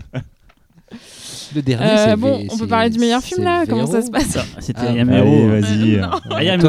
[1.53, 4.39] Le dernier, euh, bon, on peut parler du meilleur film là Comment ça se passe
[4.61, 5.49] C'était ah, Ayam Vero.
[5.49, 6.01] Vas-y.
[6.31, 6.61] Ayam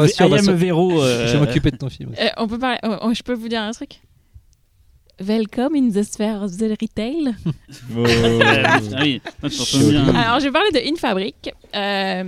[0.56, 0.90] Vero.
[0.90, 2.10] Je vais m'occuper de ton film.
[2.20, 2.78] Euh, on peut parler.
[2.82, 4.00] Oh, je peux vous dire un truc?
[5.20, 7.34] Welcome in the sphere of the retail.
[7.94, 8.04] Oh.
[10.14, 12.24] Alors, je vais parler de In Fabric, euh,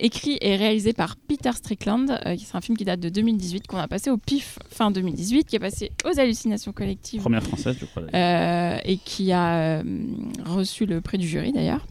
[0.00, 2.10] écrit et réalisé par Peter Strickland.
[2.10, 5.44] Euh, c'est un film qui date de 2018, qu'on a passé au PIF fin 2018,
[5.44, 7.20] qui est passé aux hallucinations collectives.
[7.20, 8.02] Première française, je crois.
[8.14, 9.82] Euh, et qui a
[10.44, 11.86] reçu le prix du jury d'ailleurs.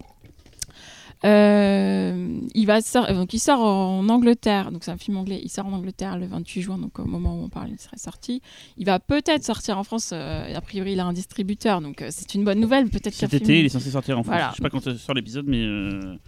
[1.23, 2.79] Il va
[3.13, 5.39] donc il sort en Angleterre, donc c'est un film anglais.
[5.43, 7.97] Il sort en Angleterre le 28 juin, donc au moment où on parle, il serait
[7.97, 8.41] sorti.
[8.77, 10.13] Il va peut-être sortir en France.
[10.13, 12.89] a priori, il a un distributeur, donc c'est une bonne nouvelle.
[12.89, 14.39] Peut-être cet été, il est censé sortir en France.
[14.51, 15.63] Je sais pas quand sort l'épisode, mais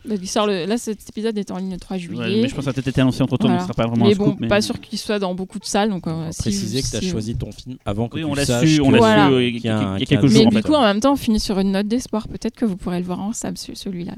[0.05, 0.65] il sort le...
[0.65, 2.41] là cet épisode est en ligne le 3 juillet.
[2.41, 3.87] mais je pense que ça a peut-être été annoncé entre temps, donc ce sera pas
[3.87, 4.05] vraiment.
[4.05, 6.07] Mais bon, pas sûr qu'il soit dans beaucoup de salles, donc.
[6.07, 8.45] On si, préciser que tu as choisi ton film avant que oui, tu on l'a
[8.45, 10.49] su, on l'a su il y a quelques jours.
[10.51, 12.27] Mais du coup, en même temps, on finit sur une note d'espoir.
[12.27, 14.13] Peut-être que vous pourrez le voir en salle, celui-là.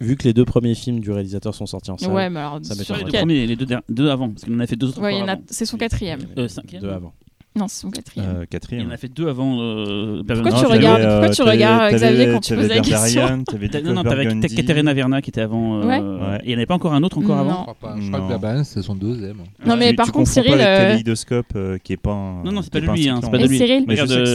[0.00, 2.60] Vu, que les deux premiers films du réalisateur sont sortis en salle, ouais, mais alors,
[2.62, 4.88] ça sur les deux premiers, les deux, deux avant, parce qu'il en a fait deux
[4.88, 5.00] autres.
[5.00, 6.20] Ouais, c'est son quatrième.
[6.36, 6.82] Euh, cinquième.
[6.82, 7.14] Deux avant.
[7.56, 8.26] Non, c'est son quatrième.
[8.28, 8.82] Euh, quatrième.
[8.82, 9.58] Il en a fait deux avant.
[9.60, 13.44] Euh, pourquoi, tu regardes, pourquoi tu regardes Xavier quand tu poses la question
[13.84, 15.82] Non, non, t'avais Katerina Verna qui était avant.
[15.82, 15.98] Ouais.
[16.44, 17.96] Et il n'y en avait pas encore un autre encore avant Je crois pas.
[17.98, 19.38] Je crois que Baban, c'est son deuxième.
[19.64, 20.58] Non, mais par contre, Cyril.
[20.58, 22.42] Kaléidoscope qui est pas.
[22.44, 23.04] Non, non, c'est pas de lui.
[23.04, 23.58] C'est pas de lui.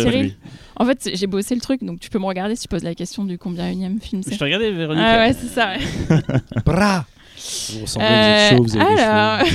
[0.01, 0.35] Cyril.
[0.77, 2.95] En fait, j'ai bossé le truc, donc tu peux me regarder si tu poses la
[2.95, 4.33] question du combien unième film c'est.
[4.33, 5.03] Je te regardais, Véronique.
[5.05, 5.73] Ah ouais, c'est ça.
[6.65, 7.05] Bra
[7.73, 9.47] Vous ressemblez, vous êtes chaud, vous avez Alors.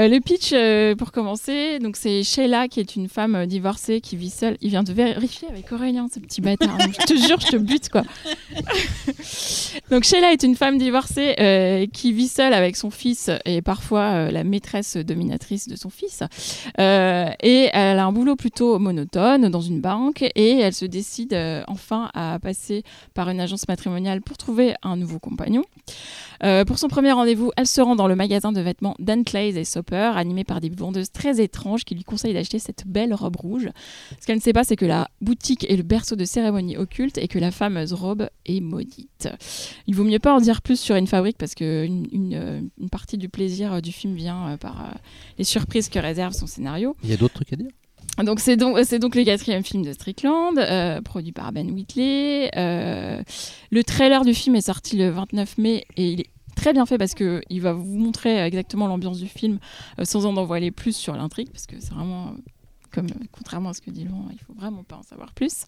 [0.00, 4.00] Euh, le pitch, euh, pour commencer, donc c'est Sheila qui est une femme euh, divorcée
[4.00, 4.56] qui vit seule.
[4.60, 6.76] Il vient de vérifier avec Aurélien, ce petit bâtard.
[7.00, 8.02] je te jure, je te bute quoi.
[9.90, 14.42] donc Sheila est une femme divorcée qui vit seule avec son fils et parfois la
[14.42, 16.22] maîtresse dominatrice de son fils.
[16.78, 21.36] et elle a un boulot plutôt monotone dans une banque et elle se décide
[21.68, 22.82] enfin à passer
[23.14, 25.64] par une agence matrimoniale pour trouver un nouveau compagnon.
[26.66, 30.16] pour son premier rendez-vous, elle se rend dans le magasin de vêtements Clays et peur,
[30.16, 33.68] animée par des vendeuses très étranges qui lui conseillent d'acheter cette belle robe rouge.
[34.20, 37.18] Ce qu'elle ne sait pas, c'est que la boutique est le berceau de cérémonies occultes
[37.18, 39.28] et que la fameuse robe est maudite.
[39.86, 43.18] Il vaut mieux pas en dire plus sur une fabrique parce que une, euh, partie
[43.18, 44.94] du plaisir euh, du film vient euh, par
[45.38, 46.96] les surprises que réserve son scénario.
[47.02, 47.70] Il y a d'autres trucs à dire?
[48.22, 50.54] Donc c'est donc c'est donc le quatrième film de Strickland,
[51.02, 52.50] produit par Ben Whitley.
[52.54, 56.98] le trailer du film est sorti le 29 mai et il est très bien fait
[56.98, 59.58] parce que il va vous montrer exactement l'ambiance du film
[59.98, 62.34] euh, sans en envoyer plus sur l'intrigue parce que c'est vraiment
[63.32, 65.64] contrairement à ce que dit Laurent, il faut vraiment pas en savoir plus.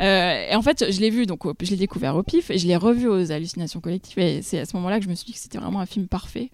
[0.00, 2.66] Euh, et en fait, je l'ai vu, donc je l'ai découvert au pif, et je
[2.66, 5.32] l'ai revu aux hallucinations collectives, et c'est à ce moment-là que je me suis dit
[5.32, 6.50] que c'était vraiment un film parfait.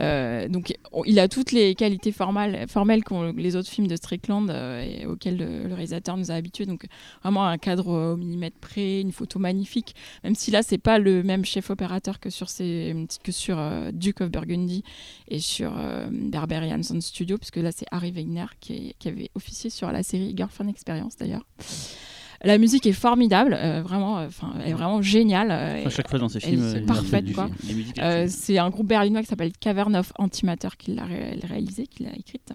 [0.00, 0.74] Euh, donc,
[1.04, 5.06] il a toutes les qualités formales, formelles qu'ont les autres films de Strickland euh, et
[5.06, 6.66] auxquels le, réalisateur nous a habitués.
[6.66, 6.86] Donc,
[7.22, 11.22] vraiment un cadre au millimètre près, une photo magnifique, même si là, c'est pas le
[11.22, 13.58] même chef opérateur que sur, ces, que sur
[13.92, 14.82] Duke of Burgundy
[15.28, 15.72] et sur
[16.10, 20.68] Berberian Sound Studio, puisque là, c'est Harry Wegner qui, qui avait sur la série Girlfriend
[20.68, 21.44] Experience d'ailleurs.
[22.44, 25.50] La musique est formidable, euh, vraiment, euh, enfin, elle est vraiment géniale.
[25.50, 27.24] Euh, à chaque fois dans ces films, c'est parfaite
[28.28, 32.52] c'est un groupe berlinois qui s'appelle Cavern of Antimatter qui l'a réalisé, qui l'a écrite.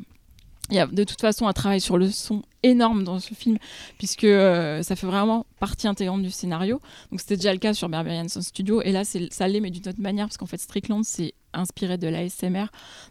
[0.70, 3.58] Il y a de toute façon un travail sur le son énorme dans ce film,
[3.98, 6.80] puisque ça fait vraiment partie intégrante du scénario.
[7.12, 9.88] Donc c'était déjà le cas sur Berberian Sound Studio, et là ça l'est, mais d'une
[9.90, 12.66] autre manière, parce qu'en fait Strickland, c'est inspiré de l'ASMR.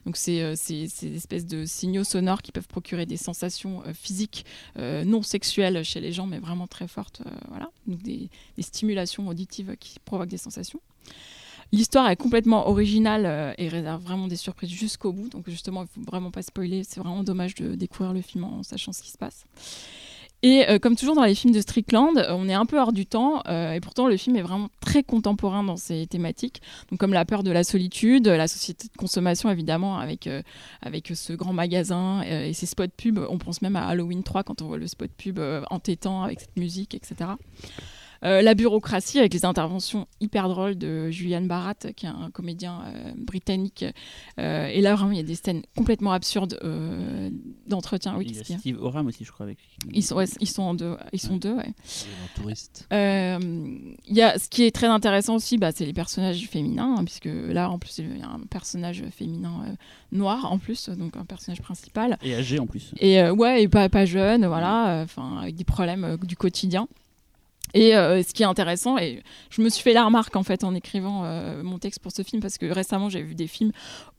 [0.06, 0.84] Donc, c'est euh, ces
[1.14, 4.44] espèces de signaux sonores qui peuvent procurer des sensations euh, physiques
[4.78, 7.22] euh, non sexuelles chez les gens, mais vraiment très fortes.
[7.48, 7.70] voilà.
[7.86, 8.28] Donc, des,
[8.60, 10.80] stimulations auditives qui provoquent des sensations.
[11.72, 15.28] L'histoire est complètement originale et réserve vraiment des surprises jusqu'au bout.
[15.28, 16.82] Donc, justement, il faut vraiment pas spoiler.
[16.84, 19.46] C'est vraiment dommage de découvrir le film en sachant ce qui se passe.
[20.42, 22.92] Et euh, comme toujours dans les films de Strickland, euh, on est un peu hors
[22.92, 26.98] du temps, euh, et pourtant le film est vraiment très contemporain dans ses thématiques, donc
[26.98, 30.28] comme la peur de la solitude, la société de consommation évidemment, avec,
[30.80, 33.18] avec ce grand magasin et ses spots pub.
[33.18, 35.40] On pense même à Halloween 3 quand on voit le spot pub
[35.70, 37.30] entêtant avec cette musique, etc.
[38.22, 42.82] Euh, la bureaucratie avec les interventions hyper drôles de Julian Barat, qui est un comédien
[42.84, 43.84] euh, britannique.
[44.38, 46.58] Euh, et là, vraiment, il y a des scènes complètement absurdes
[47.66, 48.16] d'entretien.
[48.16, 49.46] Oui, il y a Steve Oram aussi, je crois.
[49.46, 49.58] Avec...
[49.92, 50.96] Ils sont, ils sont en deux.
[51.12, 51.72] Ils sont deux, ouais.
[52.34, 52.86] Touriste.
[52.90, 57.04] Il y a, ce qui est très intéressant aussi, bah, c'est les personnages féminins, hein,
[57.04, 59.76] puisque là, en plus, il y a un personnage féminin
[60.12, 62.18] noir, en plus, donc un personnage principal.
[62.22, 62.92] Et âgé, en plus.
[62.98, 66.86] Et ouais, et pas, pas jeune, voilà, enfin, avec des problèmes du quotidien.
[67.74, 70.64] Et euh, ce qui est intéressant, et je me suis fait la remarque en fait
[70.64, 73.72] en écrivant euh, mon texte pour ce film, parce que récemment j'ai vu des films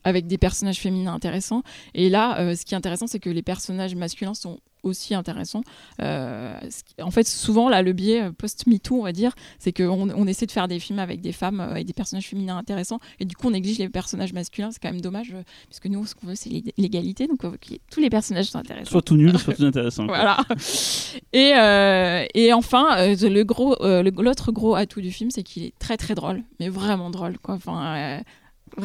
[0.04, 1.62] avec des personnages féminins intéressants,
[1.94, 5.62] et là, euh, ce qui est intéressant, c'est que les personnages masculins sont aussi intéressant.
[6.00, 6.58] Euh,
[7.00, 10.46] en fait, souvent, là, le biais euh, post-MeToo, on va dire, c'est qu'on on essaie
[10.46, 13.36] de faire des films avec des femmes euh, et des personnages féminins intéressants, et du
[13.36, 14.70] coup, on néglige les personnages masculins.
[14.70, 15.34] C'est quand même dommage,
[15.68, 17.40] puisque nous, ce qu'on veut, c'est l'égalité, donc
[17.90, 18.90] tous les personnages sont intéressants.
[18.90, 20.06] Soit tout nul, soit tout intéressant.
[20.06, 20.38] voilà.
[21.32, 21.52] Et,
[22.34, 26.42] et enfin, le gros, l'autre gros atout du film, c'est qu'il est très très drôle,
[26.60, 27.54] mais vraiment drôle, quoi.
[27.54, 28.22] Enfin,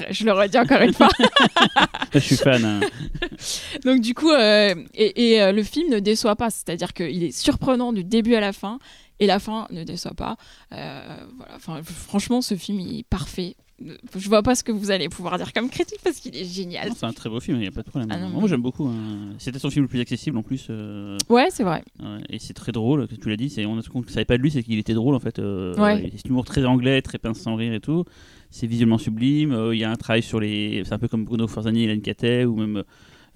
[0.09, 1.09] je le redis encore une fois.
[2.13, 2.63] je suis fan.
[2.63, 2.79] Hein.
[3.85, 7.93] Donc du coup, euh, et, euh, le film ne déçoit pas, c'est-à-dire qu'il est surprenant
[7.93, 8.79] du début à la fin,
[9.19, 10.37] et la fin ne déçoit pas.
[10.73, 11.17] Euh,
[11.65, 11.81] voilà.
[11.83, 13.55] franchement, ce film est parfait.
[14.15, 16.91] je vois pas ce que vous allez pouvoir dire comme critique parce qu'il est génial.
[16.95, 18.09] C'est un très beau film, il n'y a pas de problème.
[18.11, 18.87] Ah non, Moi, j'aime beaucoup.
[18.87, 19.33] hein.
[19.39, 20.69] C'était son film le plus accessible en plus.
[21.29, 21.83] Ouais, c'est vrai.
[22.29, 23.53] et c'est très drôle, tu l'as dit.
[23.65, 25.39] On ne savait pas de lui, c'est qu'il était drôle en fait.
[25.39, 26.03] Ouais.
[26.03, 28.03] il- C'est un humour très anglais, très pince sans rire et tout.
[28.49, 29.51] C'est visuellement sublime.
[29.51, 30.83] euh, Il y a un travail sur les.
[30.85, 32.83] C'est un peu comme Bruno Forzani et Hélène Catet ou même.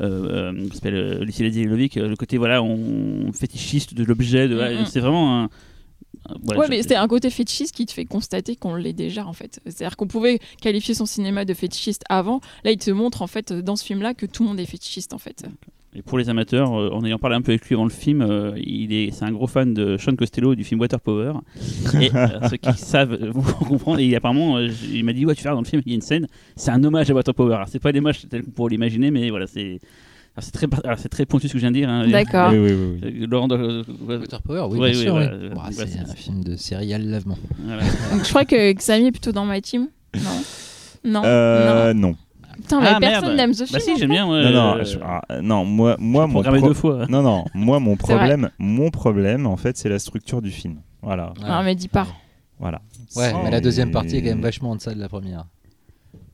[0.02, 4.56] Euh, euh, s'appelle euh, Lucie Ladzilovic, euh, le côté voilà on fétichiste de l'objet de
[4.56, 4.86] Mhm.
[4.86, 5.50] c'est vraiment un,
[6.30, 9.34] ouais, je- mais c'était un côté fétichiste qui te fait constater qu'on l'est déjà en
[9.34, 9.60] fait.
[9.66, 12.42] C'est-à-dire qu'on pouvait qualifier son cinéma de fétichiste avant.
[12.64, 15.14] Là, il te montre en fait dans ce film-là que tout le monde est fétichiste
[15.14, 15.46] en fait.
[15.94, 18.22] Et pour les amateurs, euh, en ayant parlé un peu avec lui avant le film,
[18.22, 21.34] euh, il est, c'est un gros fan de Sean Costello du film Water Power.
[22.00, 24.00] Et euh, ceux qui savent euh, vont comprendre.
[24.00, 25.94] Et apparemment, euh, il m'a dit ouais, tu vas voir dans le film, il y
[25.94, 27.56] a une scène, c'est un hommage à Water Power.
[27.56, 29.80] Alors, c'est pas un hommage tel qu'on pourrait l'imaginer, mais voilà, c'est,
[30.40, 30.68] c'est très,
[30.98, 31.90] c'est très pointu ce que je viens de dire.
[31.90, 32.08] hein.
[32.08, 32.52] D'accord.
[32.52, 33.00] Oui, oui, oui.
[33.04, 33.24] oui.
[33.24, 35.54] Euh, Laurent, doit- euh, Water Power, oui, Ouais, bien oui, sûr.
[35.56, 37.38] Bah, c'est un film de serial lavement.
[37.60, 37.84] voilà.
[38.12, 39.88] Donc je crois que Xavier est plutôt dans ma team.
[40.16, 40.22] Non.
[41.04, 41.22] Non.
[41.26, 42.10] Euh, non.
[42.10, 42.16] non.
[42.58, 43.74] Putain, mais Ah, personne n'aime ce film.
[43.74, 44.14] Bah si, en j'aime fait.
[44.14, 44.30] bien.
[44.30, 47.08] ouais, Non, non, euh, je- ah, non, moi, moi mon pro- deux fois.
[47.10, 50.76] Non, non, moi, mon problème, mon problème, en fait, c'est la structure du film.
[51.02, 52.06] Voilà, Non, mais dis pas.
[52.60, 52.82] voilà.
[53.16, 55.46] Ouais, mais la deuxième partie est quand même vachement en deçà de la première.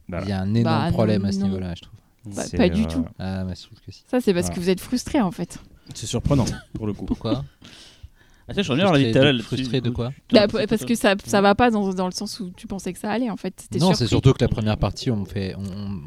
[0.09, 1.97] Bah, Il y a un énorme Bah, problème à ce niveau-là, je trouve.
[2.35, 3.05] Bah, pas du euh, tout.
[3.19, 4.03] Ah, trouve que si.
[4.09, 4.55] Ça, c'est parce Voilà.
[4.55, 5.59] que vous êtes frustré en fait.
[5.93, 7.05] C'est surprenant pour le coup.
[7.05, 7.43] Pourquoi?
[8.49, 10.95] Ah, ça, je reviens la Frustré tout à l'heure de- frustré quoi Bah, parce que
[10.95, 13.35] ça, ça va pas dans, dans le sens où tu pensais que ça allait en
[13.35, 13.51] fait.
[13.51, 14.09] T'étais Non, c'est surpris.
[14.09, 15.53] surtout que la première partie, on fait.
[15.55, 15.61] on-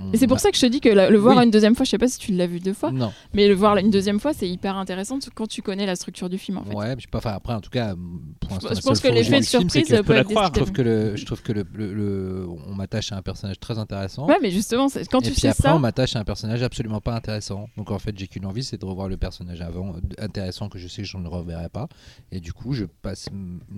[0.08, 1.36] on- Et c'est on pour a- ça que je te dis que la- le voir
[1.36, 1.44] Oui.
[1.44, 3.54] une deuxième fois, je sais pas si tu l'as vu deux fois, Non, mais le
[3.54, 6.64] voir une deuxième fois, c'est hyper intéressant quand tu connais la structure du film en
[6.64, 6.74] fait.
[6.74, 7.18] ouais, je sais pas.
[7.18, 7.94] Enfin, après, en tout cas,
[8.40, 9.78] pour l'instant, Je la pense seule que fois où l'effet vu de le film, c'est
[9.84, 11.66] surprise que peut peux la être croire, je trouve que le, je trouve que le,
[11.74, 14.26] le- le- on m'attache à un personnage très intéressant.
[14.26, 16.24] Ouais, mais justement, c'est- quand et tu puis sais après, ça, on m'attache à un
[16.24, 17.68] personnage absolument pas intéressant.
[17.76, 20.78] Donc en fait, j'ai qu'une envie, c'est de revoir le personnage avant euh, intéressant que
[20.78, 21.88] je sais que je ne reverrai pas.
[22.32, 23.28] Et du coup, je passe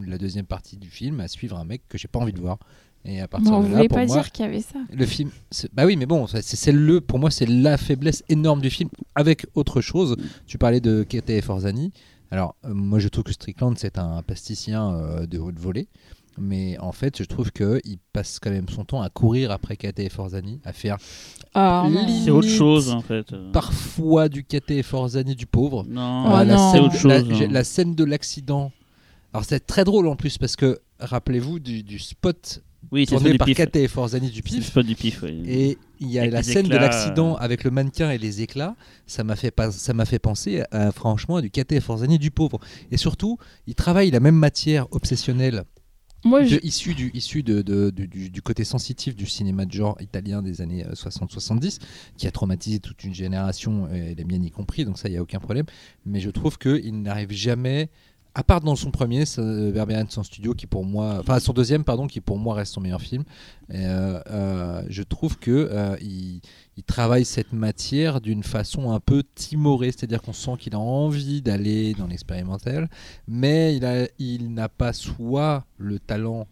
[0.07, 2.59] la deuxième partie du film à suivre un mec que j'ai pas envie de voir.
[3.05, 4.79] Et à partir de là, voulait pour pas moi, dire qu'il y avait ça.
[4.93, 5.31] le film,
[5.73, 8.91] bah oui, mais bon, c'est le, pour moi, c'est la faiblesse énorme du film.
[9.17, 10.17] Avec autre chose,
[10.47, 11.93] tu parlais de Kete Forzani.
[12.31, 15.89] Alors, euh, moi, je trouve que Strickland, c'est un plasticien euh, de haute volée.
[16.39, 20.09] Mais en fait, je trouve qu'il passe quand même son temps à courir après Kate
[20.09, 20.97] Forzani, à faire
[21.55, 21.87] Ah.
[22.25, 23.35] C'est autre chose en fait.
[23.53, 25.85] parfois du Kate Forzani du pauvre.
[25.89, 26.71] Non, Oh, Euh, la, non.
[26.73, 27.11] c'est scène, autre chose.
[27.11, 27.49] la- hein.
[27.51, 28.73] la scène de l'accident.
[29.35, 33.47] Alors, c'est très drôle en plus parce que, rappelez-vous du, du spot Oui, tourné par
[33.47, 33.59] du pif.
[33.71, 34.67] Kate Forzani du pif.
[34.67, 35.23] spot du pif.
[35.23, 35.43] oui.
[35.47, 37.39] Et il y a Avec la scène de l'accident euh.
[37.41, 38.75] avec le mannequin et les éclats.
[39.07, 42.31] Ça m'a fait, pas, ça m'a fait penser à, franchement à du Kate Forzani du
[42.31, 42.59] pauvre.
[42.91, 45.65] Et surtout, il travaille la même matière obsessionnelle
[46.25, 46.57] Moi, de- je...
[46.63, 50.41] issu, du, issu de, de- du, du- du côté sensitif du cinéma de genre italien
[50.43, 51.79] des années euh, 60-70,
[52.17, 55.13] qui a traumatisé toute une génération, euh, et la mienne y compris, donc ça, il
[55.13, 55.67] n'y a aucun problème.
[56.07, 57.91] Mais je trouve qu'il n'arrive jamais,
[58.35, 62.07] à part dans son premier, Berberian son studio, qui pour moi, enfin son deuxième, pardon,
[62.07, 63.25] qui pour moi reste son meilleur film,
[63.73, 66.41] euh, euh, je trouve que euh, il,
[66.77, 71.43] il travaille cette matière d'une façon un peu timorée, c'est-à-dire qu'on sent qu'il a envie
[71.43, 72.89] d'aller dans l'expérimental,
[73.29, 73.79] mais
[74.19, 76.47] il n'a pas soit le talent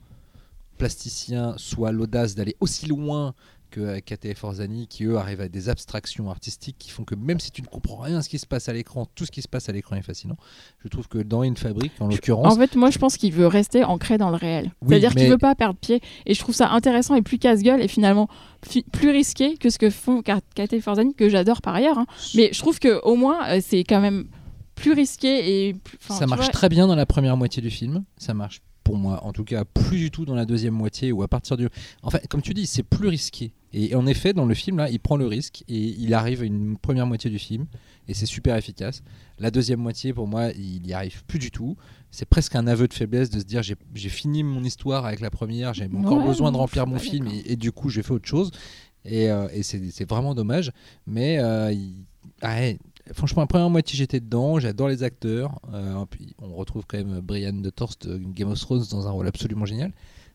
[0.77, 3.35] plasticien, soit l'audace d'aller aussi loin
[3.70, 7.51] que Kate Forzani, qui eux arrivent à des abstractions artistiques qui font que même si
[7.51, 9.48] tu ne comprends rien à ce qui se passe à l'écran, tout ce qui se
[9.48, 10.36] passe à l'écran est fascinant.
[10.82, 13.47] Je trouve que dans une fabrique, en l'occurrence, En fait, moi, je pense qu'il veut
[13.47, 14.72] rester ancré dans le réel.
[14.82, 16.01] Oui, C'est-à-dire mais- qu'il veut pas perdre pied.
[16.26, 18.28] Et je trouve ça intéressant et plus casse-gueule et finalement
[18.64, 21.98] fi- plus risqué que ce que font Kate et Forzani, que j'adore par ailleurs.
[21.98, 22.06] hein.
[22.34, 24.26] Mais je trouve que au moins, euh, c'est quand même
[24.74, 27.70] plus risqué et plus- enfin, ça marche vois, très bien dans la première moitié du
[27.70, 28.05] film.
[28.16, 31.22] Ça marche pour moi, en tout cas, plus du tout dans la deuxième moitié ou
[31.22, 31.68] à partir du.
[32.02, 33.52] En fait, comme tu dis, c'est plus risqué.
[33.72, 36.44] Et en effet, dans le film, là, il prend le risque et il arrive à
[36.44, 37.66] une première moitié du film
[38.09, 39.02] et c'est super efficace.
[39.38, 41.76] La deuxième moitié, pour moi, il n'y arrive plus du tout.
[42.10, 45.30] C'est presque un aveu de faiblesse de se dire j'ai fini mon histoire avec la
[45.30, 48.12] première, j'ai encore Ouais, besoin de remplir mon film et, et du coup, j'ai fait
[48.12, 48.51] autre chose.
[49.05, 50.72] Et, euh, et c'est vraiment dommage.
[51.06, 52.05] Mais euh, il-
[52.42, 52.76] ouais,
[53.12, 54.59] franchement, la première moitié, j'étais dedans.
[54.59, 55.60] J'adore les acteurs.
[55.72, 59.10] Euh, puis on retrouve quand même Brian de Torst, euh, Game of Thrones, dans un
[59.12, 59.92] rôle absolument génial.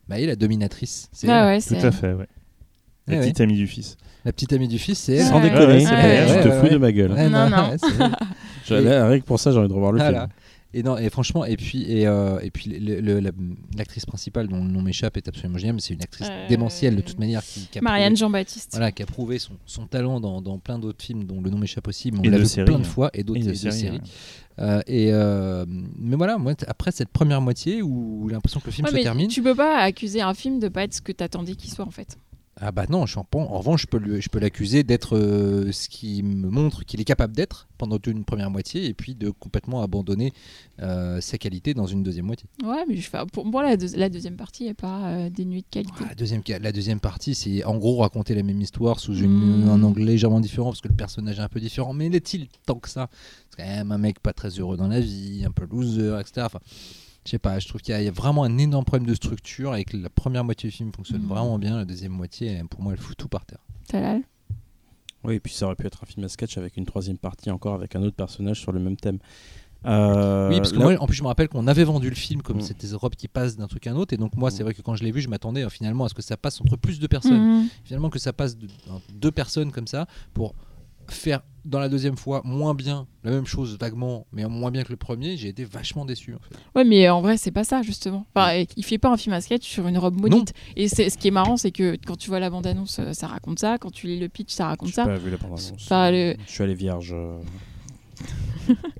[0.07, 2.27] Bah, et la dominatrice, c'est Ah ouais, Tout à fait, ouais.
[3.07, 3.97] La Ouais, petite amie du fils.
[4.25, 5.19] la petite amie du fils, c'est.
[5.23, 6.69] Sans déconner, Ouais, c'est ouais, pas- ouais, je te ouais, fous ouais.
[6.71, 7.11] de ma gueule.
[7.11, 7.75] Ouais, Non, non.
[8.69, 10.21] Rien que pour ça, j'ai envie de revoir le Voilà.
[10.21, 10.29] film.
[10.77, 13.31] Et non, et franchement, et puis, et, euh, et puis la-
[13.77, 16.97] l'actrice principale dont le nom m'échappe est absolument géniale, mais c'est une actrice Euh, démentielle
[16.97, 18.71] de toute manière qui, qui a Marianne Jean-Baptiste.
[18.71, 21.59] voilà, qui a prouvé son, son talent dans, dans plein d'autres films dont le nom
[21.59, 22.83] m'échappe aussi, mais on Et l'a vu séries, plein de hein.
[22.83, 23.97] fois, et d'autres séries, séries.
[23.97, 24.01] ouais.
[24.59, 25.65] Euh, et euh,
[25.97, 29.03] mais voilà, moi, après cette première moitié où l'impression que le film Ouais, se mais
[29.03, 31.85] termine, tu peux pas accuser un film de pas être ce que t'attendais qu'il soit
[31.85, 32.17] en fait.
[32.61, 35.17] Ah bah non, je suis en, en revanche, je peux, lui- je peux l'accuser d'être
[35.17, 39.13] euh, ce qui me montre qu'il est capable d'être pendant une première moitié et puis
[39.13, 40.31] de complètement abandonner
[40.81, 42.47] euh, ses qualités dans une deuxième moitié.
[42.63, 45.63] Ouais, mais je fais, pour moi, la, deux- la deuxième partie n'est pas euh, dénuée
[45.63, 46.05] de qualité.
[46.07, 49.69] La, deuxième, la deuxième partie, c'est en gros raconter la même histoire sous une, Mm.
[49.69, 51.91] un angle légèrement différent parce que le personnage est un peu différent.
[51.93, 53.09] Mais l'est-il tant que ça?
[53.49, 56.45] C'est quand même un mec pas très heureux dans la vie, un peu loser, etc.
[56.45, 56.59] Enfin,
[57.25, 59.07] je sais pas, je trouve qu'il y, a- il y a vraiment un énorme problème
[59.07, 61.27] de structure et que la première moitié du film fonctionne Mm.
[61.27, 61.77] vraiment bien.
[61.77, 63.59] La deuxième moitié, pour moi, elle fout tout par terre.
[63.87, 64.21] Talal
[65.23, 67.49] Oui, et puis ça aurait pu être un film à sketch avec une troisième partie
[67.49, 69.17] encore avec un autre personnage sur le même thème.
[69.87, 72.15] Euh, Oui, parce que là- moi, en plus, je me rappelle qu'on avait vendu le
[72.15, 72.61] film comme Mm.
[72.61, 74.13] c'était des robes qui passent d'un truc à un autre.
[74.13, 74.65] Et donc, moi, c'est Mm.
[74.65, 76.59] vrai que quand je l'ai vu, je m'attendais euh, finalement à ce que ça passe
[76.61, 77.61] entre plus de personnes.
[77.61, 77.67] Mhm.
[77.83, 80.55] Finalement, que ça passe de, en deux personnes comme ça pour
[81.11, 84.91] faire dans la deuxième fois moins bien la même chose vaguement, mais moins bien que
[84.91, 85.35] le premier.
[85.35, 86.35] J'ai été vachement déçu.
[86.35, 86.55] En fait.
[86.75, 88.25] Ouais, mais en vrai, c'est pas ça, justement.
[88.35, 90.53] Enfin, il fait pas un film à sketch sur une robe maudite.
[90.75, 93.25] Et c'est, ce qui est marrant, c'est que quand tu vois la bande-annonce, euh, ça
[93.27, 93.77] raconte ça.
[93.79, 95.05] Quand tu lis le pitch, ça raconte ça.
[95.05, 95.71] pas vu la bande-annonce.
[95.75, 97.15] Enfin, le- Je suis allé vierge.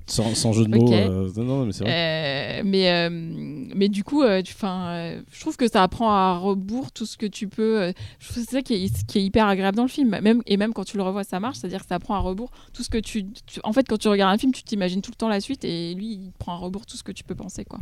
[0.06, 0.92] Sans, sans jeu de mots.
[0.92, 1.92] Euh, non, mais c'est vrai.
[1.92, 6.38] Euh, mais, euh, mais du coup, euh, tu- euh, je trouve que ça apprend à
[6.38, 7.80] rebours tout ce que tu peux.
[7.82, 10.10] euh, je trouve que c'est ça qui est, qui est hyper agréable dans le film.
[10.20, 11.58] Même, et même quand tu le revois, ça marche.
[11.58, 14.08] C'est-à-dire que ça apprend à rebours tout ce que tu, tu- En fait, quand tu
[14.08, 16.56] regardes un film, tu t'imagines tout le temps la suite et lui, il prend à
[16.56, 17.64] rebours tout ce que tu peux penser.
[17.64, 17.80] quoi.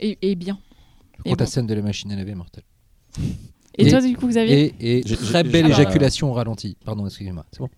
[0.00, 0.58] Et, et bien.
[1.24, 1.46] Et la bon.
[1.46, 2.64] scène de la machine à laver est mortelle.
[3.78, 4.74] Et, Et- toi, du coup, Xavier?
[4.80, 6.76] Et, et très belle j'ai- éjaculation au ralenti.
[6.84, 7.46] Pardon, excusez-moi.
[7.52, 7.68] C'est bon.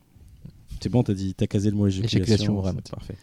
[0.81, 2.23] C'est bon, t'as dit, t'as casé le mot éjaculation.
[2.63, 2.63] Éjaculation.
[2.91, 3.17] Parfait.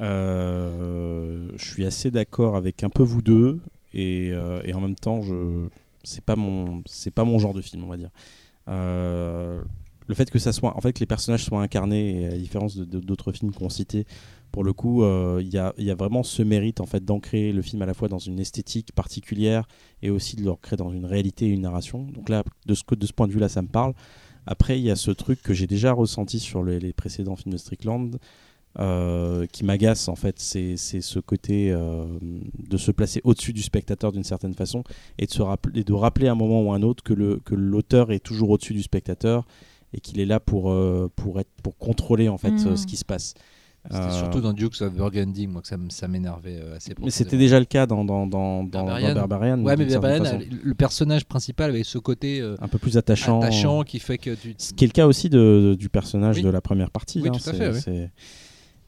[0.00, 3.60] Euh, je suis assez d'accord avec un peu vous deux
[3.94, 5.68] et, euh, et en même temps, je
[6.04, 8.10] c'est pas mon c'est pas mon genre de film, on va dire.
[8.68, 9.62] Euh,
[10.08, 12.38] le fait que ça soit en fait que les personnages soient incarnés, et à la
[12.38, 14.04] différence de- de- d'autres films qu'on citait,
[14.50, 15.02] pour le coup,
[15.40, 17.94] il y, a, y a vraiment ce mérite en fait d'ancrer le film à la
[17.94, 19.66] fois dans une esthétique particulière
[20.02, 22.02] et aussi de le recréer dans une réalité et une narration.
[22.12, 23.94] Donc là, de ce, de ce point de vue-là, ça me parle.
[24.46, 27.52] Après, il y a ce truc que j'ai déjà ressenti sur les, les précédents films
[27.52, 28.18] de Strickland,
[28.78, 34.12] euh, qui m'agace en fait, c'est ce côté euh, de se placer au-dessus du spectateur
[34.12, 34.82] d'une certaine façon
[35.18, 37.38] et de, se rappeler, de rappeler à un moment ou à un autre que le-
[37.44, 39.46] que l'auteur est toujours au-dessus du spectateur
[39.92, 42.76] et qu'il est là pour, euh, pour, être, pour contrôler en fait Mm.
[42.76, 43.34] ce qui se passe.
[43.84, 47.36] C'était Euh, surtout dans Dukes of Burgundy, moi, que ça, m'énervait euh, assez mais c'était
[47.36, 49.14] déjà le cas dans, dans, dans, dans, dans Barbarian.
[49.14, 49.58] Barbarian.
[49.64, 53.40] Ouais, mais Barbarian, le personnage principal avait ce côté euh, un peu plus attachant.
[53.40, 54.54] attachant qui fait que tu.
[54.56, 56.42] Ce qui est le cas aussi de, du personnage Oui.
[56.42, 57.20] de la première partie.
[57.20, 58.06] Oui, hein, tout à fait, oui.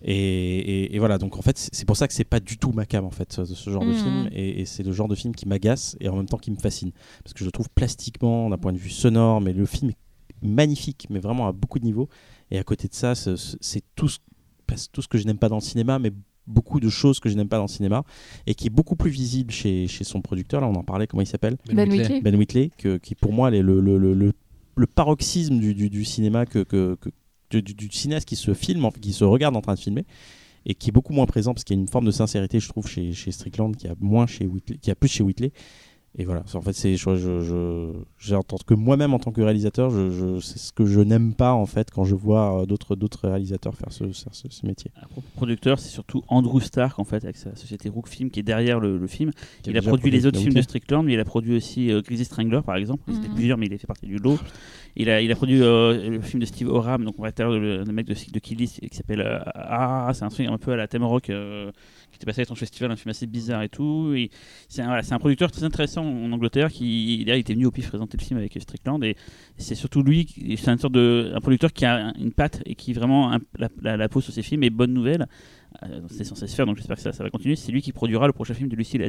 [0.07, 2.73] Et, et- et voilà, donc en fait, c'est pour ça que c'est pas du tout
[2.73, 3.95] ma cam en fait, ce, ce genre de Mhm.
[3.97, 4.29] film.
[4.33, 6.57] Et, et c'est le genre de film qui m'agace et en même temps qui me
[6.57, 6.91] fascine.
[7.23, 9.97] Parce que je le trouve plastiquement, d'un point de vue sonore, mais le film est
[10.47, 12.09] magnifique, mais vraiment à beaucoup de niveaux.
[12.51, 14.19] Et à côté de ça, c'est- c'est tout, ce-
[14.93, 16.11] tout ce que je n'aime pas dans le cinéma, mais
[16.47, 18.05] beaucoup de choses que je n'aime pas dans le cinéma
[18.47, 20.61] et qui est beaucoup plus visible chez, chez son producteur.
[20.61, 22.21] Là, on en parlait, comment il s'appelle Ben Whitley.
[22.21, 26.05] Ben Whitley, que- qui pour moi est le, le, le, le- paroxysme du, du, du
[26.05, 27.11] cinéma, que, que, que-
[27.59, 30.05] du, cinéaste qui se filme, qui se regarde en train de filmer,
[30.67, 32.69] et qui est beaucoup moins présent parce qu'il y a une forme de sincérité, je
[32.69, 35.53] trouve, chez, chez Strickland, qui a moins chez Whitley, qui a plus chez Whitley.
[36.17, 38.35] Et voilà, en fait, c'est je, je,
[38.67, 41.67] que moi-même en tant que réalisateur, je, je, c'est ce que je n'aime pas en
[41.67, 44.93] fait quand je vois euh, d'autres d'autres réalisateurs faire ce, faire ce, ce métier.
[45.03, 48.39] Un pro- producteur, c'est surtout Andrew Stark en fait, avec sa société Rook Film qui
[48.41, 49.33] est derrière le, le film.
[49.63, 50.63] Qui il a produit les autres films de.
[50.63, 53.03] Strickland, mais il a produit aussi euh, Greasy Strangler par exemple.
[53.09, 53.35] Ils étaient Mhm.
[53.35, 54.39] plusieurs, mais il a fait partie du lot.
[54.97, 57.49] Il a, il a produit euh, le film de Steve Oram, donc on va dire
[57.51, 60.71] le, le mec de, de Killis qui s'appelle euh, Ah, c'est un truc un peu
[60.73, 61.73] à la thème rock euh,
[62.15, 64.13] qui était passé à ton festival, un film assez bizarre et tout.
[64.15, 64.31] Et
[64.69, 67.67] c'est un, voilà, c'est un producteur très intéressant en Angleterre qui d'ailleurs, il était venu
[67.67, 69.17] au PIF présenter le film avec Strickland et
[69.59, 70.27] c'est surtout lui,
[70.57, 73.69] c'est un sorte de un producteur qui a une patte et qui vraiment un- la,
[73.83, 75.27] la, la pose sur ses films et bonne nouvelle.
[75.83, 77.57] euh, c'est censé se faire, donc j'espère que ça, ça va continuer.
[77.57, 79.01] C'est lui qui produira le prochain film de Lucille.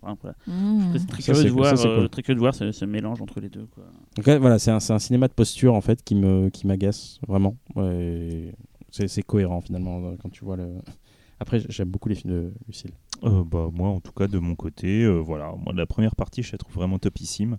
[0.00, 0.36] Voilà, voilà.
[0.46, 0.96] Mmh.
[0.98, 2.08] C'est très curieux de cool, voir, ça, euh, cool.
[2.08, 3.66] très curieux de voir ce, ce mélange entre les deux.
[3.74, 3.84] Quoi.
[4.16, 6.66] Donc là, voilà, c'est un, c'est un cinéma de posture en fait qui me qui
[6.66, 7.56] m'agace vraiment.
[7.76, 8.54] Ouais,
[8.90, 10.68] c'est c'est cohérent finalement euh, quand tu vois le.
[11.40, 12.92] Après, j'aime beaucoup les films de Lucille.
[13.24, 16.42] Euh, bah, moi, en tout cas, de mon côté, euh, voilà, moi, la première partie,
[16.42, 17.58] je la trouve vraiment topissime.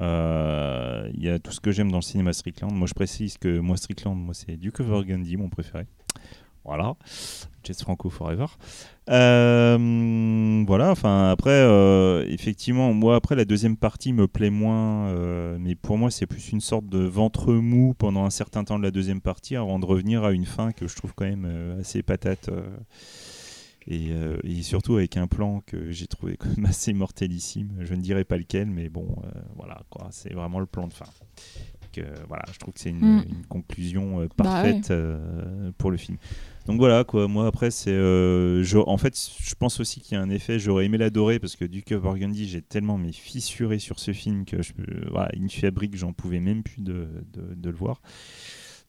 [0.00, 2.72] Euh, Il y a tout ce que j'aime dans le cinéma Strickland.
[2.72, 5.86] Moi, je précise que moi, Strickland, moi, c'est Duke of Burgundy, mon préféré.
[6.66, 6.94] Voilà,
[7.64, 8.46] Jess Franco Forever.
[9.08, 15.56] Euh, voilà, enfin après, euh, effectivement, moi après la deuxième partie me plaît moins, euh,
[15.60, 18.82] mais pour moi c'est plus une sorte de ventre mou pendant un certain temps de
[18.82, 22.02] la deuxième partie avant de revenir à une fin que je trouve quand même assez
[22.02, 22.50] patate.
[23.86, 24.08] et,
[24.42, 27.70] et surtout avec un plan que j'ai trouvé quand même assez mortellissime.
[27.80, 29.06] Je ne dirais pas lequel, mais bon,
[29.54, 30.08] voilà, quoi.
[30.10, 31.06] C'est vraiment le plan de fin.
[31.92, 33.24] que voilà, je trouve que c'est une, Mm.
[33.30, 34.92] une conclusion Bah parfaite
[35.78, 36.18] pour le film.
[36.66, 40.22] Donc voilà quoi, moi après c'est, euh, en fait je pense aussi qu'il y a
[40.22, 44.00] un effet, j'aurais aimé l'adorer parce que Duke of Burgundy j'ai tellement mais fissuré sur
[44.00, 44.72] ce film que je,
[45.10, 48.02] voilà, une fabrique j'en pouvais même plus de, de- le voir.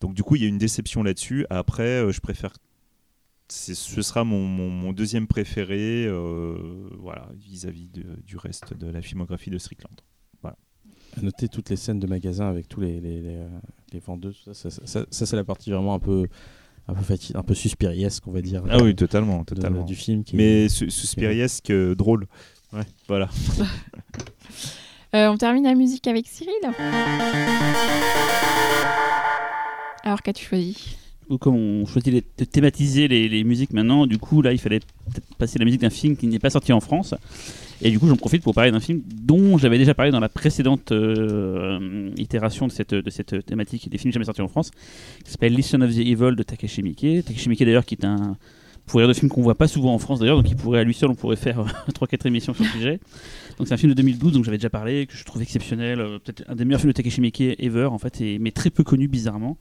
[0.02, 1.46] Donc du coup il y a une déception là-dessus.
[1.52, 2.54] Après euh, je préfère,
[3.50, 7.90] ce sera mon, mon- deuxième préféré, euh, voilà vis-à-vis
[8.26, 10.02] du reste de la filmographie de Strickland.
[11.16, 13.22] À noter toutes les scènes de magasin avec tous les, les,
[14.70, 16.28] ça- ça, c'est la partie vraiment un peu,
[16.88, 18.64] un peu un peu suspiriesque, on va dire.
[18.70, 19.84] Ah oui totalement, de- totalement.
[19.84, 20.24] du film.
[20.24, 22.28] Qui est- Mais su- suspiriesque, euh, drôle.
[22.74, 22.84] Ouais.
[23.08, 23.30] Voilà.
[25.16, 26.52] Euh, on termine la musique avec Cyril.
[30.04, 30.98] Alors, qu'as-tu choisi?
[31.30, 34.80] Ou comme on choisit de thématiser les, musiques maintenant, du coup là il fallait
[35.38, 37.14] passer la musique d'un film qui n'est pas sorti en France.
[37.82, 40.30] Et du coup j'en profite pour parler d'un film dont j'avais déjà parlé dans la
[40.30, 44.72] précédente euh, itération de cette, de cette thématique des films jamais sortis en France,
[45.24, 47.26] qui s'appelle Listen of the Evil de Takeshi Miike.
[47.26, 48.38] Takeshi Miike d'ailleurs qui est un
[48.88, 50.84] pour rire de film qu'on voit pas souvent en France d'ailleurs, donc il pourrait à
[50.84, 53.00] lui seul on pourrait faire 3-4 émissions sur le sujet.
[53.58, 56.20] Donc c'est un film de 2012 dont j'avais déjà parlé, que je trouve exceptionnel, euh,
[56.20, 59.08] peut-être un des meilleurs films de Takeshi Miike ever en fait, mais très peu connu
[59.08, 59.58] bizarrement.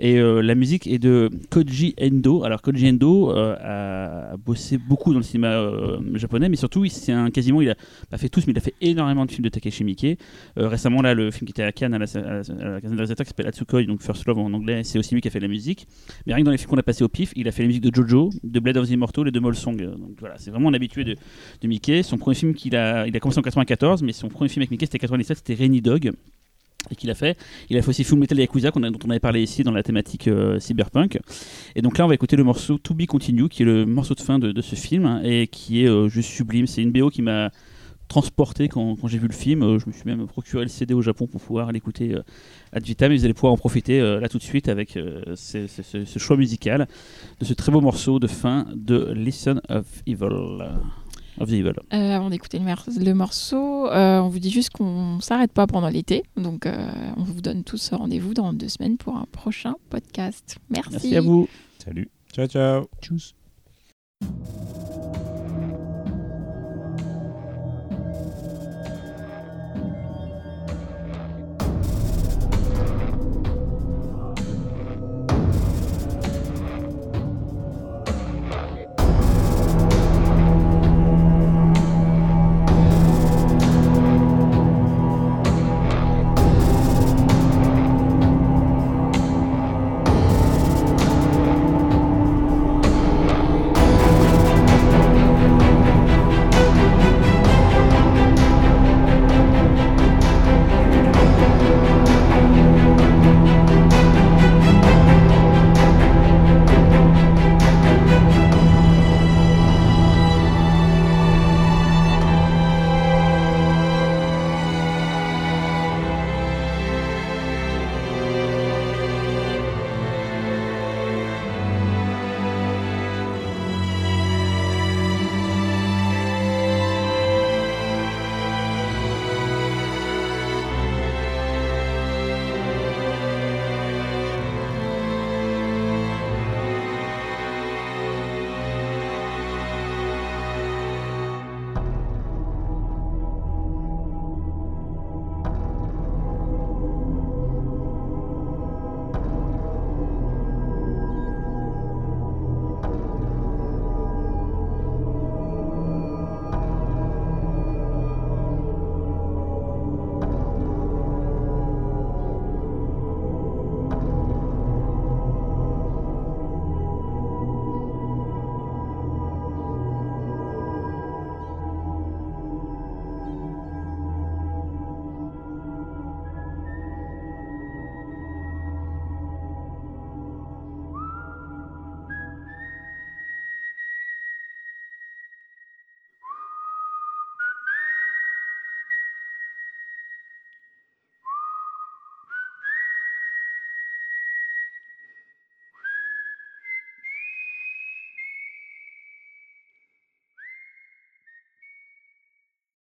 [0.00, 2.42] Et euh, la musique est de Koji Endo.
[2.44, 6.90] Alors Koji Endo euh, a bossé beaucoup dans le cinéma euh, japonais, mais surtout il-
[6.90, 9.50] c'est un quasiment il a fait tous, mais il a fait énormément de films de
[9.50, 10.18] Takeshi Miike.
[10.58, 13.28] Euh, récemment là le film qui était à Cannes à la, à des réalisateurs qui
[13.30, 15.86] s'appelle Atsukoi, donc First Love en anglais, c'est aussi lui qui a fait la musique.
[16.26, 17.68] Mais rien que dans les films qu'on a passé au pif, il a fait la
[17.68, 19.76] musique de Jojo, de Blade of the Immortal et de Molsong.
[19.76, 21.16] Donc voilà, c'est vraiment un habitué de,
[21.60, 22.02] de Mickey.
[22.02, 24.70] Son premier film qu'il a, il a commencé en 94, mais son premier film avec
[24.70, 26.12] Mickey c'était 97, c'était Rainy Dog
[26.90, 27.36] et qu'il a fait.
[27.70, 30.28] Il a fait aussi Full Metal Yakuza dont on avait parlé ici dans la thématique
[30.28, 31.18] euh, cyberpunk.
[31.74, 34.14] Et donc là, on va écouter le morceau To Be Continue, qui est le morceau
[34.14, 36.66] de fin de, de ce film hein, et qui est euh, juste sublime.
[36.66, 37.50] C'est une BO qui m'a
[38.08, 39.62] transporté quand, quand j'ai vu le film.
[39.62, 42.22] Euh, je me suis même procuré le CD au Japon pour pouvoir l'écouter euh,
[42.72, 43.12] ad vitam.
[43.12, 45.82] Et vous allez pouvoir en profiter euh, là tout de suite avec euh, ce, ce-
[45.82, 46.88] ce- ce choix musical
[47.40, 50.64] de ce très beau morceau de fin de Listen of Evil.
[51.40, 51.74] Of the Evil.
[51.92, 56.24] Euh, Avant d'écouter le, morceau, euh, on vous dit juste qu'on s'arrête pas pendant l'été.
[56.36, 60.56] Donc, euh, on vous donne tous rendez-vous dans deux semaines pour un prochain podcast.
[60.68, 60.90] Merci.
[60.90, 61.48] Merci à vous.
[61.78, 62.08] Salut.
[62.32, 62.86] Ciao, ciao.
[63.00, 63.34] Tchuss.